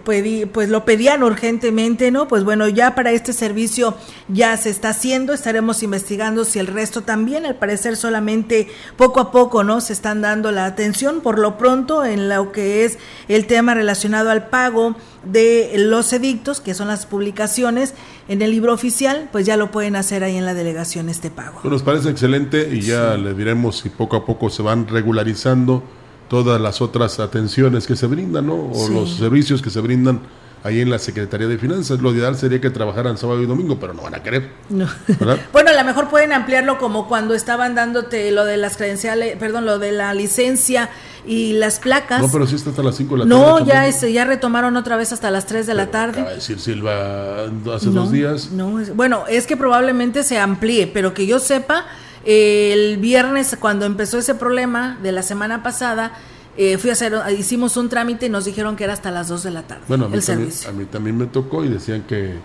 pues 0.51 0.69
lo 0.69 0.85
pedían 0.85 1.21
urgentemente, 1.21 2.09
¿no? 2.09 2.27
Pues 2.27 2.43
bueno, 2.43 2.67
ya 2.67 2.95
para 2.95 3.11
este 3.11 3.31
servicio 3.31 3.95
ya 4.27 4.57
se 4.57 4.71
está 4.71 4.89
haciendo, 4.89 5.33
estaremos 5.33 5.83
investigando 5.83 6.45
si 6.45 6.57
el 6.57 6.67
resto 6.67 7.03
también, 7.03 7.45
al 7.45 7.55
parecer 7.55 7.95
solamente 7.95 8.69
poco 8.97 9.19
a 9.19 9.31
poco, 9.31 9.63
¿no? 9.63 9.81
Se 9.81 9.93
están 9.93 10.21
dando 10.21 10.51
la 10.51 10.65
atención, 10.65 11.21
por 11.21 11.37
lo 11.37 11.57
pronto 11.57 11.74
en 12.05 12.29
lo 12.29 12.51
que 12.51 12.85
es 12.85 12.97
el 13.27 13.47
tema 13.47 13.73
relacionado 13.73 14.29
al 14.29 14.47
pago 14.47 14.95
de 15.23 15.73
los 15.77 16.13
edictos, 16.13 16.61
que 16.61 16.73
son 16.73 16.87
las 16.87 17.05
publicaciones 17.05 17.93
en 18.27 18.41
el 18.41 18.51
libro 18.51 18.73
oficial, 18.73 19.29
pues 19.31 19.45
ya 19.45 19.57
lo 19.57 19.71
pueden 19.71 19.95
hacer 19.95 20.23
ahí 20.23 20.37
en 20.37 20.45
la 20.45 20.53
delegación 20.53 21.09
este 21.09 21.29
pago. 21.29 21.59
nos 21.63 21.83
parece 21.83 22.09
excelente 22.09 22.69
y 22.71 22.81
ya 22.81 23.17
le 23.17 23.33
diremos 23.33 23.79
si 23.79 23.89
poco 23.89 24.15
a 24.15 24.25
poco 24.25 24.49
se 24.49 24.61
van 24.61 24.87
regularizando 24.87 25.83
todas 26.29 26.59
las 26.61 26.81
otras 26.81 27.19
atenciones 27.19 27.85
que 27.87 27.95
se 27.95 28.07
brindan, 28.07 28.47
¿no? 28.47 28.55
O 28.55 28.87
los 28.89 29.17
servicios 29.17 29.61
que 29.61 29.69
se 29.69 29.81
brindan 29.81 30.21
ahí 30.65 30.81
en 30.81 30.89
la 30.89 30.97
Secretaría 30.97 31.47
de 31.47 31.59
Finanzas. 31.59 32.01
Lo 32.01 32.11
ideal 32.11 32.35
sería 32.35 32.59
que 32.59 32.71
trabajaran 32.71 33.19
sábado 33.19 33.41
y 33.41 33.45
domingo, 33.45 33.79
pero 33.79 33.93
no 33.93 34.01
van 34.01 34.15
a 34.15 34.23
querer. 34.23 34.49
bueno, 35.53 35.69
a 35.69 35.73
lo 35.73 35.83
mejor 35.83 36.09
pueden 36.09 36.33
ampliarlo 36.33 36.79
como 36.79 37.07
cuando 37.07 37.35
estaban 37.35 37.75
dándote 37.75 38.31
lo 38.31 38.45
de 38.45 38.57
las 38.57 38.75
credenciales, 38.75 39.37
perdón, 39.37 39.65
lo 39.65 39.77
de 39.77 39.91
la 39.91 40.13
licencia 40.15 40.89
y 41.27 41.53
las 41.53 41.79
placas. 41.79 42.21
No, 42.21 42.31
pero 42.31 42.47
sí 42.47 42.55
está 42.55 42.69
hasta 42.69 42.83
las 42.83 42.95
5 42.95 43.17
de 43.17 43.25
la 43.25 43.29
tarde. 43.29 43.41
No, 43.41 43.65
ya, 43.65 43.87
es, 43.87 44.01
ya 44.01 44.25
retomaron 44.25 44.75
otra 44.77 44.97
vez 44.97 45.11
hasta 45.11 45.31
las 45.31 45.45
3 45.45 45.67
de 45.67 45.73
la 45.73 45.91
tarde. 45.91 46.19
Acaba 46.19 46.29
de 46.29 46.35
decir 46.35 46.59
Silva 46.59 47.45
hace 47.73 47.89
dos 47.89 48.11
días. 48.11 48.51
No, 48.51 48.79
bueno, 48.93 49.23
es 49.27 49.47
que 49.47 49.57
probablemente 49.57 50.23
se 50.23 50.37
amplíe, 50.37 50.87
pero 50.87 51.13
que 51.13 51.25
yo 51.25 51.39
sepa, 51.39 51.85
el 52.25 52.97
viernes 52.97 53.55
cuando 53.59 53.85
empezó 53.85 54.17
ese 54.17 54.35
problema 54.35 54.97
de 55.01 55.11
la 55.11 55.21
semana 55.21 55.63
pasada, 55.63 56.13
eh, 56.57 56.77
fui 56.77 56.89
a 56.89 56.93
hacer, 56.93 57.13
hicimos 57.37 57.75
un 57.77 57.89
trámite 57.89 58.27
y 58.27 58.29
nos 58.29 58.45
dijeron 58.45 58.75
que 58.75 58.85
era 58.85 58.93
hasta 58.93 59.11
las 59.11 59.27
2 59.27 59.43
de 59.43 59.51
la 59.51 59.63
tarde. 59.63 59.83
Bueno, 59.87 60.05
a 60.05 60.09
mí, 60.09 60.19
también, 60.19 60.51
a 60.67 60.71
mí 60.71 60.85
también 60.85 61.17
me 61.17 61.25
tocó 61.25 61.65
y 61.65 61.69
decían 61.69 62.03
que 62.03 62.35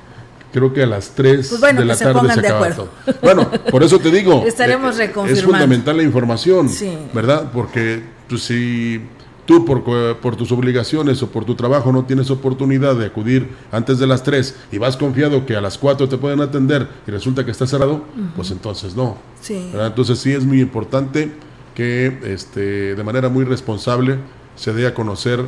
creo 0.53 0.72
que 0.72 0.83
a 0.83 0.87
las 0.87 1.11
3 1.11 1.49
pues 1.49 1.61
bueno, 1.61 1.81
de 1.81 1.87
la 1.87 1.95
se 1.95 2.05
tarde 2.05 2.33
se 2.33 2.41
acaba 2.41 2.70
todo. 2.70 2.91
Bueno, 3.22 3.51
por 3.70 3.83
eso 3.83 3.99
te 4.01 4.11
digo, 4.11 4.45
estaremos 4.47 4.97
eh, 4.97 5.07
reconfirmando. 5.07 5.39
Es 5.39 5.45
fundamental 5.45 5.97
la 5.97 6.03
información, 6.03 6.68
sí. 6.68 6.99
¿verdad? 7.14 7.51
Porque 7.53 8.03
si 8.39 9.01
tú 9.47 9.64
por, 9.64 9.83
por 10.18 10.37
tus 10.37 10.53
obligaciones 10.53 11.22
o 11.22 11.31
por 11.31 11.45
tu 11.45 11.55
trabajo 11.55 11.93
no 11.93 12.05
tienes 12.05 12.31
oportunidad 12.31 12.95
de 12.95 13.07
acudir 13.07 13.49
antes 13.72 13.99
de 13.99 14.07
las 14.07 14.22
3 14.22 14.55
y 14.72 14.78
vas 14.78 14.97
confiado 14.97 15.45
que 15.47 15.57
a 15.57 15.61
las 15.61 15.76
4 15.78 16.09
te 16.09 16.18
pueden 16.18 16.41
atender 16.41 16.89
y 17.07 17.11
resulta 17.11 17.45
que 17.45 17.51
está 17.51 17.66
cerrado, 17.66 17.95
uh 17.95 17.97
-huh. 17.97 18.33
pues 18.37 18.51
entonces 18.51 18.95
no. 18.95 19.18
Entonces 19.49 20.18
sí 20.18 20.33
es 20.33 20.45
muy 20.45 20.61
importante 20.61 21.33
que 21.74 22.18
este, 22.24 22.95
de 22.95 23.05
manera 23.05 23.28
muy 23.28 23.45
responsable 23.45 24.18
se 24.55 24.72
dé 24.72 24.87
a 24.87 24.95
conocer 24.95 25.45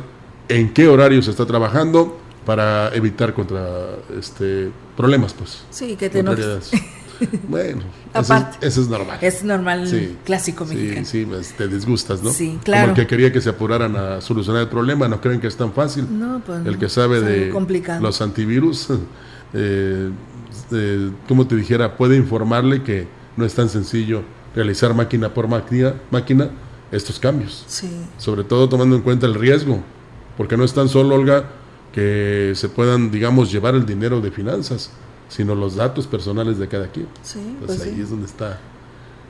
en 0.49 0.73
qué 0.73 0.87
horario 0.87 1.21
se 1.21 1.31
está 1.31 1.45
trabajando 1.45 2.17
para 2.45 2.93
evitar 2.93 3.33
contra 3.33 3.63
este 4.19 4.69
problemas 4.97 5.33
pues 5.33 5.63
sí 5.69 5.95
que 5.95 6.09
te 6.09 6.19
enojes 6.19 6.71
bueno 7.47 7.81
eso 8.13 8.35
es, 8.35 8.43
eso 8.61 8.81
es, 8.81 8.87
normal. 8.87 9.17
Es 9.21 9.43
normal 9.43 9.87
sí, 9.87 10.17
clásico 10.23 10.65
mexicano. 10.65 11.05
sí, 11.05 11.21
sí 11.21 11.25
pues, 11.25 11.53
te 11.53 11.67
disgustas 11.67 12.21
no 12.21 12.31
sí 12.31 12.59
claro. 12.63 12.89
como 12.89 12.95
el 12.95 13.01
que 13.01 13.07
quería 13.07 13.31
que 13.31 13.41
se 13.41 13.49
apuraran 13.49 13.95
a 13.95 14.21
solucionar 14.21 14.61
el 14.61 14.69
problema 14.69 15.07
no 15.07 15.19
creen 15.19 15.39
que 15.39 15.47
es 15.47 15.57
tan 15.57 15.73
fácil. 15.73 16.07
No, 16.09 16.41
pues 16.45 16.65
el 16.65 16.77
que 16.77 16.89
sabe 16.89 17.21
de 17.21 17.49
complicado. 17.49 18.01
los 18.01 18.21
antivirus 18.21 18.89
eh, 19.53 20.09
eh, 20.71 21.11
como 21.27 21.47
te 21.47 21.55
dijera 21.55 21.97
puede 21.97 22.15
informarle 22.17 22.83
que 22.83 23.07
no 23.35 23.45
es 23.45 23.53
tan 23.53 23.69
sencillo 23.69 24.23
realizar 24.55 24.93
máquina 24.93 25.33
por 25.33 25.47
máquina, 25.47 25.95
máquina 26.11 26.49
estos 26.91 27.19
cambios. 27.19 27.63
Sí. 27.67 27.89
Sobre 28.17 28.43
todo 28.43 28.69
tomando 28.69 28.95
en 28.95 29.01
cuenta 29.01 29.25
el 29.25 29.33
riesgo, 29.33 29.83
porque 30.37 30.57
no 30.57 30.63
es 30.63 30.73
tan 30.73 30.89
solo, 30.89 31.15
Olga, 31.15 31.45
que 31.91 32.53
se 32.55 32.69
puedan, 32.69 33.11
digamos, 33.11 33.51
llevar 33.51 33.75
el 33.75 33.85
dinero 33.85 34.21
de 34.21 34.31
finanzas, 34.31 34.91
sino 35.33 35.55
los 35.55 35.75
datos 35.75 36.05
personales 36.05 36.59
de 36.59 36.67
cada 36.67 36.87
quien. 36.89 37.07
Sí, 37.23 37.39
Entonces 37.39 37.77
pues 37.77 37.81
ahí 37.81 37.95
sí. 37.95 38.01
es 38.01 38.09
donde 38.11 38.27
está 38.27 38.59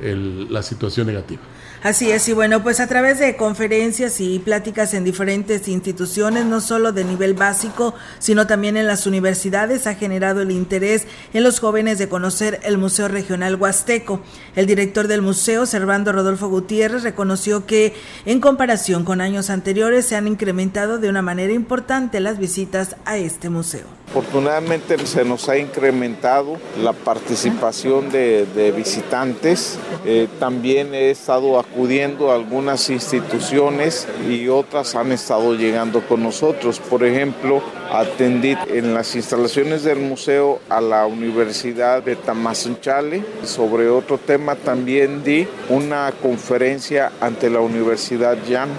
el, 0.02 0.52
la 0.52 0.62
situación 0.62 1.08
negativa. 1.08 1.42
Así 1.82 2.12
es, 2.12 2.28
y 2.30 2.34
bueno, 2.34 2.64
pues 2.64 2.80
a 2.80 2.88
través 2.88 3.20
de 3.20 3.36
conferencias 3.36 4.22
y 4.22 4.40
pláticas 4.40 4.94
en 4.94 5.04
diferentes 5.04 5.68
instituciones, 5.68 6.46
no 6.46 6.62
solo 6.62 6.94
de 6.94 7.04
nivel 7.04 7.34
básico, 7.34 7.94
sino 8.20 8.48
también 8.48 8.78
en 8.78 8.88
las 8.88 9.06
universidades, 9.06 9.86
ha 9.86 9.96
generado 9.96 10.42
el 10.42 10.52
interés 10.52 11.08
en 11.34 11.44
los 11.44 11.60
jóvenes 11.60 12.00
de 12.00 12.08
conocer 12.08 12.62
el 12.64 12.78
Museo 12.78 13.10
Regional 13.10 13.56
Huasteco. 13.56 14.22
El 14.56 14.66
director 14.66 15.08
del 15.08 15.22
museo, 15.22 15.66
Servando 15.66 16.14
Rodolfo 16.14 16.48
Gutiérrez, 16.48 17.04
reconoció 17.04 17.66
que 17.66 17.94
en 18.26 18.40
comparación 18.40 19.04
con 19.04 19.20
años 19.20 19.50
anteriores 19.50 20.06
se 20.06 20.16
han 20.16 20.28
incrementado 20.28 21.00
de 21.00 21.10
una 21.10 21.22
manera 21.22 21.52
importante 21.52 22.22
las 22.22 22.40
visitas 22.40 22.96
a 23.04 23.18
este 23.18 23.50
museo. 23.50 24.03
Afortunadamente 24.14 25.04
se 25.08 25.26
nos 25.26 25.50
ha 25.50 25.58
incrementado 25.58 26.58
la 26.84 26.94
participación 26.94 28.12
de, 28.12 28.72
visitantes. 28.78 29.80
Eh, 30.06 30.28
también 30.40 30.94
he 30.94 31.10
estado 31.10 31.58
acudiendo 31.58 32.30
a 32.30 32.36
algunas 32.36 32.92
instituciones 32.92 34.08
y 34.30 34.50
otras 34.50 34.94
han 34.94 35.12
estado 35.12 35.56
llegando 35.56 36.08
con 36.08 36.22
nosotros. 36.22 36.80
Por 36.80 37.04
ejemplo, 37.04 37.64
atendí 37.92 38.56
en 38.68 38.94
las 38.94 39.16
instalaciones 39.16 39.84
del 39.84 39.98
museo 39.98 40.60
a 40.70 40.80
la 40.80 41.08
Universidad 41.08 42.04
de 42.04 42.16
Tamazunchale. 42.16 43.26
Sobre 43.44 43.90
otro 43.90 44.20
tema 44.20 44.54
también 44.54 45.24
di 45.24 45.48
una 45.70 46.14
conferencia 46.22 47.12
ante 47.20 47.50
la 47.50 47.62
Universidad 47.62 48.38
Jan 48.48 48.70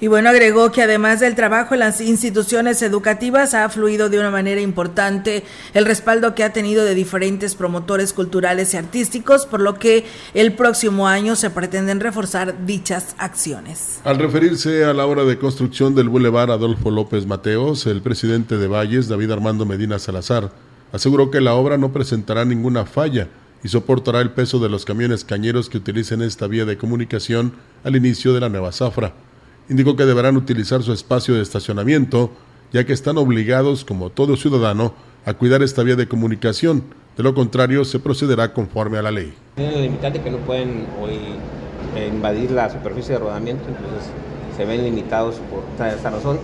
y 0.00 0.06
bueno, 0.06 0.28
agregó 0.28 0.70
que 0.70 0.82
además 0.82 1.18
del 1.18 1.34
trabajo 1.34 1.74
en 1.74 1.80
las 1.80 2.00
instituciones 2.00 2.82
educativas 2.82 3.52
ha 3.54 3.68
fluido 3.68 4.08
de 4.08 4.20
una 4.20 4.30
manera 4.30 4.60
importante 4.60 5.42
el 5.74 5.86
respaldo 5.86 6.36
que 6.36 6.44
ha 6.44 6.52
tenido 6.52 6.84
de 6.84 6.94
diferentes 6.94 7.56
promotores 7.56 8.12
culturales 8.12 8.74
y 8.74 8.76
artísticos, 8.76 9.46
por 9.46 9.60
lo 9.60 9.74
que 9.74 10.06
el 10.34 10.52
próximo 10.52 11.08
año 11.08 11.34
se 11.34 11.50
pretenden 11.50 11.98
reforzar 11.98 12.64
dichas 12.64 13.16
acciones. 13.18 14.00
Al 14.04 14.18
referirse 14.18 14.84
a 14.84 14.94
la 14.94 15.04
obra 15.04 15.24
de 15.24 15.36
construcción 15.36 15.96
del 15.96 16.08
Boulevard 16.08 16.52
Adolfo 16.52 16.92
López 16.92 17.26
Mateos, 17.26 17.86
el 17.86 18.00
presidente 18.00 18.56
de 18.56 18.68
Valles, 18.68 19.08
David 19.08 19.32
Armando 19.32 19.66
Medina 19.66 19.98
Salazar, 19.98 20.52
aseguró 20.92 21.32
que 21.32 21.40
la 21.40 21.54
obra 21.54 21.76
no 21.76 21.92
presentará 21.92 22.44
ninguna 22.44 22.86
falla 22.86 23.28
y 23.64 23.68
soportará 23.68 24.20
el 24.20 24.30
peso 24.30 24.60
de 24.60 24.68
los 24.68 24.84
camiones 24.84 25.24
cañeros 25.24 25.68
que 25.68 25.78
utilicen 25.78 26.22
esta 26.22 26.46
vía 26.46 26.64
de 26.64 26.78
comunicación 26.78 27.54
al 27.82 27.96
inicio 27.96 28.32
de 28.32 28.40
la 28.40 28.48
nueva 28.48 28.70
zafra 28.70 29.12
indicó 29.68 29.96
que 29.96 30.04
deberán 30.04 30.36
utilizar 30.36 30.82
su 30.82 30.92
espacio 30.92 31.34
de 31.34 31.42
estacionamiento, 31.42 32.30
ya 32.72 32.84
que 32.84 32.92
están 32.92 33.18
obligados, 33.18 33.84
como 33.84 34.10
todo 34.10 34.36
ciudadano, 34.36 34.94
a 35.24 35.34
cuidar 35.34 35.62
esta 35.62 35.82
vía 35.82 35.96
de 35.96 36.08
comunicación. 36.08 36.84
De 37.16 37.22
lo 37.22 37.34
contrario, 37.34 37.84
se 37.84 37.98
procederá 37.98 38.52
conforme 38.52 38.98
a 38.98 39.02
la 39.02 39.10
ley. 39.10 39.34
Tienen 39.56 39.82
limitante 39.82 40.20
que 40.20 40.30
no 40.30 40.38
pueden 40.38 40.86
hoy 41.00 41.18
eh, 41.96 42.10
invadir 42.12 42.50
la 42.50 42.70
superficie 42.70 43.14
de 43.14 43.20
rodamiento, 43.20 43.64
entonces 43.68 44.10
se 44.56 44.64
ven 44.64 44.84
limitados 44.84 45.36
por 45.50 45.64
esta 45.74 46.10
razón 46.10 46.38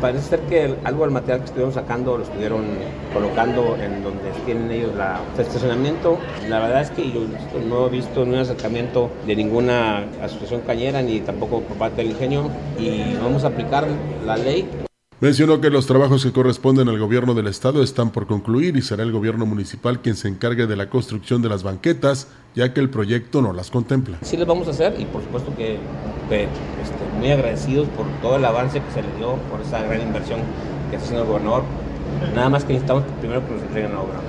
parece 0.00 0.28
ser 0.28 0.40
que 0.40 0.74
algo 0.84 1.02
del 1.02 1.10
material 1.10 1.40
que 1.40 1.46
estuvieron 1.46 1.72
sacando 1.72 2.18
lo 2.18 2.24
estuvieron 2.24 2.64
colocando 3.12 3.76
en 3.76 4.02
donde 4.02 4.30
tienen 4.44 4.70
ellos 4.70 4.94
la 4.94 5.20
estacionamiento. 5.38 6.18
La 6.48 6.60
verdad 6.60 6.82
es 6.82 6.90
que 6.90 7.10
yo 7.10 7.20
no 7.68 7.86
he 7.86 7.90
visto 7.90 8.22
un 8.22 8.34
acercamiento 8.34 9.10
de 9.26 9.36
ninguna 9.36 10.04
asociación 10.22 10.62
cañera 10.62 11.02
ni 11.02 11.20
tampoco 11.20 11.60
por 11.60 11.76
parte 11.76 12.02
del 12.02 12.12
ingenio 12.12 12.50
y 12.78 13.14
vamos 13.22 13.44
a 13.44 13.48
aplicar 13.48 13.86
la 14.24 14.36
ley 14.36 14.68
Mencionó 15.18 15.62
que 15.62 15.70
los 15.70 15.86
trabajos 15.86 16.22
que 16.22 16.30
corresponden 16.30 16.90
al 16.90 16.98
gobierno 16.98 17.32
del 17.32 17.46
estado 17.46 17.82
están 17.82 18.10
por 18.10 18.26
concluir 18.26 18.76
y 18.76 18.82
será 18.82 19.02
el 19.02 19.12
gobierno 19.12 19.46
municipal 19.46 20.02
quien 20.02 20.14
se 20.14 20.28
encargue 20.28 20.66
de 20.66 20.76
la 20.76 20.90
construcción 20.90 21.40
de 21.40 21.48
las 21.48 21.62
banquetas, 21.62 22.28
ya 22.54 22.74
que 22.74 22.80
el 22.80 22.90
proyecto 22.90 23.40
no 23.40 23.54
las 23.54 23.70
contempla. 23.70 24.18
Sí 24.20 24.36
les 24.36 24.46
vamos 24.46 24.68
a 24.68 24.72
hacer 24.72 25.00
y 25.00 25.06
por 25.06 25.22
supuesto 25.22 25.56
que, 25.56 25.78
este, 26.30 26.48
muy 27.18 27.30
agradecidos 27.30 27.88
por 27.88 28.06
todo 28.22 28.36
el 28.36 28.44
avance 28.44 28.80
que 28.80 28.90
se 28.92 29.02
le 29.02 29.16
dio, 29.16 29.36
por 29.50 29.60
esa 29.60 29.82
gran 29.82 30.00
inversión 30.00 30.40
que 30.90 30.96
está 30.96 31.06
haciendo 31.06 31.22
el 31.22 31.28
gobernador. 31.28 31.64
Nada 32.34 32.48
más 32.48 32.64
que 32.64 32.74
necesitamos 32.74 33.04
primero 33.20 33.46
que 33.46 33.54
nos 33.54 33.62
entreguen 33.62 33.92
la 33.92 34.00
obra. 34.00 34.20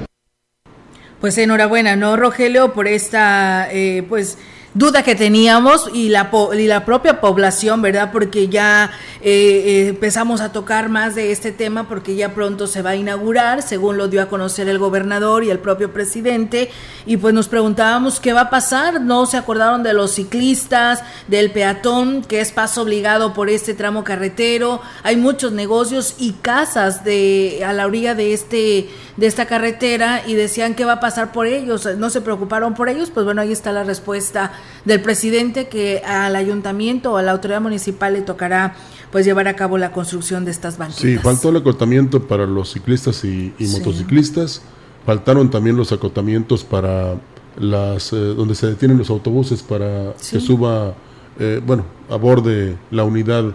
Pues 1.22 1.38
enhorabuena, 1.38 1.96
¿no, 1.96 2.16
Rogelio, 2.16 2.74
por 2.74 2.88
esta, 2.88 3.68
eh, 3.72 4.06
pues 4.08 4.38
duda 4.78 5.02
que 5.02 5.16
teníamos 5.16 5.90
y 5.92 6.10
la, 6.10 6.30
y 6.56 6.68
la 6.68 6.86
propia 6.86 7.20
población, 7.20 7.82
¿verdad? 7.82 8.12
Porque 8.12 8.48
ya 8.48 8.92
eh, 9.22 9.32
eh, 9.66 9.88
empezamos 9.88 10.40
a 10.40 10.52
tocar 10.52 10.88
más 10.90 11.16
de 11.16 11.32
este 11.32 11.52
tema 11.52 11.90
porque 11.90 12.16
ya 12.16 12.36
pronto 12.36 12.68
se 12.68 12.84
va 12.84 12.92
a 12.92 12.96
inaugurar, 12.96 13.64
según 13.64 13.98
lo 13.98 14.08
dio 14.08 14.22
a 14.22 14.28
conocer 14.28 14.70
el 14.70 14.78
gobernador 14.78 15.44
y 15.44 15.50
el 15.50 15.58
propio 15.58 15.92
presidente, 15.92 16.70
y 17.08 17.18
pues 17.18 17.34
nos 17.34 17.48
preguntábamos 17.48 18.20
qué 18.20 18.34
va 18.34 18.42
a 18.42 18.50
pasar, 18.52 19.02
no 19.02 19.26
se 19.26 19.38
acordaron 19.38 19.82
de 19.82 19.94
los 19.94 20.12
ciclistas, 20.12 21.02
del 21.28 21.52
peatón, 21.52 22.24
que 22.24 22.40
es 22.40 22.52
paso 22.52 22.84
obligado 22.84 23.34
por 23.34 23.50
este 23.50 23.74
tramo 23.74 24.04
carretero, 24.04 24.82
hay 25.02 25.16
muchos 25.16 25.54
negocios 25.54 26.14
y 26.20 26.34
casas 26.34 27.04
de 27.04 27.64
a 27.66 27.74
la 27.74 27.88
orilla 27.88 28.14
de 28.14 28.34
este 28.34 28.90
de 29.18 29.26
esta 29.26 29.48
carretera 29.48 30.22
y 30.28 30.36
decían 30.36 30.76
qué 30.76 30.86
va 30.86 30.94
a 30.94 31.00
pasar 31.00 31.32
por 31.32 31.48
ellos, 31.48 31.88
no 31.98 32.12
se 32.12 32.22
preocuparon 32.22 32.76
por 32.76 32.88
ellos, 32.88 33.10
pues 33.12 33.26
bueno, 33.26 33.42
ahí 33.42 33.52
está 33.52 33.72
la 33.72 33.84
respuesta 33.84 34.52
del 34.86 35.02
presidente 35.02 35.68
que 35.68 36.02
al 36.06 36.36
ayuntamiento 36.36 37.14
o 37.14 37.18
a 37.18 37.24
la 37.24 37.32
autoridad 37.32 37.62
municipal 37.62 38.14
le 38.14 38.22
tocará 38.22 38.76
pues 39.12 39.26
llevar 39.26 39.48
a 39.48 39.56
cabo 39.56 39.78
la 39.78 39.92
construcción 39.92 40.46
de 40.46 40.52
estas 40.52 40.78
banquetas. 40.78 41.02
Sí, 41.02 41.18
faltó 41.18 41.50
el 41.50 41.58
acotamiento 41.58 42.28
para 42.28 42.46
los 42.46 42.74
ciclistas 42.74 43.24
y, 43.24 43.54
motociclistas, 43.60 44.62
faltaron 45.06 45.50
también 45.50 45.78
los 45.78 45.92
acotamientos 45.92 46.64
para 46.64 47.16
las 47.58 48.14
eh, 48.14 48.16
donde 48.16 48.54
se 48.56 48.68
detienen 48.68 48.98
los 48.98 49.10
autobuses 49.10 49.64
para 49.64 50.14
que 50.30 50.40
suba 50.40 50.94
eh, 51.40 51.60
bueno 51.66 51.86
aborde 52.08 52.78
la 52.92 53.04
unidad 53.04 53.46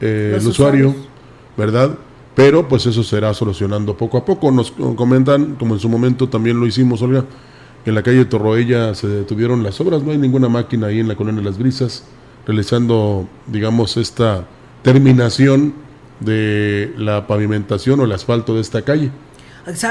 eh, 0.00 0.36
el 0.38 0.46
usuario, 0.46 0.94
¿verdad? 1.56 1.96
Pero 2.34 2.68
pues 2.68 2.86
eso 2.86 3.02
será 3.02 3.34
solucionando 3.34 3.96
poco 3.96 4.16
a 4.16 4.24
poco. 4.24 4.52
Nos 4.52 4.70
comentan, 4.70 5.56
como 5.56 5.74
en 5.74 5.80
su 5.80 5.88
momento 5.88 6.28
también 6.28 6.60
lo 6.60 6.66
hicimos, 6.66 7.02
Olga, 7.02 7.24
en 7.88 7.94
la 7.94 8.02
calle 8.02 8.24
Torroella 8.24 8.94
se 8.94 9.06
detuvieron 9.06 9.62
las 9.62 9.80
obras, 9.80 10.02
no 10.02 10.12
hay 10.12 10.18
ninguna 10.18 10.48
máquina 10.48 10.88
ahí 10.88 11.00
en 11.00 11.08
la 11.08 11.16
colonia 11.16 11.42
Las 11.42 11.58
Brisas 11.58 12.04
realizando, 12.48 13.28
digamos, 13.46 13.98
esta 13.98 14.46
terminación 14.82 15.74
de 16.20 16.94
la 16.96 17.26
pavimentación 17.26 18.00
o 18.00 18.04
el 18.04 18.12
asfalto 18.12 18.54
de 18.54 18.62
esta 18.62 18.82
calle. 18.82 19.10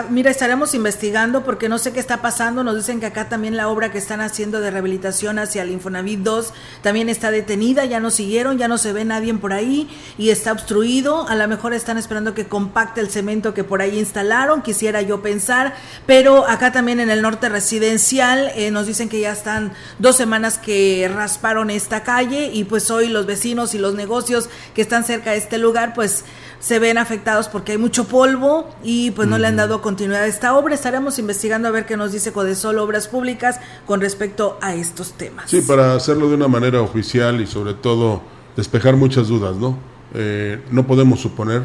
Mira, 0.09 0.32
estaremos 0.32 0.73
investigando 0.73 1.43
porque 1.43 1.69
no 1.69 1.78
sé 1.78 1.93
qué 1.93 1.99
está 1.99 2.21
pasando. 2.21 2.63
Nos 2.63 2.75
dicen 2.78 2.99
que 2.99 3.05
acá 3.05 3.30
también 3.30 3.55
la 3.55 3.67
obra 3.67 3.91
que 3.91 3.99
están 3.99 4.21
haciendo 4.21 4.59
de 4.59 4.71
rehabilitación 4.71 5.38
hacia 5.38 5.61
el 5.61 5.69
Infonavit 5.69 6.21
2 6.21 6.53
también 6.82 7.09
está 7.09 7.30
detenida, 7.30 7.86
ya 7.86 7.99
no 7.99 8.09
siguieron, 8.09 8.57
ya 8.57 8.67
no 8.67 8.80
se 8.80 8.93
ve 8.93 9.05
nadie 9.05 9.34
por 9.36 9.53
ahí 9.53 9.88
y 10.17 10.30
está 10.30 10.51
obstruido. 10.51 11.28
A 11.28 11.36
lo 11.36 11.47
mejor 11.47 11.73
están 11.73 11.97
esperando 11.97 12.34
que 12.34 12.47
compacte 12.47 13.01
el 13.01 13.09
cemento 13.09 13.53
que 13.53 13.63
por 13.63 13.82
ahí 13.82 13.99
instalaron, 13.99 14.63
quisiera 14.63 15.01
yo 15.01 15.21
pensar. 15.21 15.75
Pero 16.07 16.47
acá 16.47 16.71
también 16.71 16.99
en 16.99 17.11
el 17.11 17.21
norte 17.21 17.49
residencial 17.49 18.51
eh, 18.55 18.71
nos 18.71 18.88
dicen 18.88 19.09
que 19.09 19.19
ya 19.19 19.32
están 19.32 19.73
dos 19.99 20.15
semanas 20.15 20.57
que 20.57 21.09
rasparon 21.13 21.69
esta 21.69 22.03
calle 22.03 22.49
y 22.51 22.63
pues 22.63 22.89
hoy 22.89 23.09
los 23.09 23.25
vecinos 23.25 23.75
y 23.75 23.78
los 23.78 23.93
negocios 23.93 24.49
que 24.73 24.82
están 24.82 25.03
cerca 25.03 25.32
de 25.32 25.38
este 25.38 25.57
lugar 25.57 25.93
pues 25.93 26.23
se 26.60 26.80
ven 26.80 26.97
afectados 26.97 27.47
porque 27.47 27.74
hay 27.74 27.78
mucho 27.78 28.05
polvo 28.05 28.70
y 28.84 29.12
pues 29.12 29.28
no 29.28 29.38
le 29.38 29.47
han 29.47 29.55
dado 29.55 29.82
continuidad 29.82 30.24
a 30.24 30.28
esta 30.28 30.58
obra. 30.58 30.74
Estaremos 30.74 31.20
investigando 31.20 31.68
a 31.68 31.72
ver 31.72 31.86
qué 31.86 31.97
nos 31.97 32.12
dice 32.12 32.32
Codesol 32.32 32.80
Obras 32.80 33.08
Públicas 33.08 33.60
con 33.86 34.01
respecto 34.01 34.58
a 34.62 34.76
estos 34.76 35.14
temas. 35.14 35.49
Sí, 35.49 35.62
para 35.62 35.93
hacerlo 35.95 36.30
de 36.30 36.36
una 36.36 36.47
manera 36.47 36.82
oficial 36.82 37.41
y 37.41 37.47
sobre 37.47 37.74
todo 37.74 38.22
despejar 38.55 38.95
muchas 38.95 39.28
dudas, 39.28 39.55
¿no? 39.55 39.78
Eh, 40.14 40.62
no 40.72 40.88
podemos 40.88 41.20
suponer 41.20 41.64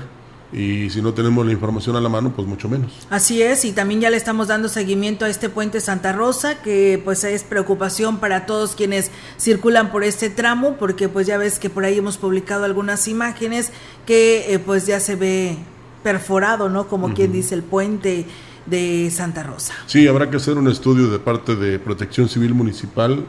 y 0.52 0.90
si 0.90 1.00
no 1.00 1.14
tenemos 1.14 1.46
la 1.46 1.52
información 1.52 1.96
a 1.96 2.00
la 2.00 2.10
mano, 2.10 2.32
pues 2.34 2.46
mucho 2.46 2.68
menos. 2.68 2.92
Así 3.08 3.40
es, 3.42 3.64
y 3.64 3.72
también 3.72 4.00
ya 4.00 4.10
le 4.10 4.18
estamos 4.18 4.48
dando 4.48 4.68
seguimiento 4.68 5.24
a 5.24 5.28
este 5.30 5.48
puente 5.48 5.80
Santa 5.80 6.12
Rosa, 6.12 6.60
que 6.60 7.00
pues 7.02 7.24
es 7.24 7.42
preocupación 7.42 8.18
para 8.18 8.44
todos 8.44 8.74
quienes 8.74 9.10
circulan 9.38 9.90
por 9.90 10.04
este 10.04 10.28
tramo, 10.28 10.76
porque 10.78 11.08
pues 11.08 11.26
ya 11.26 11.38
ves 11.38 11.58
que 11.58 11.70
por 11.70 11.84
ahí 11.84 11.98
hemos 11.98 12.18
publicado 12.18 12.64
algunas 12.64 13.08
imágenes 13.08 13.72
que 14.04 14.52
eh, 14.52 14.58
pues 14.58 14.86
ya 14.86 15.00
se 15.00 15.16
ve 15.16 15.56
perforado, 16.02 16.68
¿no? 16.68 16.86
Como 16.86 17.14
quien 17.14 17.32
dice 17.32 17.54
el 17.54 17.62
puente 17.62 18.26
de 18.66 19.10
Santa 19.10 19.42
Rosa. 19.42 19.72
Sí, 19.86 20.06
habrá 20.06 20.28
que 20.28 20.36
hacer 20.36 20.58
un 20.58 20.68
estudio 20.68 21.08
de 21.08 21.18
parte 21.18 21.56
de 21.56 21.78
Protección 21.78 22.28
Civil 22.28 22.52
Municipal, 22.52 23.24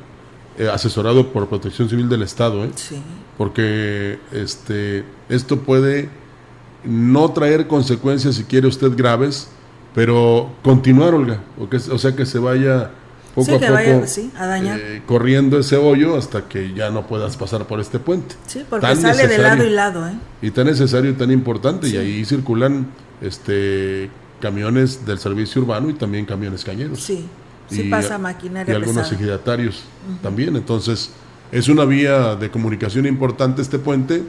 eh, 0.57 0.69
asesorado 0.71 1.31
por 1.31 1.47
Protección 1.47 1.89
Civil 1.89 2.09
del 2.09 2.23
Estado, 2.23 2.65
¿eh? 2.65 2.71
Sí. 2.75 3.01
Porque 3.37 4.19
este, 4.31 5.05
esto 5.29 5.61
puede 5.61 6.09
no 6.85 7.31
traer 7.31 7.67
consecuencias, 7.67 8.35
si 8.35 8.43
quiere 8.43 8.67
usted, 8.67 8.95
graves, 8.95 9.47
pero 9.93 10.51
continuar, 10.63 11.13
Olga, 11.13 11.39
o, 11.59 11.69
que, 11.69 11.77
o 11.77 11.97
sea, 11.97 12.15
que 12.15 12.25
se 12.25 12.39
vaya 12.39 12.91
poco 13.35 13.55
a 13.55 13.59
poco 13.59 13.77
eh, 13.77 15.01
corriendo 15.07 15.57
ese 15.59 15.75
hoyo 15.75 16.15
hasta 16.15 16.47
que 16.47 16.73
ya 16.73 16.91
no 16.91 17.07
puedas 17.07 17.35
pasar 17.37 17.65
por 17.65 17.79
este 17.79 17.99
puente. 17.99 18.35
Sí, 18.45 18.63
porque 18.69 18.95
sale 18.95 19.27
de 19.27 19.37
lado 19.37 19.65
y 19.65 19.69
lado. 19.69 20.07
¿eh? 20.07 20.13
Y 20.41 20.51
tan 20.51 20.67
necesario 20.67 21.11
y 21.11 21.13
tan 21.13 21.31
importante, 21.31 21.89
y 21.89 21.97
ahí 21.97 22.25
circulan 22.25 22.87
este 23.21 24.09
camiones 24.39 25.05
del 25.05 25.19
servicio 25.19 25.61
urbano 25.61 25.89
y 25.89 25.93
también 25.93 26.25
camiones 26.25 26.65
cañeros. 26.65 26.99
Sí, 27.01 27.25
sí 27.69 27.83
pasa 27.83 28.17
maquinaria. 28.17 28.73
Y 28.73 28.75
algunos 28.75 29.11
ejidatarios 29.11 29.83
también, 30.21 30.55
entonces 30.55 31.11
Es 31.53 31.69
una 31.69 31.85
vía 31.85 32.35
de 32.35 32.49
comunicación 32.49 33.05
importante 33.05 33.61
este 33.61 33.77
puente 33.77 34.23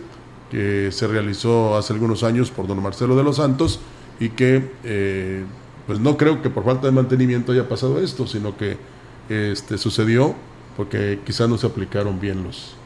que 0.54 0.92
se 0.92 1.08
realizó 1.08 1.76
hace 1.76 1.92
algunos 1.92 2.22
años 2.22 2.52
por 2.52 2.68
don 2.68 2.80
Marcelo 2.80 3.16
de 3.16 3.24
los 3.24 3.38
Santos 3.38 3.80
y 4.20 4.28
que 4.28 4.70
eh, 4.84 5.42
pues 5.84 5.98
no 5.98 6.16
creo 6.16 6.42
que 6.42 6.48
por 6.48 6.64
falta 6.64 6.86
de 6.86 6.92
mantenimiento 6.92 7.50
haya 7.50 7.68
pasado 7.68 8.00
esto, 8.00 8.28
sino 8.28 8.56
que 8.56 8.76
este, 9.28 9.78
sucedió 9.78 10.36
porque 10.76 11.18
quizá 11.26 11.48
no 11.48 11.58
se 11.58 11.66
aplicaron 11.66 12.20
bien 12.20 12.44
los, 12.44 12.76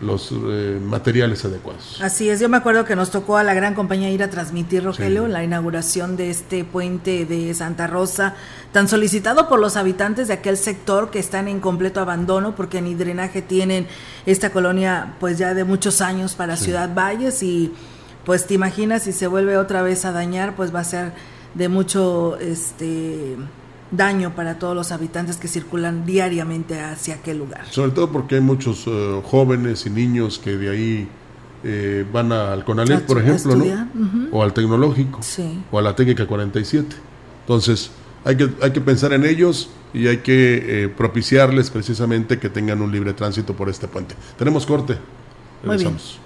los 0.00 0.32
eh, 0.32 0.80
materiales 0.82 1.44
adecuados. 1.44 2.00
Así 2.00 2.28
es, 2.28 2.40
yo 2.40 2.48
me 2.48 2.56
acuerdo 2.56 2.84
que 2.84 2.94
nos 2.94 3.10
tocó 3.10 3.36
a 3.36 3.42
la 3.42 3.54
gran 3.54 3.74
compañía 3.74 4.10
ir 4.10 4.22
a 4.22 4.30
transmitir, 4.30 4.84
Rogelio, 4.84 5.26
la 5.26 5.42
inauguración 5.42 6.16
de 6.16 6.30
este 6.30 6.64
puente 6.64 7.24
de 7.24 7.52
Santa 7.54 7.86
Rosa, 7.86 8.34
tan 8.72 8.86
solicitado 8.88 9.48
por 9.48 9.58
los 9.58 9.76
habitantes 9.76 10.28
de 10.28 10.34
aquel 10.34 10.56
sector 10.56 11.10
que 11.10 11.18
están 11.18 11.48
en 11.48 11.60
completo 11.60 12.00
abandono 12.00 12.54
porque 12.54 12.80
ni 12.80 12.94
drenaje 12.94 13.42
tienen 13.42 13.86
esta 14.26 14.50
colonia 14.50 15.16
pues 15.18 15.38
ya 15.38 15.54
de 15.54 15.64
muchos 15.64 16.00
años 16.00 16.34
para 16.34 16.56
Ciudad 16.56 16.94
Valles 16.94 17.42
y 17.42 17.72
pues 18.24 18.46
te 18.46 18.54
imaginas 18.54 19.02
si 19.02 19.12
se 19.12 19.26
vuelve 19.26 19.56
otra 19.56 19.82
vez 19.82 20.04
a 20.04 20.12
dañar, 20.12 20.54
pues 20.54 20.74
va 20.74 20.80
a 20.80 20.84
ser 20.84 21.12
de 21.54 21.68
mucho 21.68 22.38
este 22.38 23.36
daño 23.90 24.34
para 24.34 24.58
todos 24.58 24.74
los 24.74 24.92
habitantes 24.92 25.36
que 25.36 25.48
circulan 25.48 26.04
diariamente 26.04 26.80
hacia 26.80 27.14
aquel 27.16 27.38
lugar. 27.38 27.64
Sobre 27.70 27.92
todo 27.92 28.10
porque 28.10 28.36
hay 28.36 28.40
muchos 28.40 28.84
eh, 28.86 29.20
jóvenes 29.24 29.86
y 29.86 29.90
niños 29.90 30.38
que 30.38 30.56
de 30.56 30.70
ahí 30.70 31.08
eh, 31.64 32.06
van 32.12 32.32
al 32.32 32.64
CONALEP, 32.64 33.06
por 33.06 33.18
ejemplo, 33.18 33.56
¿no? 33.56 33.88
O 34.32 34.42
al 34.42 34.52
tecnológico, 34.52 35.20
o 35.70 35.78
a 35.78 35.82
la 35.82 35.96
técnica 35.96 36.26
47. 36.26 36.96
Entonces, 37.40 37.90
hay 38.24 38.36
que, 38.36 38.50
hay 38.62 38.72
que 38.72 38.80
pensar 38.80 39.12
en 39.12 39.24
ellos 39.24 39.70
y 39.94 40.06
hay 40.06 40.18
que 40.18 40.84
eh, 40.84 40.88
propiciarles 40.88 41.70
precisamente 41.70 42.38
que 42.38 42.50
tengan 42.50 42.82
un 42.82 42.92
libre 42.92 43.14
tránsito 43.14 43.54
por 43.54 43.68
este 43.68 43.88
puente. 43.88 44.14
Tenemos 44.36 44.66
corte. 44.66 44.98
Regresamos. 45.62 46.20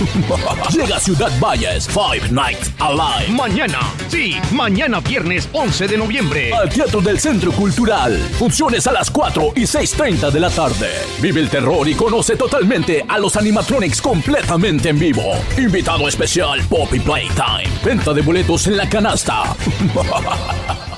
Llega 0.72 0.98
Ciudad 0.98 1.30
Valles 1.40 1.86
Five 1.88 2.30
Nights 2.30 2.72
Alive. 2.78 3.32
Mañana, 3.32 3.78
sí, 4.08 4.36
mañana 4.52 5.00
viernes 5.00 5.48
11 5.52 5.88
de 5.88 5.98
noviembre. 5.98 6.52
Al 6.54 6.68
Teatro 6.68 7.00
del 7.00 7.18
Centro 7.18 7.52
Cultural. 7.52 8.16
Funciones 8.38 8.86
a 8.86 8.92
las 8.92 9.10
4 9.10 9.52
y 9.56 9.62
6.30 9.62 10.30
de 10.30 10.40
la 10.40 10.50
tarde. 10.50 10.90
Vive 11.20 11.40
el 11.40 11.50
terror 11.50 11.86
y 11.88 11.94
conoce 11.94 12.36
totalmente 12.36 13.04
a 13.06 13.18
los 13.18 13.36
animatronics 13.36 14.00
completamente 14.00 14.88
en 14.88 14.98
vivo. 14.98 15.34
Invitado 15.58 16.08
especial 16.08 16.60
Poppy 16.68 17.00
Playtime. 17.00 17.68
Venta 17.84 18.14
de 18.14 18.22
boletos 18.22 18.66
en 18.68 18.76
la 18.76 18.88
canasta. 18.88 19.54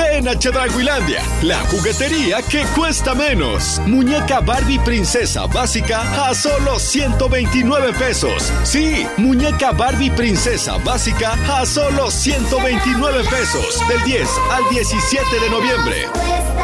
Ven 0.00 0.28
a 0.28 0.38
Chedraguilandia, 0.38 1.22
la 1.42 1.58
juguetería 1.66 2.40
que 2.42 2.64
cuesta 2.74 3.14
menos. 3.14 3.80
Muñeca 3.86 4.40
Barbie 4.40 4.78
Princesa 4.80 5.46
básica 5.46 6.28
a 6.28 6.34
solo 6.34 6.78
129 6.78 7.92
pesos. 7.94 8.50
Sí, 8.62 9.06
muñeca 9.18 9.72
Barbie 9.72 10.10
Princesa 10.10 10.78
básica 10.78 11.36
a 11.48 11.66
solo 11.66 12.10
129 12.10 13.24
pesos. 13.28 13.78
Del 13.88 14.02
10 14.04 14.28
al 14.50 14.68
17 14.70 15.40
de 15.40 15.50
noviembre. 15.50 16.59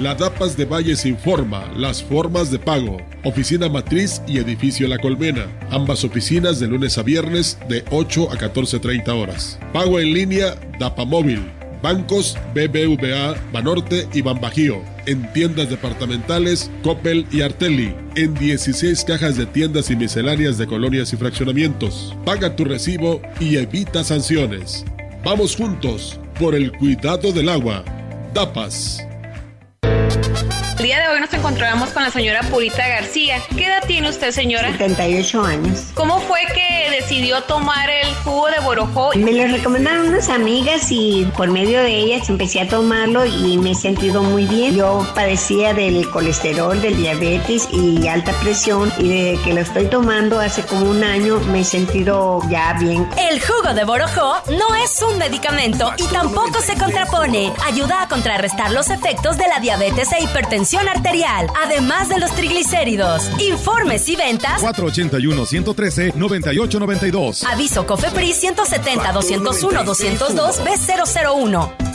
La 0.00 0.14
DAPAS 0.14 0.56
de 0.56 0.64
Valles 0.64 1.04
informa 1.04 1.70
las 1.76 2.02
formas 2.02 2.50
de 2.50 2.58
pago. 2.58 2.96
Oficina 3.22 3.68
Matriz 3.68 4.22
y 4.26 4.38
Edificio 4.38 4.88
La 4.88 4.96
Colmena. 4.96 5.44
Ambas 5.70 6.04
oficinas 6.04 6.58
de 6.58 6.68
lunes 6.68 6.96
a 6.96 7.02
viernes 7.02 7.58
de 7.68 7.84
8 7.90 8.30
a 8.32 8.38
14.30 8.38 9.08
horas. 9.10 9.58
Pago 9.74 10.00
en 10.00 10.14
línea 10.14 10.54
DAPA 10.78 11.04
Móvil. 11.04 11.42
Bancos 11.82 12.38
BBVA, 12.54 13.34
Banorte 13.52 14.08
y 14.14 14.22
Banbajío. 14.22 14.80
En 15.04 15.30
tiendas 15.34 15.68
departamentales 15.68 16.70
Coppel 16.82 17.26
y 17.30 17.42
Artelli. 17.42 17.94
En 18.14 18.32
16 18.32 19.04
cajas 19.04 19.36
de 19.36 19.44
tiendas 19.44 19.90
y 19.90 19.96
misceláneas 19.96 20.56
de 20.56 20.66
colonias 20.66 21.12
y 21.12 21.18
fraccionamientos. 21.18 22.16
Paga 22.24 22.56
tu 22.56 22.64
recibo 22.64 23.20
y 23.38 23.56
evita 23.56 24.02
sanciones. 24.02 24.82
Vamos 25.22 25.56
juntos 25.56 26.18
por 26.38 26.54
el 26.54 26.72
cuidado 26.72 27.32
del 27.32 27.50
agua. 27.50 27.84
DAPAS. 28.32 29.09
Día 30.82 30.98
de 30.98 31.08
hoy 31.08 31.20
nos 31.20 31.28
encontramos 31.40 31.88
con 31.90 32.02
la 32.02 32.10
señora 32.10 32.42
Purita 32.42 32.86
García. 32.86 33.40
¿Qué 33.56 33.64
edad 33.64 33.82
tiene 33.86 34.10
usted, 34.10 34.30
señora? 34.30 34.70
78 34.72 35.42
años. 35.42 35.86
¿Cómo 35.94 36.20
fue 36.20 36.40
que 36.54 36.90
decidió 36.90 37.42
tomar 37.44 37.88
el 37.88 38.14
jugo 38.16 38.48
de 38.48 38.60
borojó? 38.60 39.12
Me 39.16 39.32
lo 39.32 39.46
recomendaron 39.46 40.08
unas 40.08 40.28
amigas 40.28 40.88
y 40.90 41.26
por 41.38 41.48
medio 41.48 41.82
de 41.82 41.96
ellas 41.96 42.28
empecé 42.28 42.60
a 42.60 42.68
tomarlo 42.68 43.24
y 43.24 43.56
me 43.56 43.70
he 43.70 43.74
sentido 43.74 44.22
muy 44.22 44.44
bien. 44.44 44.76
Yo 44.76 45.10
padecía 45.14 45.72
del 45.72 46.10
colesterol, 46.10 46.78
del 46.82 46.98
diabetes 46.98 47.68
y 47.72 48.06
alta 48.06 48.32
presión 48.40 48.92
y 48.98 49.08
desde 49.08 49.42
que 49.42 49.54
lo 49.54 49.62
estoy 49.62 49.86
tomando 49.86 50.40
hace 50.40 50.62
como 50.62 50.90
un 50.90 51.02
año 51.02 51.40
me 51.40 51.60
he 51.60 51.64
sentido 51.64 52.42
ya 52.50 52.74
bien. 52.74 53.08
El 53.16 53.40
jugo 53.40 53.72
de 53.72 53.84
borojó 53.84 54.34
no 54.58 54.74
es 54.74 55.00
un 55.00 55.16
medicamento 55.16 55.90
y 55.96 56.04
tampoco 56.08 56.60
se 56.60 56.76
contrapone. 56.76 57.50
Ayuda 57.64 58.02
a 58.02 58.08
contrarrestar 58.08 58.72
los 58.72 58.90
efectos 58.90 59.38
de 59.38 59.48
la 59.48 59.58
diabetes 59.58 60.12
e 60.12 60.22
hipertensión 60.22 60.86
arterial, 60.86 61.29
además 61.56 62.08
de 62.08 62.18
los 62.18 62.32
triglicéridos. 62.32 63.30
Informes 63.40 64.08
y 64.08 64.16
ventas 64.16 64.60
481-113-9892. 64.62 67.44
Aviso 67.44 67.86
COFEPRIS 67.86 68.42
170-201-202 68.42 70.64
B001. 70.64 71.89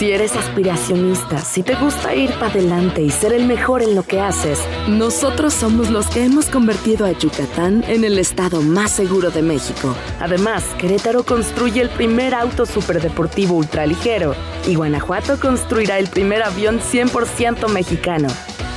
Si 0.00 0.10
eres 0.12 0.34
aspiracionista, 0.34 1.40
si 1.40 1.62
te 1.62 1.74
gusta 1.74 2.14
ir 2.14 2.30
para 2.38 2.46
adelante 2.46 3.02
y 3.02 3.10
ser 3.10 3.34
el 3.34 3.44
mejor 3.44 3.82
en 3.82 3.94
lo 3.94 4.02
que 4.02 4.18
haces, 4.18 4.58
nosotros 4.88 5.52
somos 5.52 5.90
los 5.90 6.06
que 6.06 6.24
hemos 6.24 6.46
convertido 6.46 7.04
a 7.04 7.12
Yucatán 7.12 7.84
en 7.86 8.04
el 8.04 8.18
estado 8.18 8.62
más 8.62 8.92
seguro 8.92 9.30
de 9.30 9.42
México. 9.42 9.94
Además, 10.18 10.64
Querétaro 10.78 11.22
construye 11.22 11.82
el 11.82 11.90
primer 11.90 12.32
auto 12.32 12.64
superdeportivo 12.64 13.56
ultraligero 13.56 14.34
y 14.66 14.74
Guanajuato 14.74 15.38
construirá 15.38 15.98
el 15.98 16.08
primer 16.08 16.44
avión 16.44 16.80
100% 16.80 17.68
mexicano. 17.68 18.28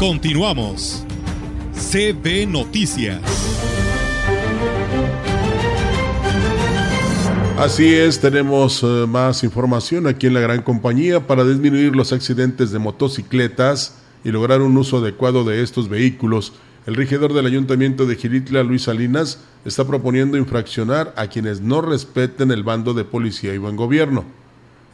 Continuamos. 0.00 1.04
CB 1.74 2.46
Noticias. 2.48 3.20
Así 7.58 7.94
es, 7.94 8.18
tenemos 8.18 8.82
eh, 8.82 9.04
más 9.06 9.44
información 9.44 10.06
aquí 10.06 10.26
en 10.26 10.32
la 10.32 10.40
gran 10.40 10.62
compañía 10.62 11.26
para 11.26 11.44
disminuir 11.44 11.94
los 11.94 12.14
accidentes 12.14 12.70
de 12.70 12.78
motocicletas 12.78 13.98
y 14.24 14.30
lograr 14.30 14.62
un 14.62 14.78
uso 14.78 14.96
adecuado 14.96 15.44
de 15.44 15.62
estos 15.62 15.90
vehículos. 15.90 16.54
El 16.86 16.94
regidor 16.94 17.34
del 17.34 17.44
Ayuntamiento 17.44 18.06
de 18.06 18.16
Giritla, 18.16 18.62
Luis 18.62 18.84
Salinas, 18.84 19.44
está 19.66 19.86
proponiendo 19.86 20.38
infraccionar 20.38 21.12
a 21.18 21.26
quienes 21.26 21.60
no 21.60 21.82
respeten 21.82 22.52
el 22.52 22.62
bando 22.62 22.94
de 22.94 23.04
policía 23.04 23.52
y 23.52 23.58
buen 23.58 23.76
gobierno. 23.76 24.24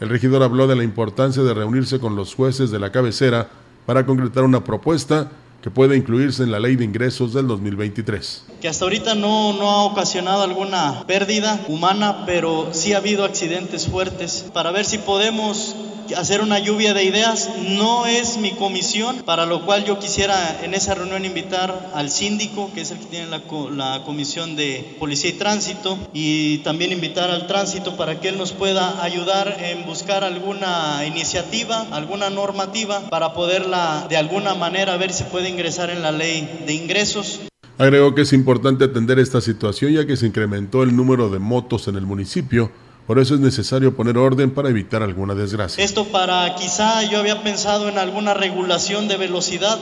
El 0.01 0.09
regidor 0.09 0.43
habló 0.43 0.67
de 0.67 0.75
la 0.75 0.83
importancia 0.83 1.45
de 1.45 1.55
reunirse 1.55 2.01
con 2.01 2.17
los 2.17 2.35
jueces 2.35 2.73
de 2.73 2.81
la 2.81 2.91
cabecera 2.91 3.51
para 3.87 4.05
concretar 4.05 4.45
una 4.45 4.63
propuesta 4.63 5.31
que 5.63 5.71
puede 5.71 5.97
incluirse 5.97 6.43
en 6.43 6.53
la 6.53 6.61
ley 6.61 6.77
de 6.77 6.85
ingresos 6.85 7.33
del 7.33 7.49
2023. 7.49 8.45
Que 8.61 8.69
hasta 8.69 8.85
ahorita 8.85 9.15
no, 9.15 9.53
no 9.55 9.71
ha 9.71 9.85
ocasionado 9.85 10.43
alguna 10.43 11.05
pérdida 11.07 11.65
humana, 11.69 12.25
pero 12.27 12.69
sí 12.73 12.93
ha 12.93 12.99
habido 12.99 13.25
accidentes 13.25 13.87
fuertes, 13.87 14.45
para 14.53 14.71
ver 14.71 14.85
si 14.85 14.99
podemos 14.99 15.75
hacer 16.15 16.41
una 16.41 16.59
lluvia 16.59 16.95
de 16.95 17.05
ideas. 17.05 17.51
No 17.69 18.07
es 18.07 18.39
mi 18.39 18.53
comisión, 18.53 19.23
para 19.25 19.47
lo 19.47 19.65
cual 19.65 19.85
yo 19.85 19.99
quisiera 19.99 20.61
en 20.63 20.75
esa 20.75 20.95
reunión 20.95 21.25
invitar 21.25 21.91
al 21.95 22.11
síndico, 22.11 22.71
que 22.75 22.83
es 22.83 22.91
el 22.91 22.99
que 22.99 23.07
tiene 23.07 23.27
la, 23.27 24.03
comisión 24.05 24.57
de 24.57 24.97
policía 24.99 25.31
y 25.31 25.35
tránsito, 25.35 25.99
y 26.13 26.59
también 26.59 26.93
invitar 26.93 27.31
al 27.31 27.47
tránsito 27.47 27.97
para 27.97 28.21
que 28.21 28.29
él 28.29 28.39
nos 28.39 28.53
pueda 28.53 29.03
ayudar 29.03 29.57
en 29.61 29.87
buscar 29.87 30.25
alguna 30.25 31.05
iniciativa, 31.07 31.87
alguna 31.91 32.31
normativa, 32.31 33.09
para 33.11 33.33
poderla 33.33 34.07
de 34.09 34.17
alguna 34.17 34.55
manera 34.55 34.97
ver 34.97 35.13
si 35.13 35.25
puede 35.25 35.49
ingresar 35.49 35.91
en 35.91 36.03
la 36.03 36.13
ley 36.13 36.63
de 36.67 36.75
ingresos. 36.75 37.41
Agregó 37.79 38.15
que 38.15 38.23
es 38.23 38.33
importante 38.33 38.85
atender 38.85 39.19
esta 39.19 39.41
situación 39.43 39.93
ya 39.93 40.07
que 40.07 40.17
se 40.17 40.27
incrementó 40.27 40.83
el 40.83 40.97
número 40.97 41.29
de 41.29 41.39
motos 41.39 41.89
en 41.89 41.97
el 41.97 42.07
municipio, 42.07 42.71
por 43.07 43.19
eso 43.19 43.35
es 43.35 43.41
necesario 43.41 43.95
poner 43.95 44.19
orden 44.19 44.51
para 44.51 44.69
evitar 44.69 45.03
alguna 45.03 45.35
desgracia. 45.35 45.83
Esto 45.83 46.07
para 46.07 46.55
quizá 46.57 47.03
yo 47.05 47.19
había 47.19 47.43
pensado 47.43 47.89
en 47.89 47.99
alguna 47.99 48.35
regulación 48.35 49.09
de 49.09 49.17
velocidad, 49.17 49.81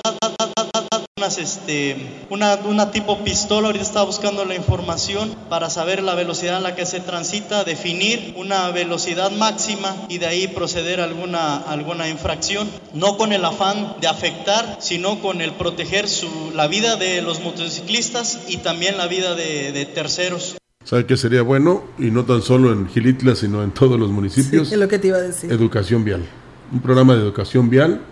unas, 1.16 1.39
este, 1.39 1.97
una, 2.29 2.57
una 2.66 2.91
tipo 2.91 3.25
pistola, 3.25 3.68
ahorita 3.68 3.85
estaba 3.85 4.05
buscando 4.05 4.45
la 4.45 4.55
información 4.55 5.35
para 5.49 5.70
saber 5.70 6.03
la 6.03 6.14
velocidad 6.14 6.57
a 6.57 6.61
la 6.61 6.75
que 6.75 6.85
se 6.85 7.01
transita, 7.01 7.64
definir 7.64 8.35
una 8.37 8.70
velocidad 8.70 9.31
máxima 9.31 9.97
y 10.09 10.18
de 10.18 10.27
ahí 10.27 10.49
proceder 10.49 11.01
a 11.01 11.05
alguna, 11.05 11.57
alguna 11.57 12.09
infracción, 12.09 12.68
no 12.93 13.16
con 13.16 13.33
el 13.33 13.45
afán 13.45 13.97
de 14.01 14.09
afectar, 14.09 14.77
sino 14.81 15.20
con 15.20 15.41
el 15.41 15.53
proteger 15.53 16.07
la 16.55 16.66
vida 16.66 16.97
de 16.97 17.22
los 17.22 17.41
motociclistas 17.41 18.41
y 18.49 18.59
también 18.59 18.99
la 18.99 19.07
vida 19.07 19.35
de 19.35 19.89
terceros. 19.95 20.57
¿Sabe 20.85 21.07
qué 21.07 21.16
sería 21.16 21.43
bueno? 21.43 21.85
Y 21.99 22.11
no 22.11 22.24
tan 22.24 22.43
solo 22.43 22.70
en 22.72 22.87
Gilitla, 22.87 23.35
sino 23.35 23.62
en 23.62 23.70
todos 23.70 23.99
los 23.99 24.11
municipios. 24.11 24.68
Sí, 24.68 24.74
es 24.74 24.80
lo 24.80 24.87
que 24.87 24.99
te 24.99 25.09
iba 25.09 25.16
a 25.16 25.22
decir. 25.22 25.51
Educación 25.51 26.05
vial. 26.05 26.24
Un 26.72 26.80
programa 26.80 27.14
de 27.14 27.22
educación 27.22 27.70
vial, 27.70 28.03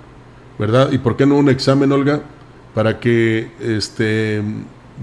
¿verdad? 0.58 0.90
¿Y 0.90 0.98
por 0.98 1.16
qué 1.16 1.26
no 1.26 1.36
un 1.36 1.50
examen, 1.50 1.92
Olga? 1.92 2.22
Para 2.74 2.98
que, 2.98 3.50
este, 3.60 4.42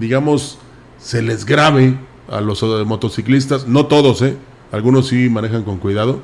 digamos, 0.00 0.58
se 0.98 1.22
les 1.22 1.46
grabe 1.46 1.96
a 2.28 2.40
los 2.40 2.62
motociclistas, 2.86 3.68
no 3.68 3.86
todos, 3.86 4.20
¿eh? 4.22 4.36
Algunos 4.72 5.08
sí 5.08 5.28
manejan 5.28 5.62
con 5.62 5.78
cuidado, 5.78 6.20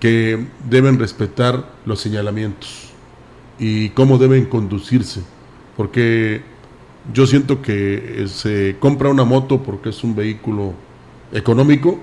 que 0.00 0.46
deben 0.68 0.98
respetar 0.98 1.64
los 1.86 2.00
señalamientos 2.00 2.90
y 3.58 3.90
cómo 3.90 4.18
deben 4.18 4.46
conducirse. 4.46 5.22
Porque 5.76 6.42
yo 7.12 7.26
siento 7.26 7.62
que 7.62 8.26
se 8.28 8.76
compra 8.78 9.08
una 9.08 9.24
moto 9.24 9.62
porque 9.62 9.88
es 9.90 10.04
un 10.04 10.14
vehículo 10.14 10.72
económico 11.32 11.98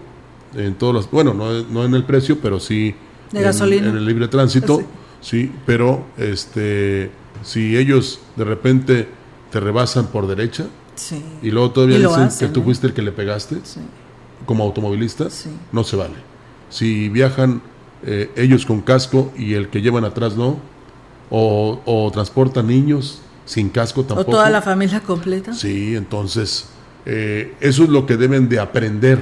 en 0.55 0.75
todos 0.75 0.93
los, 0.93 1.11
bueno, 1.11 1.33
no, 1.33 1.63
no 1.63 1.85
en 1.85 1.93
el 1.93 2.03
precio, 2.03 2.39
pero 2.41 2.59
sí 2.59 2.95
de 3.31 3.39
en, 3.39 3.43
gasolina. 3.45 3.89
en 3.89 3.97
el 3.97 4.05
libre 4.05 4.27
tránsito, 4.27 4.81
sí. 5.21 5.51
pero 5.65 6.05
este 6.17 7.11
si 7.43 7.77
ellos 7.77 8.19
de 8.35 8.43
repente 8.43 9.07
te 9.51 9.59
rebasan 9.59 10.07
por 10.07 10.27
derecha 10.27 10.65
Sí. 10.95 11.23
y 11.41 11.49
luego 11.51 11.71
todavía 11.71 11.95
Y 11.97 12.01
dicen 12.01 12.23
hacen, 12.23 12.47
que 12.49 12.53
tú 12.53 12.59
¿eh? 12.59 12.63
fuiste 12.65 12.87
el 12.87 12.93
que 12.93 13.01
le 13.01 13.13
pegaste 13.13 13.55
como 14.45 14.65
automovilista, 14.65 15.27
no 15.71 15.83
se 15.85 15.95
vale. 15.95 16.15
Si 16.69 17.07
viajan 17.07 17.61
eh, 18.05 18.29
ellos 18.35 18.65
con 18.65 18.81
casco 18.81 19.31
y 19.37 19.53
el 19.53 19.69
que 19.69 19.81
llevan 19.81 20.03
atrás 20.03 20.35
no, 20.35 20.57
o, 21.29 21.79
o 21.85 22.11
transportan 22.11 22.67
niños 22.67 23.21
sin 23.49 23.69
casco 23.69 24.01
O 24.01 24.05
tampoco. 24.05 24.29
toda 24.31 24.49
la 24.51 24.61
familia 24.61 25.01
completa. 25.01 25.53
Sí, 25.53 25.95
entonces 25.95 26.67
eh, 27.05 27.55
eso 27.59 27.83
es 27.83 27.89
lo 27.89 28.05
que 28.05 28.15
deben 28.15 28.47
de 28.47 28.59
aprender. 28.59 29.17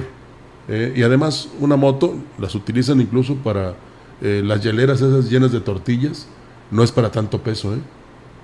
eh, 0.68 0.92
y 0.94 1.02
además 1.02 1.48
una 1.60 1.76
moto 1.76 2.14
las 2.38 2.54
utilizan 2.54 3.00
incluso 3.00 3.36
para 3.36 3.74
eh, 4.20 4.42
las 4.44 4.62
hieleras 4.62 5.00
esas 5.00 5.30
llenas 5.30 5.50
de 5.52 5.60
tortillas. 5.60 6.26
No 6.70 6.82
es 6.82 6.92
para 6.92 7.10
tanto 7.10 7.40
peso. 7.40 7.72
¿eh? 7.74 7.78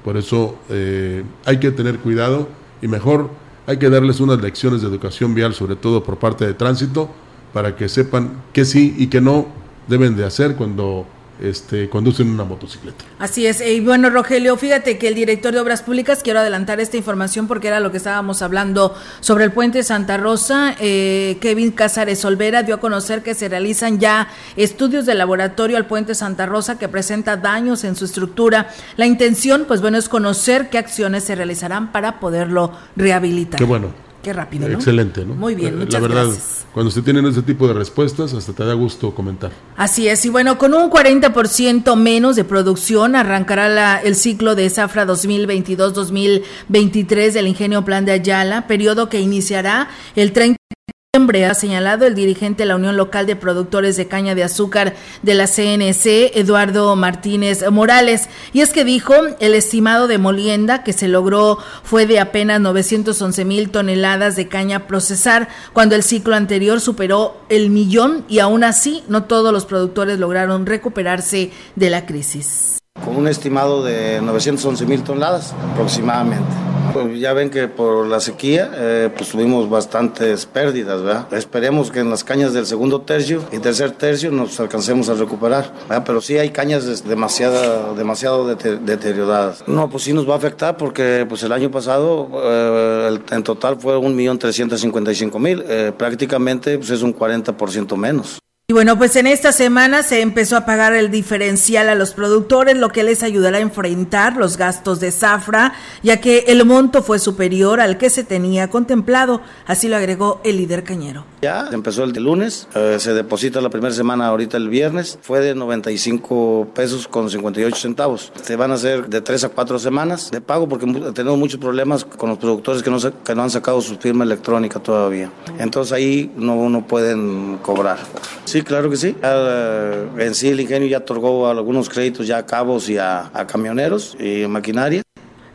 Por 0.02 0.16
eso 0.16 0.56
eh, 0.70 1.22
hay 1.44 1.58
que 1.58 1.70
tener 1.70 1.98
cuidado 1.98 2.48
y 2.80 2.88
mejor 2.88 3.28
hay 3.66 3.76
que 3.76 3.90
darles 3.90 4.20
unas 4.20 4.40
lecciones 4.40 4.80
de 4.80 4.88
educación 4.88 5.34
vial, 5.34 5.52
sobre 5.52 5.76
todo 5.76 6.02
por 6.02 6.16
parte 6.18 6.46
de 6.46 6.54
tránsito, 6.54 7.10
para 7.52 7.76
que 7.76 7.88
sepan 7.90 8.42
qué 8.54 8.64
sí 8.64 8.94
y 8.96 9.08
qué 9.08 9.20
no 9.20 9.46
deben 9.86 10.16
de 10.16 10.24
hacer 10.24 10.56
cuando 10.56 11.04
este, 11.40 11.88
conducen 11.88 12.30
una 12.30 12.44
motocicleta. 12.44 13.04
Así 13.18 13.46
es. 13.46 13.60
Y 13.60 13.80
bueno, 13.80 14.10
Rogelio, 14.10 14.56
fíjate 14.56 14.98
que 14.98 15.08
el 15.08 15.14
director 15.14 15.52
de 15.52 15.60
Obras 15.60 15.82
Públicas, 15.82 16.20
quiero 16.22 16.40
adelantar 16.40 16.80
esta 16.80 16.96
información 16.96 17.48
porque 17.48 17.68
era 17.68 17.80
lo 17.80 17.90
que 17.90 17.96
estábamos 17.96 18.42
hablando 18.42 18.94
sobre 19.20 19.44
el 19.44 19.52
puente 19.52 19.82
Santa 19.82 20.16
Rosa. 20.16 20.76
Eh, 20.78 21.38
Kevin 21.40 21.72
Cázares 21.72 22.24
Olvera 22.24 22.62
dio 22.62 22.76
a 22.76 22.80
conocer 22.80 23.22
que 23.22 23.34
se 23.34 23.48
realizan 23.48 23.98
ya 23.98 24.28
estudios 24.56 25.06
de 25.06 25.14
laboratorio 25.14 25.76
al 25.76 25.86
puente 25.86 26.14
Santa 26.14 26.46
Rosa 26.46 26.78
que 26.78 26.88
presenta 26.88 27.36
daños 27.36 27.84
en 27.84 27.96
su 27.96 28.04
estructura. 28.04 28.70
La 28.96 29.06
intención, 29.06 29.64
pues 29.66 29.80
bueno, 29.80 29.98
es 29.98 30.08
conocer 30.08 30.70
qué 30.70 30.78
acciones 30.78 31.24
se 31.24 31.34
realizarán 31.34 31.92
para 31.92 32.20
poderlo 32.20 32.72
rehabilitar. 32.96 33.58
Qué 33.58 33.64
bueno. 33.64 34.03
Qué 34.24 34.32
rápido, 34.32 34.68
¿no? 34.68 34.74
Excelente, 34.74 35.24
¿no? 35.24 35.34
Muy 35.34 35.54
bien, 35.54 35.78
muchas 35.78 35.94
La 35.94 36.00
verdad, 36.08 36.24
gracias. 36.24 36.66
cuando 36.72 36.90
se 36.90 37.02
tienen 37.02 37.26
ese 37.26 37.42
tipo 37.42 37.68
de 37.68 37.74
respuestas, 37.74 38.32
hasta 38.32 38.52
te 38.52 38.64
da 38.64 38.74
gusto 38.74 39.14
comentar. 39.14 39.50
Así 39.76 40.08
es, 40.08 40.24
y 40.24 40.28
bueno, 40.30 40.58
con 40.58 40.74
un 40.74 40.90
40% 40.90 41.96
menos 41.96 42.36
de 42.36 42.44
producción 42.44 43.14
arrancará 43.16 43.68
la- 43.68 43.98
el 44.00 44.14
ciclo 44.16 44.54
de 44.54 44.68
zafra 44.70 45.04
2022-2023 45.04 47.34
del 47.34 47.46
Ingenio 47.48 47.84
Plan 47.84 48.04
de 48.04 48.12
Ayala, 48.12 48.66
periodo 48.66 49.08
que 49.08 49.20
iniciará 49.20 49.88
el 50.16 50.32
30 50.32 50.56
de 50.58 50.66
diciembre, 50.70 50.73
ha 51.14 51.54
señalado 51.54 52.06
el 52.06 52.16
dirigente 52.16 52.64
de 52.64 52.66
la 52.66 52.74
Unión 52.74 52.96
Local 52.96 53.24
de 53.26 53.36
Productores 53.36 53.96
de 53.96 54.08
Caña 54.08 54.34
de 54.34 54.42
Azúcar 54.42 54.96
de 55.22 55.34
la 55.34 55.46
CNC, 55.46 56.36
Eduardo 56.36 56.96
Martínez 56.96 57.64
Morales. 57.70 58.28
Y 58.52 58.62
es 58.62 58.72
que 58.72 58.84
dijo, 58.84 59.14
el 59.38 59.54
estimado 59.54 60.08
de 60.08 60.18
molienda 60.18 60.82
que 60.82 60.92
se 60.92 61.06
logró 61.06 61.58
fue 61.84 62.06
de 62.06 62.18
apenas 62.18 62.60
911 62.60 63.44
mil 63.44 63.70
toneladas 63.70 64.34
de 64.34 64.48
caña 64.48 64.88
procesar, 64.88 65.48
cuando 65.72 65.94
el 65.94 66.02
ciclo 66.02 66.34
anterior 66.34 66.80
superó 66.80 67.36
el 67.48 67.70
millón 67.70 68.24
y 68.28 68.40
aún 68.40 68.64
así 68.64 69.04
no 69.06 69.22
todos 69.22 69.52
los 69.52 69.66
productores 69.66 70.18
lograron 70.18 70.66
recuperarse 70.66 71.52
de 71.76 71.90
la 71.90 72.06
crisis. 72.06 72.83
Con 73.02 73.16
un 73.16 73.26
estimado 73.28 73.82
de 73.82 74.20
911 74.22 74.86
mil 74.86 75.02
toneladas 75.02 75.52
aproximadamente. 75.72 76.46
Pues 76.92 77.18
ya 77.18 77.32
ven 77.32 77.50
que 77.50 77.66
por 77.66 78.06
la 78.06 78.20
sequía 78.20 78.70
eh, 78.76 79.10
pues 79.16 79.28
tuvimos 79.30 79.68
bastantes 79.68 80.46
pérdidas, 80.46 81.02
¿verdad? 81.02 81.32
Esperemos 81.34 81.90
que 81.90 81.98
en 81.98 82.08
las 82.08 82.22
cañas 82.22 82.52
del 82.52 82.66
segundo 82.66 83.00
tercio 83.00 83.42
y 83.50 83.58
tercer 83.58 83.90
tercio 83.92 84.30
nos 84.30 84.60
alcancemos 84.60 85.08
a 85.08 85.14
recuperar, 85.14 85.72
¿verdad? 85.88 86.04
Pero 86.06 86.20
sí 86.20 86.38
hay 86.38 86.50
cañas 86.50 87.02
demasiado 87.04 88.46
dete- 88.48 88.78
deterioradas. 88.78 89.64
No, 89.66 89.90
pues 89.90 90.04
sí 90.04 90.12
nos 90.12 90.28
va 90.28 90.34
a 90.34 90.36
afectar 90.36 90.76
porque 90.76 91.26
pues 91.28 91.42
el 91.42 91.50
año 91.50 91.70
pasado 91.72 92.28
eh, 92.44 93.18
en 93.32 93.42
total 93.42 93.76
fue 93.80 93.96
1.355.000, 93.98 95.64
eh, 95.66 95.92
prácticamente 95.98 96.78
pues 96.78 96.90
es 96.90 97.02
un 97.02 97.12
40% 97.14 97.96
menos. 97.96 98.38
Bueno, 98.74 98.98
pues 98.98 99.14
en 99.14 99.28
esta 99.28 99.52
semana 99.52 100.02
se 100.02 100.20
empezó 100.20 100.56
a 100.56 100.66
pagar 100.66 100.94
el 100.94 101.08
diferencial 101.12 101.88
a 101.88 101.94
los 101.94 102.12
productores, 102.12 102.76
lo 102.76 102.88
que 102.88 103.04
les 103.04 103.22
ayudará 103.22 103.58
a 103.58 103.60
enfrentar 103.60 104.36
los 104.36 104.56
gastos 104.56 104.98
de 104.98 105.12
zafra, 105.12 105.74
ya 106.02 106.20
que 106.20 106.46
el 106.48 106.64
monto 106.64 107.00
fue 107.04 107.20
superior 107.20 107.80
al 107.80 107.98
que 107.98 108.10
se 108.10 108.24
tenía 108.24 108.70
contemplado, 108.70 109.42
así 109.64 109.86
lo 109.86 109.94
agregó 109.94 110.40
el 110.42 110.56
líder 110.56 110.82
cañero. 110.82 111.24
Ya 111.40 111.68
empezó 111.70 112.02
el 112.02 112.12
de 112.12 112.20
lunes, 112.20 112.66
eh, 112.74 112.96
se 112.98 113.14
deposita 113.14 113.60
la 113.60 113.70
primera 113.70 113.94
semana 113.94 114.26
ahorita 114.26 114.56
el 114.56 114.68
viernes, 114.68 115.20
fue 115.22 115.38
de 115.38 115.54
95 115.54 116.72
pesos 116.74 117.06
con 117.06 117.30
58 117.30 117.76
centavos. 117.76 118.32
Se 118.42 118.56
van 118.56 118.72
a 118.72 118.74
hacer 118.74 119.08
de 119.08 119.20
3 119.20 119.44
a 119.44 119.48
4 119.50 119.78
semanas 119.78 120.32
de 120.32 120.40
pago 120.40 120.68
porque 120.68 120.84
tenemos 121.14 121.38
muchos 121.38 121.60
problemas 121.60 122.04
con 122.04 122.28
los 122.28 122.38
productores 122.38 122.82
que 122.82 122.90
no, 122.90 122.98
que 122.98 123.34
no 123.36 123.44
han 123.44 123.50
sacado 123.50 123.80
su 123.80 123.98
firma 123.98 124.24
electrónica 124.24 124.80
todavía. 124.80 125.30
Entonces 125.60 125.92
ahí 125.92 126.32
no, 126.34 126.68
no 126.68 126.84
pueden 126.88 127.58
cobrar. 127.62 127.98
Sí, 128.44 128.62
claro 128.62 128.90
que 128.90 128.96
sí. 128.96 129.16
Uh, 129.22 130.18
en 130.20 130.34
sí 130.34 130.48
el 130.48 130.60
ingenio 130.60 130.88
ya 130.88 130.98
otorgó 130.98 131.48
algunos 131.48 131.88
créditos 131.88 132.26
ya 132.26 132.38
a 132.38 132.46
cabos 132.46 132.88
y 132.88 132.98
a 132.98 133.30
camioneros 133.48 134.16
y 134.20 134.46
maquinaria. 134.46 135.03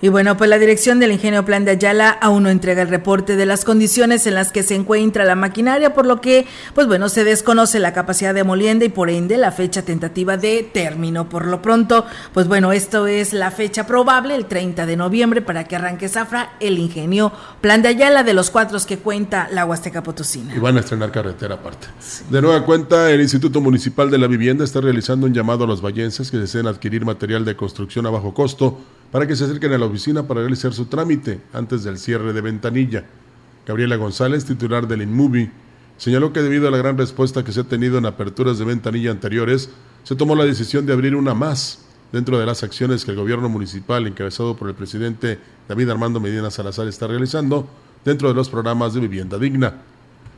Y 0.01 0.07
bueno, 0.07 0.37
pues 0.37 0.49
la 0.49 0.57
dirección 0.57 0.99
del 0.99 1.11
ingenio 1.11 1.43
Plan 1.43 1.65
de 1.65 1.71
Ayala 1.71 2.09
aún 2.09 2.43
no 2.43 2.49
entrega 2.49 2.81
el 2.81 2.87
reporte 2.87 3.35
de 3.35 3.45
las 3.45 3.65
condiciones 3.65 4.25
en 4.25 4.35
las 4.35 4.53
que 4.53 4.63
se 4.63 4.75
encuentra 4.75 5.25
la 5.25 5.35
maquinaria, 5.35 5.93
por 5.93 6.05
lo 6.05 6.21
que, 6.21 6.47
pues 6.73 6.87
bueno, 6.87 7.09
se 7.09 7.25
desconoce 7.25 7.79
la 7.79 7.91
capacidad 7.91 8.33
de 8.33 8.45
molienda 8.45 8.85
y 8.85 8.89
por 8.89 9.09
ende 9.09 9.37
la 9.37 9.51
fecha 9.51 9.81
tentativa 9.81 10.37
de 10.37 10.63
término. 10.63 11.27
Por 11.27 11.45
lo 11.45 11.61
pronto, 11.61 12.05
pues 12.33 12.47
bueno, 12.47 12.71
esto 12.71 13.07
es 13.07 13.33
la 13.33 13.51
fecha 13.51 13.85
probable, 13.85 14.35
el 14.35 14.45
30 14.45 14.85
de 14.85 14.95
noviembre, 14.95 15.41
para 15.41 15.65
que 15.65 15.75
arranque 15.75 16.07
Zafra 16.07 16.53
el 16.61 16.77
ingenio 16.77 17.33
Plan 17.59 17.81
de 17.81 17.89
Ayala 17.89 18.23
de 18.23 18.33
los 18.33 18.49
cuatro 18.49 18.69
que 18.87 18.97
cuenta 18.99 19.49
la 19.51 19.65
Huasteca 19.65 20.03
Potosina. 20.03 20.55
Y 20.55 20.59
van 20.59 20.77
a 20.77 20.81
estrenar 20.81 21.11
carretera 21.11 21.55
aparte. 21.55 21.87
De 22.29 22.41
nueva 22.41 22.63
cuenta, 22.65 23.11
el 23.11 23.19
Instituto 23.19 23.61
Municipal 23.61 24.11
de 24.11 24.17
la 24.17 24.27
Vivienda 24.27 24.63
está 24.63 24.79
realizando 24.79 25.25
un 25.25 25.33
llamado 25.33 25.63
a 25.63 25.67
los 25.67 25.81
vallenses 25.83 26.29
que 26.29 26.37
deseen 26.37 26.67
adquirir 26.67 27.03
material 27.03 27.45
de 27.45 27.55
construcción 27.55 28.05
a 28.05 28.09
bajo 28.09 28.33
costo 28.33 28.77
para 29.11 29.27
que 29.27 29.35
se 29.35 29.45
acerquen 29.45 29.73
a 29.73 29.77
la 29.77 29.85
oficina 29.85 30.27
para 30.27 30.41
realizar 30.41 30.73
su 30.73 30.85
trámite 30.85 31.41
antes 31.53 31.83
del 31.83 31.97
cierre 31.97 32.33
de 32.33 32.41
ventanilla. 32.41 33.05
Gabriela 33.65 33.95
González, 33.95 34.45
titular 34.45 34.87
del 34.87 35.01
InMovie, 35.01 35.51
señaló 35.97 36.31
que 36.31 36.41
debido 36.41 36.67
a 36.67 36.71
la 36.71 36.77
gran 36.77 36.97
respuesta 36.97 37.43
que 37.43 37.51
se 37.51 37.61
ha 37.61 37.63
tenido 37.63 37.97
en 37.97 38.05
aperturas 38.05 38.57
de 38.57 38.65
ventanilla 38.65 39.11
anteriores, 39.11 39.69
se 40.03 40.15
tomó 40.15 40.35
la 40.35 40.45
decisión 40.45 40.85
de 40.85 40.93
abrir 40.93 41.15
una 41.15 41.33
más 41.33 41.85
dentro 42.11 42.39
de 42.39 42.45
las 42.45 42.63
acciones 42.63 43.05
que 43.05 43.11
el 43.11 43.17
gobierno 43.17 43.49
municipal, 43.49 44.07
encabezado 44.07 44.55
por 44.55 44.69
el 44.69 44.75
presidente 44.75 45.39
David 45.67 45.89
Armando 45.89 46.19
Medina 46.19 46.49
Salazar, 46.49 46.87
está 46.87 47.07
realizando 47.07 47.67
dentro 48.05 48.29
de 48.29 48.33
los 48.33 48.49
programas 48.49 48.93
de 48.93 49.01
vivienda 49.01 49.37
digna. 49.37 49.75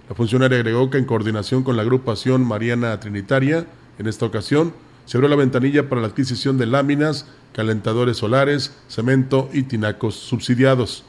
La 0.09 0.15
funcionaria 0.15 0.57
agregó 0.57 0.89
que 0.89 0.97
en 0.97 1.05
coordinación 1.05 1.63
con 1.63 1.78
la 1.78 1.84
agrupación 1.84 2.45
Mariana 2.45 2.99
Trinitaria, 2.99 3.65
en 3.97 4.07
esta 4.07 4.26
ocasión, 4.26 4.74
se 5.06 5.18
abrió 5.18 5.30
la 5.30 5.36
ventanilla 5.36 5.89
para 5.89 6.02
la 6.02 6.08
adquisición 6.08 6.58
de 6.58 6.66
láminas, 6.66 7.26
calentadores 7.54 8.18
solares, 8.18 8.76
cemento 8.88 9.49
y 9.54 9.64
tinacos 9.64 10.16
subsidiados. 10.16 11.04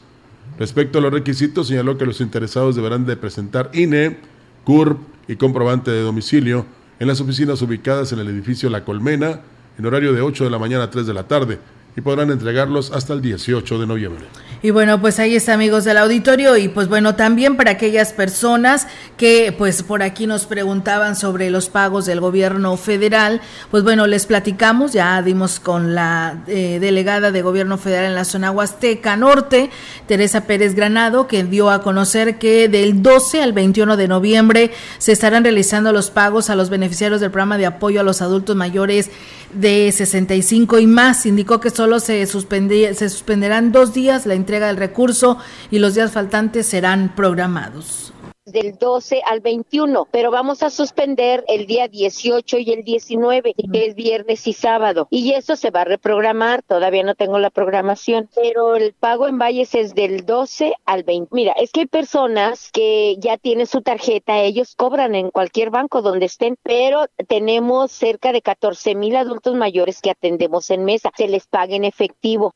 Respecto 0.59 0.99
a 0.99 1.01
los 1.01 1.13
requisitos, 1.13 1.69
señaló 1.69 1.99
que 1.99 2.07
los 2.07 2.21
interesados 2.21 2.77
deberán 2.77 3.07
de 3.07 3.17
presentar 3.17 3.71
INE, 3.73 4.19
CURP 4.65 4.99
y 5.29 5.37
comprobante 5.37 5.91
de 5.91 6.03
domicilio 6.03 6.67
en 6.99 7.09
las 7.09 7.21
oficinas 7.21 7.63
ubicadas 7.63 8.13
en 8.13 8.19
el 8.19 8.29
edificio 8.29 8.71
La 8.71 8.85
Colmena 8.85 9.41
en 9.79 9.87
horario 9.87 10.13
de 10.13 10.21
8 10.21 10.45
de 10.45 10.51
la 10.51 10.59
mañana 10.59 10.85
a 10.85 10.91
3 10.91 11.07
de 11.07 11.15
la 11.15 11.27
tarde 11.27 11.59
y 11.97 12.01
podrán 12.01 12.31
entregarlos 12.31 12.91
hasta 12.93 13.13
el 13.13 13.21
18 13.21 13.79
de 13.79 13.87
noviembre. 13.87 14.25
Y 14.65 14.71
bueno, 14.71 15.01
pues 15.01 15.19
ahí 15.19 15.35
está 15.35 15.55
amigos 15.55 15.83
del 15.83 15.99
auditorio 15.99 16.57
y 16.57 16.69
pues 16.69 16.87
bueno, 16.87 17.17
también 17.17 17.57
para 17.57 17.73
aquellas 17.73 18.13
personas 18.13 18.87
que 19.17 19.53
pues 19.59 19.83
por 19.83 20.05
aquí 20.05 20.29
nos 20.29 20.47
preguntaban 20.47 21.17
sobre 21.17 21.51
los 21.51 21.69
pagos 21.69 22.07
del 22.07 22.21
gobierno 22.21 22.77
federal, 22.77 23.41
pues 23.73 23.83
bueno, 23.83 24.07
les 24.07 24.27
platicamos, 24.27 24.93
ya 24.93 25.21
dimos 25.21 25.59
con 25.59 25.97
la 25.97 26.45
eh, 26.47 26.79
delegada 26.81 27.33
de 27.33 27.43
gobierno 27.43 27.77
federal 27.77 28.05
en 28.05 28.15
la 28.15 28.25
zona 28.25 28.53
Huasteca 28.53 29.17
Norte, 29.17 29.71
Teresa 30.07 30.47
Pérez 30.47 30.77
Granado, 30.77 31.27
que 31.27 31.43
dio 31.43 31.69
a 31.69 31.83
conocer 31.83 32.39
que 32.39 32.69
del 32.69 33.03
12 33.03 33.43
al 33.43 33.53
21 33.53 33.97
de 33.97 34.07
noviembre 34.07 34.71
se 34.99 35.11
estarán 35.11 35.43
realizando 35.43 35.93
los 35.93 36.11
pagos 36.11 36.51
a 36.51 36.55
los 36.55 36.71
beneficiarios 36.71 37.21
del 37.21 37.33
programa 37.33 37.59
de 37.59 37.67
apoyo 37.67 37.99
a 37.99 38.05
los 38.05 38.23
adultos 38.23 38.55
mayores 38.55 39.11
de 39.53 39.93
65 39.93 40.79
y 40.79 40.87
más. 40.87 41.27
Indicó 41.27 41.61
que 41.61 41.69
solo 41.83 41.99
se, 41.99 42.25
se 42.27 43.09
suspenderán 43.09 43.73
dos 43.73 43.93
días 43.93 44.25
la 44.25 44.35
entrega 44.35 44.69
del 44.69 44.77
recurso 44.77 45.39
y 45.69 45.81
los 45.81 45.97
días 45.97 46.13
faltantes 46.13 46.65
serán 46.65 47.13
programados 47.17 48.13
del 48.53 48.77
12 48.79 49.23
al 49.27 49.41
21, 49.41 50.07
pero 50.11 50.31
vamos 50.31 50.63
a 50.63 50.71
suspender 50.71 51.45
el 51.49 51.67
día 51.67 51.89
18 51.89 52.59
y 52.59 52.73
el 52.73 52.85
19, 52.85 53.55
que 53.55 53.87
es 53.87 53.95
viernes 53.95 54.47
y 54.47 54.53
sábado, 54.53 55.09
y 55.11 55.33
eso 55.33 55.57
se 55.57 55.71
va 55.71 55.81
a 55.81 55.85
reprogramar, 55.85 56.63
todavía 56.63 57.03
no 57.03 57.15
tengo 57.15 57.39
la 57.39 57.51
programación, 57.51 58.29
pero 58.35 58.77
el 58.77 58.93
pago 58.93 59.27
en 59.27 59.39
Valles 59.39 59.75
es 59.75 59.95
del 59.95 60.25
12 60.27 60.75
al 60.85 61.03
20. 61.03 61.35
Mira, 61.35 61.53
es 61.53 61.73
que 61.73 61.81
hay 61.81 61.87
personas 61.87 62.71
que 62.73 63.17
ya 63.19 63.39
tienen 63.39 63.67
su 63.67 63.83
tarjeta, 63.83 64.41
ellos 64.41 64.75
cobran 64.77 65.15
en 65.15 65.31
cualquier 65.31 65.71
banco 65.71 66.03
donde 66.03 66.27
estén, 66.27 66.57
pero 66.63 67.07
tenemos 67.29 67.91
cerca 67.93 68.33
de 68.33 68.43
14 68.43 68.95
mil 68.95 69.17
adultos 69.17 69.55
mayores 69.55 70.01
que 70.01 70.11
atendemos 70.11 70.71
en 70.71 70.85
mesa, 70.85 71.11
se 71.17 71.29
les 71.29 71.47
paga 71.47 71.75
en 71.75 71.85
efectivo. 71.85 72.55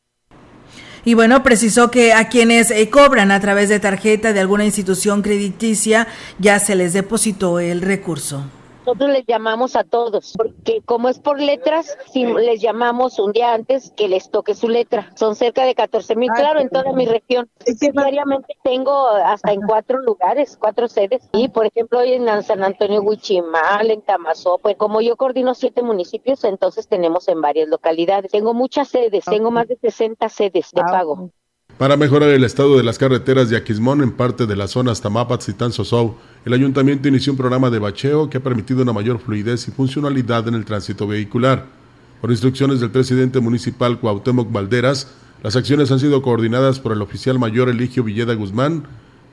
Y 1.07 1.15
bueno, 1.15 1.45
precisó 1.45 1.89
que 1.89 2.13
a 2.13 2.29
quienes 2.29 2.73
eh, 2.73 2.91
cobran 2.91 3.31
a 3.31 3.39
través 3.39 3.69
de 3.69 3.79
tarjeta 3.79 4.33
de 4.33 4.41
alguna 4.41 4.65
institución 4.65 5.23
crediticia 5.23 6.09
ya 6.41 6.59
se 6.59 6.75
les 6.75 6.95
depositó 6.95 7.61
el 7.61 7.81
recurso 7.81 8.45
nosotros 8.87 9.11
les 9.11 9.27
llamamos 9.27 9.75
a 9.75 9.83
todos, 9.83 10.35
porque 10.37 10.81
como 10.85 11.09
es 11.09 11.19
por 11.19 11.41
letras, 11.41 11.99
si 12.13 12.25
les 12.25 12.61
llamamos 12.61 13.19
un 13.19 13.33
día 13.33 13.53
antes 13.53 13.93
que 13.97 14.09
les 14.09 14.31
toque 14.31 14.55
su 14.55 14.69
letra. 14.69 15.11
Son 15.17 15.35
cerca 15.35 15.65
de 15.65 15.75
14 15.75 16.15
mil, 16.15 16.31
claro, 16.31 16.61
en 16.61 16.69
toda 16.69 16.93
mi 16.93 17.05
región. 17.05 17.49
Diariamente 17.67 18.57
tengo 18.63 19.09
hasta 19.09 19.53
en 19.53 19.63
cuatro 19.63 20.01
lugares, 20.03 20.57
cuatro 20.57 20.87
sedes. 20.87 21.29
Y 21.33 21.49
por 21.49 21.67
ejemplo, 21.67 21.99
hoy 21.99 22.13
en 22.13 22.43
San 22.45 22.63
Antonio 22.63 23.03
Huichimal, 23.03 23.91
en 23.91 24.03
Tamazó, 24.03 24.59
pues 24.59 24.77
como 24.77 25.01
yo 25.01 25.17
coordino 25.17 25.57
siete 25.57 25.83
municipios, 25.83 26.45
entonces 26.45 26.87
tenemos 26.87 27.27
en 27.27 27.41
varias 27.41 27.69
localidades. 27.69 28.31
Tengo 28.31 28.55
muchas 28.55 28.89
sedes, 28.89 29.25
tengo 29.25 29.51
más 29.51 29.67
de 29.67 29.77
60 29.77 30.29
sedes 30.29 30.71
de 30.73 30.83
pago. 30.83 31.33
Para 31.79 31.99
mejorar 31.99 32.31
el 32.31 32.45
estado 32.45 32.79
de 32.79 32.83
las 32.83 32.97
carreteras 32.97 33.51
de 33.51 33.57
Aquismón 33.59 34.01
en 34.01 34.17
parte 34.17 34.47
de 34.47 34.57
las 34.57 34.71
zonas 34.71 35.03
Tamapats 35.03 35.51
y 35.51 35.53
Tanzosou, 35.53 36.15
el 36.47 36.53
ayuntamiento 36.53 37.09
inició 37.09 37.33
un 37.33 37.39
programa 37.39 37.71
de 37.71 37.81
bacheo 37.81 38.31
que 38.31 38.39
ha 38.39 38.43
permitido 38.43 38.83
una 38.83 38.93
mayor 38.93 39.19
fluidez 39.19 39.67
y 39.67 39.73
funcionalidad 39.73 40.47
en 40.47 40.55
el 40.55 40.65
tránsito 40.65 41.09
vehicular. 41.09 41.67
Por 42.21 42.31
instrucciones 42.31 42.79
del 42.79 42.93
presidente 42.93 43.41
municipal 43.41 43.99
Cuauhtémoc 43.99 44.53
Valderas, 44.53 45.09
las 45.43 45.57
acciones 45.57 45.91
han 45.91 45.99
sido 45.99 46.23
coordinadas 46.23 46.79
por 46.79 46.93
el 46.93 47.03
oficial 47.03 47.41
mayor 47.41 47.69
Eligio 47.69 48.05
Villeda 48.05 48.35
Guzmán, 48.35 48.85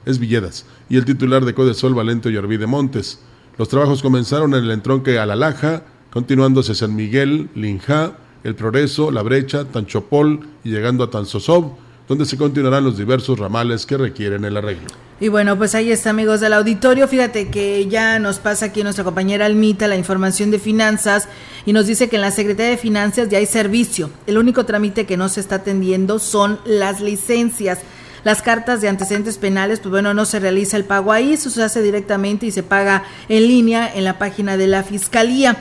es 0.08 0.18
Villedas, 0.18 0.66
y 0.90 0.98
el 0.98 1.06
titular 1.06 1.46
de 1.46 1.54
Codesol 1.54 1.94
Valente 1.94 2.32
de 2.32 2.66
Montes. 2.66 3.20
Los 3.60 3.70
trabajos 3.70 4.02
comenzaron 4.02 4.56
en 4.56 4.64
el 4.64 4.72
entronque 4.72 5.20
Alalaja, 5.20 5.84
continuándose 6.12 6.74
San 6.74 6.96
Miguel, 6.96 7.48
Linja, 7.54 8.18
El 8.44 8.56
Progreso, 8.56 9.12
La 9.12 9.22
Brecha, 9.22 9.66
Tanchopol 9.66 10.48
y 10.64 10.72
llegando 10.72 11.04
a 11.04 11.12
Tanzosov, 11.12 11.74
donde 12.08 12.26
se 12.26 12.38
continuarán 12.38 12.84
los 12.84 12.98
diversos 12.98 13.40
ramales 13.40 13.86
que 13.86 13.98
requieren 13.98 14.44
el 14.46 14.58
arreglo. 14.58 14.88
Y 15.20 15.30
bueno, 15.30 15.58
pues 15.58 15.74
ahí 15.74 15.92
está, 15.92 16.10
amigos 16.10 16.42
del 16.42 16.54
auditorio. 16.54 17.08
Fíjate 17.08 17.50
que 17.50 17.88
ya 17.88 18.20
nos 18.20 18.40
pasa 18.40 18.66
aquí 18.66 18.84
nuestra 18.84 19.06
compañera 19.06 19.46
Almita 19.46 19.88
la 19.88 19.96
información 19.96 20.52
de 20.52 20.60
finanzas 20.60 21.30
y 21.66 21.72
nos 21.72 21.88
dice 21.88 22.10
que 22.10 22.18
en 22.18 22.24
la 22.24 22.32
Secretaría 22.32 22.72
de 22.72 22.78
Finanzas 22.78 23.30
ya 23.30 23.38
hay 23.38 23.46
servicio. 23.46 24.10
El 24.28 24.38
único 24.38 24.66
trámite 24.66 25.06
que 25.06 25.16
no 25.16 25.30
se 25.30 25.40
está 25.40 25.56
atendiendo 25.56 26.20
son 26.20 26.60
las 26.66 27.00
licencias. 27.00 27.80
Las 28.26 28.42
cartas 28.42 28.82
de 28.82 28.90
antecedentes 28.90 29.38
penales, 29.38 29.80
pues 29.80 29.92
bueno, 29.92 30.14
no 30.14 30.26
se 30.26 30.40
realiza 30.40 30.78
el 30.78 30.86
pago 30.86 31.12
ahí, 31.12 31.34
eso 31.34 31.50
se 31.50 31.62
hace 31.62 31.82
directamente 31.82 32.46
y 32.46 32.52
se 32.52 32.64
paga 32.64 33.04
en 33.30 33.48
línea 33.48 33.90
en 33.94 34.06
la 34.06 34.18
página 34.18 34.58
de 34.58 34.68
la 34.68 34.84
Fiscalía. 34.84 35.58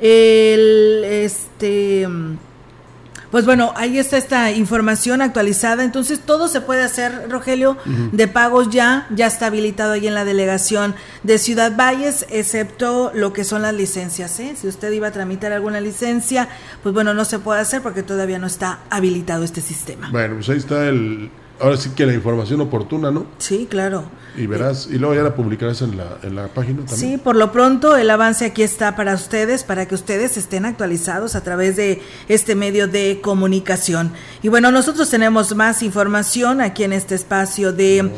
El, 0.00 1.04
este 1.04 2.06
pues 3.30 3.44
bueno, 3.44 3.72
ahí 3.76 3.98
está 3.98 4.16
esta 4.16 4.50
información 4.52 5.22
actualizada. 5.22 5.84
Entonces 5.84 6.20
todo 6.20 6.48
se 6.48 6.60
puede 6.60 6.82
hacer, 6.82 7.28
Rogelio, 7.28 7.76
de 8.12 8.28
pagos 8.28 8.70
ya, 8.70 9.06
ya 9.10 9.26
está 9.26 9.46
habilitado 9.46 9.92
ahí 9.92 10.06
en 10.06 10.14
la 10.14 10.24
delegación 10.24 10.94
de 11.22 11.38
Ciudad 11.38 11.76
Valles, 11.76 12.26
excepto 12.30 13.10
lo 13.14 13.32
que 13.32 13.44
son 13.44 13.62
las 13.62 13.74
licencias. 13.74 14.38
¿eh? 14.40 14.54
Si 14.60 14.66
usted 14.68 14.92
iba 14.92 15.08
a 15.08 15.12
tramitar 15.12 15.52
alguna 15.52 15.80
licencia, 15.80 16.48
pues 16.82 16.94
bueno, 16.94 17.14
no 17.14 17.24
se 17.24 17.38
puede 17.38 17.60
hacer 17.60 17.82
porque 17.82 18.02
todavía 18.02 18.38
no 18.38 18.46
está 18.46 18.80
habilitado 18.90 19.44
este 19.44 19.60
sistema. 19.60 20.10
Bueno, 20.10 20.34
pues 20.36 20.48
ahí 20.48 20.58
está 20.58 20.88
el, 20.88 21.30
ahora 21.60 21.76
sí 21.76 21.90
que 21.90 22.06
la 22.06 22.14
información 22.14 22.60
oportuna, 22.60 23.10
¿no? 23.10 23.26
Sí, 23.38 23.66
claro. 23.68 24.04
Y 24.36 24.46
verás, 24.46 24.88
y 24.90 24.98
luego 24.98 25.14
ya 25.14 25.22
la 25.22 25.34
publicarás 25.34 25.80
en 25.82 25.96
la, 25.96 26.18
en 26.22 26.36
la 26.36 26.48
página 26.48 26.84
también. 26.84 26.96
Sí, 26.96 27.16
por 27.16 27.36
lo 27.36 27.52
pronto 27.52 27.96
el 27.96 28.10
avance 28.10 28.44
aquí 28.44 28.62
está 28.62 28.94
para 28.94 29.14
ustedes, 29.14 29.64
para 29.64 29.86
que 29.88 29.94
ustedes 29.94 30.36
estén 30.36 30.66
actualizados 30.66 31.34
a 31.34 31.42
través 31.42 31.76
de 31.76 32.02
este 32.28 32.54
medio 32.54 32.86
de 32.86 33.20
comunicación. 33.22 34.12
Y 34.42 34.48
bueno, 34.48 34.70
nosotros 34.70 35.08
tenemos 35.08 35.54
más 35.54 35.82
información 35.82 36.60
aquí 36.60 36.84
en 36.84 36.92
este 36.92 37.14
espacio 37.14 37.72
de... 37.72 38.10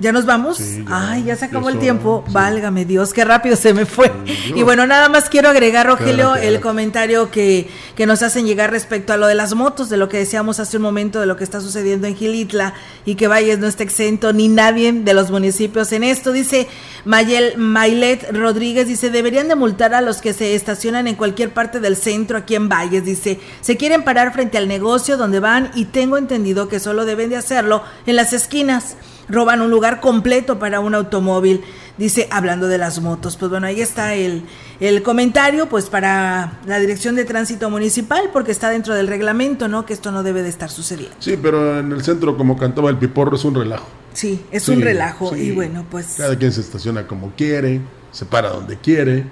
¿Ya 0.00 0.12
nos 0.12 0.24
vamos? 0.24 0.58
Ay, 0.86 1.24
ya 1.24 1.36
se 1.36 1.44
acabó 1.44 1.68
el 1.68 1.78
tiempo. 1.78 2.24
Válgame 2.30 2.86
Dios, 2.86 3.12
qué 3.12 3.22
rápido 3.22 3.54
se 3.54 3.74
me 3.74 3.84
fue. 3.84 4.10
Y 4.46 4.62
bueno, 4.62 4.86
nada 4.86 5.10
más 5.10 5.28
quiero 5.28 5.50
agregar, 5.50 5.86
Rogelio, 5.86 6.36
el 6.36 6.60
comentario 6.60 7.30
que, 7.30 7.68
que 7.96 8.06
nos 8.06 8.22
hacen 8.22 8.46
llegar 8.46 8.70
respecto 8.70 9.12
a 9.12 9.18
lo 9.18 9.26
de 9.26 9.34
las 9.34 9.54
motos, 9.54 9.90
de 9.90 9.98
lo 9.98 10.08
que 10.08 10.16
decíamos 10.16 10.58
hace 10.58 10.78
un 10.78 10.84
momento, 10.84 11.20
de 11.20 11.26
lo 11.26 11.36
que 11.36 11.44
está 11.44 11.60
sucediendo 11.60 12.06
en 12.06 12.16
Gilitla 12.16 12.72
y 13.04 13.16
que 13.16 13.28
Valles 13.28 13.58
no 13.58 13.66
está 13.66 13.82
exento, 13.82 14.32
ni 14.32 14.48
nadie 14.48 14.90
de 14.90 15.12
los 15.12 15.30
municipios 15.30 15.92
en 15.92 16.02
esto. 16.02 16.32
Dice 16.32 16.66
Mayel 17.04 17.58
Mailet 17.58 18.32
Rodríguez, 18.32 18.88
dice, 18.88 19.10
deberían 19.10 19.48
de 19.48 19.54
multar 19.54 19.92
a 19.92 20.00
los 20.00 20.22
que 20.22 20.32
se 20.32 20.54
estacionan 20.54 21.08
en 21.08 21.14
cualquier 21.14 21.52
parte 21.52 21.78
del 21.78 21.96
centro 21.96 22.38
aquí 22.38 22.54
en 22.54 22.70
Valles. 22.70 23.04
Dice, 23.04 23.38
se 23.60 23.76
quieren 23.76 24.02
parar 24.02 24.32
frente 24.32 24.56
al 24.56 24.66
negocio 24.66 25.18
donde 25.18 25.40
van 25.40 25.70
y 25.74 25.84
tengo 25.84 26.16
entendido 26.16 26.68
que 26.68 26.80
solo 26.80 27.04
deben 27.04 27.28
de 27.28 27.36
hacerlo 27.36 27.82
en 28.06 28.16
las 28.16 28.32
esquinas. 28.32 28.96
Roban 29.30 29.62
un 29.62 29.70
lugar 29.70 30.00
completo 30.00 30.58
para 30.58 30.80
un 30.80 30.94
automóvil. 30.94 31.62
Dice, 31.96 32.28
hablando 32.30 32.66
de 32.66 32.78
las 32.78 33.00
motos. 33.00 33.36
Pues 33.36 33.50
bueno, 33.50 33.66
ahí 33.66 33.80
está 33.80 34.14
el, 34.14 34.42
el 34.80 35.02
comentario, 35.02 35.68
pues 35.68 35.90
para 35.90 36.60
la 36.66 36.78
Dirección 36.78 37.14
de 37.14 37.24
Tránsito 37.24 37.68
Municipal, 37.68 38.30
porque 38.32 38.52
está 38.52 38.70
dentro 38.70 38.94
del 38.94 39.06
reglamento, 39.06 39.68
¿no? 39.68 39.84
Que 39.84 39.92
esto 39.92 40.10
no 40.10 40.22
debe 40.22 40.42
de 40.42 40.48
estar 40.48 40.70
sucediendo. 40.70 41.14
Sí, 41.18 41.38
pero 41.40 41.78
en 41.78 41.92
el 41.92 42.02
centro, 42.02 42.36
como 42.36 42.56
cantaba 42.56 42.90
el 42.90 42.96
piporro, 42.96 43.36
es 43.36 43.44
un 43.44 43.54
relajo. 43.54 43.86
Sí, 44.12 44.44
es 44.50 44.68
un 44.68 44.80
relajo. 44.80 45.36
Y 45.36 45.52
bueno, 45.52 45.84
pues. 45.90 46.14
Cada 46.16 46.36
quien 46.36 46.52
se 46.52 46.60
estaciona 46.60 47.06
como 47.06 47.32
quiere, 47.36 47.80
se 48.12 48.24
para 48.24 48.50
donde 48.50 48.76
quiere. 48.78 49.24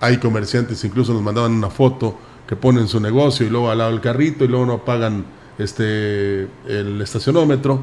Hay 0.00 0.18
comerciantes, 0.18 0.82
incluso 0.84 1.12
nos 1.12 1.22
mandaban 1.22 1.52
una 1.52 1.70
foto 1.70 2.18
que 2.46 2.56
ponen 2.56 2.88
su 2.88 3.00
negocio 3.00 3.46
y 3.46 3.50
luego 3.50 3.70
al 3.70 3.78
lado 3.78 3.90
del 3.90 4.00
carrito 4.00 4.44
y 4.44 4.48
luego 4.48 4.66
no 4.66 4.84
pagan 4.84 5.24
este 5.58 6.48
el 6.66 7.00
estacionómetro. 7.00 7.80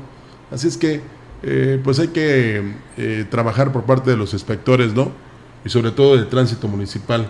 Así 0.51 0.67
es 0.67 0.77
que 0.77 1.01
eh, 1.43 1.79
pues 1.83 1.99
hay 1.99 2.09
que 2.09 2.73
eh, 2.97 3.25
trabajar 3.29 3.71
por 3.71 3.83
parte 3.83 4.11
de 4.11 4.17
los 4.17 4.33
inspectores, 4.33 4.93
¿no? 4.93 5.11
Y 5.63 5.69
sobre 5.69 5.91
todo 5.91 6.15
del 6.15 6.27
tránsito 6.27 6.67
municipal 6.67 7.29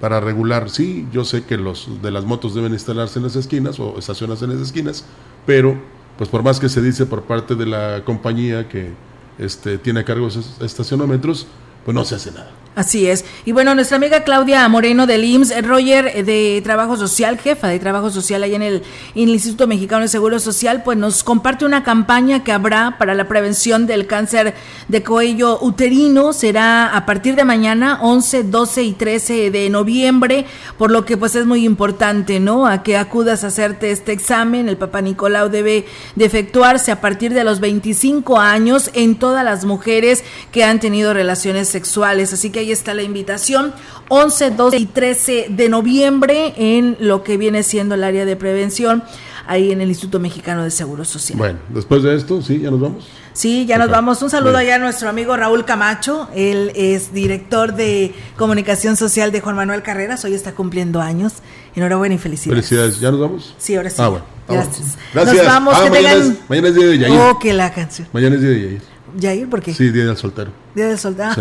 para 0.00 0.20
regular. 0.20 0.70
Sí, 0.70 1.06
yo 1.12 1.24
sé 1.24 1.44
que 1.44 1.56
los 1.56 2.02
de 2.02 2.10
las 2.10 2.24
motos 2.24 2.54
deben 2.54 2.72
instalarse 2.72 3.18
en 3.18 3.24
las 3.24 3.36
esquinas 3.36 3.80
o 3.80 3.98
estacionarse 3.98 4.44
en 4.44 4.52
las 4.52 4.60
esquinas, 4.60 5.04
pero 5.46 5.76
pues 6.18 6.30
por 6.30 6.42
más 6.42 6.60
que 6.60 6.68
se 6.68 6.80
dice 6.80 7.06
por 7.06 7.22
parte 7.22 7.54
de 7.54 7.66
la 7.66 8.02
compañía 8.04 8.68
que 8.68 8.92
este, 9.38 9.78
tiene 9.78 10.00
a 10.00 10.04
cargo 10.04 10.28
esos 10.28 10.60
estacionómetros, 10.60 11.46
pues 11.84 11.94
no 11.94 12.04
se 12.04 12.14
hace 12.14 12.32
nada. 12.32 12.50
Así 12.76 13.08
es. 13.08 13.24
Y 13.46 13.52
bueno, 13.52 13.74
nuestra 13.74 13.96
amiga 13.96 14.22
Claudia 14.22 14.68
Moreno 14.68 15.06
del 15.06 15.24
IMSS, 15.24 15.50
eh, 15.50 15.62
Roger 15.62 16.12
eh, 16.14 16.22
de 16.24 16.60
Trabajo 16.62 16.98
Social, 16.98 17.38
jefa 17.38 17.68
de 17.68 17.78
Trabajo 17.78 18.10
Social 18.10 18.42
ahí 18.42 18.54
en 18.54 18.60
el, 18.60 18.82
Instituto 19.14 19.66
Mexicano 19.66 20.02
de 20.02 20.08
Seguro 20.08 20.38
Social, 20.38 20.82
pues 20.82 20.98
nos 20.98 21.24
comparte 21.24 21.64
una 21.64 21.82
campaña 21.82 22.44
que 22.44 22.52
habrá 22.52 22.98
para 22.98 23.14
la 23.14 23.28
prevención 23.28 23.86
del 23.86 24.06
cáncer 24.06 24.52
de 24.88 25.02
cuello 25.02 25.58
uterino. 25.62 26.34
Será 26.34 26.94
a 26.94 27.06
partir 27.06 27.34
de 27.34 27.44
mañana, 27.44 27.98
11, 28.02 28.42
12 28.42 28.82
y 28.82 28.92
13 28.92 29.50
de 29.50 29.70
noviembre, 29.70 30.44
por 30.76 30.90
lo 30.90 31.06
que 31.06 31.16
pues 31.16 31.34
es 31.34 31.46
muy 31.46 31.64
importante, 31.64 32.40
¿no? 32.40 32.66
A 32.66 32.82
que 32.82 32.98
acudas 32.98 33.42
a 33.42 33.46
hacerte 33.46 33.90
este 33.90 34.12
examen. 34.12 34.68
El 34.68 34.76
Papa 34.76 35.00
Nicolau 35.00 35.48
debe 35.48 35.86
de 36.14 36.24
efectuarse 36.26 36.92
a 36.92 37.00
partir 37.00 37.32
de 37.32 37.42
los 37.42 37.60
25 37.60 38.38
años 38.38 38.90
en 38.92 39.18
todas 39.18 39.46
las 39.46 39.64
mujeres 39.64 40.24
que 40.52 40.62
han 40.62 40.78
tenido 40.78 41.14
relaciones 41.14 41.70
sexuales. 41.70 42.34
Así 42.34 42.50
que 42.50 42.65
ahí 42.66 42.72
está 42.72 42.94
la 42.94 43.02
invitación. 43.02 43.72
11, 44.08 44.50
12 44.52 44.76
y 44.78 44.86
13 44.86 45.46
de 45.50 45.68
noviembre 45.68 46.54
en 46.56 46.96
lo 47.00 47.22
que 47.22 47.36
viene 47.36 47.62
siendo 47.62 47.94
el 47.94 48.04
área 48.04 48.24
de 48.24 48.36
prevención 48.36 49.02
ahí 49.46 49.70
en 49.70 49.80
el 49.80 49.88
Instituto 49.88 50.18
Mexicano 50.18 50.64
de 50.64 50.70
Seguro 50.70 51.04
Social. 51.04 51.38
Bueno, 51.38 51.58
después 51.68 52.02
de 52.02 52.16
esto, 52.16 52.42
sí, 52.42 52.60
ya 52.60 52.70
nos 52.70 52.80
vamos. 52.80 53.06
Sí, 53.32 53.66
ya 53.66 53.78
nos 53.78 53.90
vamos. 53.90 54.20
Un 54.22 54.30
saludo 54.30 54.56
allá 54.56 54.76
a 54.76 54.78
nuestro 54.78 55.08
amigo 55.08 55.36
Raúl 55.36 55.64
Camacho. 55.64 56.28
Él 56.34 56.72
es 56.74 57.12
director 57.12 57.74
de 57.74 58.14
comunicación 58.36 58.96
social 58.96 59.30
de 59.30 59.40
Juan 59.40 59.54
Manuel 59.56 59.82
Carreras. 59.82 60.24
Hoy 60.24 60.34
está 60.34 60.52
cumpliendo 60.52 61.00
años. 61.00 61.34
Enhorabuena 61.74 62.14
y 62.14 62.18
felicidades. 62.18 62.66
Felicidades. 62.66 62.98
¿Ya 62.98 63.10
nos 63.10 63.20
vamos? 63.20 63.54
Sí, 63.58 63.76
ahora 63.76 63.90
sí. 63.90 63.96
Ah, 63.98 64.08
bueno. 64.08 64.24
Gracias. 64.48 64.96
Gracias. 65.12 65.36
Nos 65.36 65.46
vamos. 65.46 65.74
Ah, 65.76 65.84
que 65.84 65.90
mañana, 65.90 66.14
tengan... 66.14 66.32
es, 66.32 66.48
mañana 66.48 66.68
es 66.68 66.74
día 66.74 66.86
de 66.86 66.98
Yair. 66.98 67.20
Oh, 67.20 67.38
que 67.38 67.52
la 67.52 67.72
canción. 67.72 68.08
Mañana 68.12 68.36
es 68.36 68.40
día 68.40 68.50
de 68.50 68.60
Yair. 68.62 68.82
Yair, 69.18 69.50
¿por 69.50 69.60
qué? 69.60 69.74
Sí, 69.74 69.90
día 69.90 70.06
del 70.06 70.16
soltero. 70.16 70.65
Día 70.76 70.88
del 70.88 70.98
soltero. 70.98 71.32
Sí. 71.32 71.40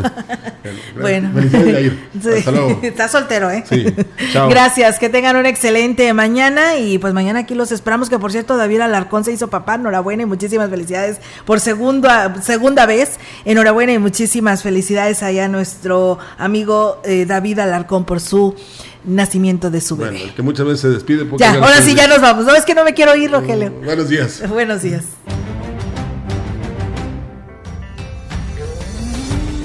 bueno. 1.01 1.29
Sí. 2.15 2.29
Hasta 2.29 2.51
luego. 2.51 2.79
Está 2.83 3.09
soltero, 3.09 3.51
¿eh? 3.51 3.65
Sí. 3.69 3.85
Chao. 4.31 4.47
Gracias, 4.47 4.97
que 4.97 5.09
tengan 5.09 5.35
una 5.35 5.49
excelente 5.49 6.13
mañana 6.13 6.77
y 6.77 6.97
pues 6.97 7.13
mañana 7.13 7.39
aquí 7.39 7.53
los 7.53 7.73
esperamos, 7.73 8.09
que 8.09 8.17
por 8.17 8.31
cierto 8.31 8.55
David 8.55 8.79
Alarcón 8.79 9.25
se 9.25 9.33
hizo 9.33 9.49
papá, 9.49 9.75
enhorabuena 9.75 10.23
y 10.23 10.25
muchísimas 10.25 10.69
felicidades 10.69 11.17
por 11.43 11.59
segunda, 11.59 12.41
segunda 12.41 12.85
vez, 12.85 13.19
enhorabuena 13.43 13.91
y 13.91 13.99
muchísimas 13.99 14.63
felicidades 14.63 15.21
allá 15.21 15.45
a 15.45 15.47
nuestro 15.49 16.17
amigo 16.37 17.01
eh, 17.03 17.25
David 17.25 17.59
Alarcón 17.59 18.05
por 18.05 18.21
su 18.21 18.55
nacimiento 19.03 19.69
de 19.69 19.81
su 19.81 19.97
bebé. 19.97 20.17
Bueno, 20.17 20.35
que 20.35 20.41
muchas 20.41 20.65
veces 20.65 20.81
se 20.81 20.89
despide. 20.89 21.25
pocas 21.25 21.39
ya, 21.39 21.59
ahora 21.59 21.81
sí 21.81 21.93
ya 21.93 22.07
nos 22.07 22.21
vamos, 22.21 22.45
no 22.45 22.55
es 22.55 22.63
que 22.63 22.73
no 22.73 22.85
me 22.85 22.93
quiero 22.93 23.13
ir, 23.17 23.31
Rogelio. 23.31 23.71
Buenos 23.83 24.07
días. 24.07 24.47
Buenos 24.47 24.81
días. 24.81 25.03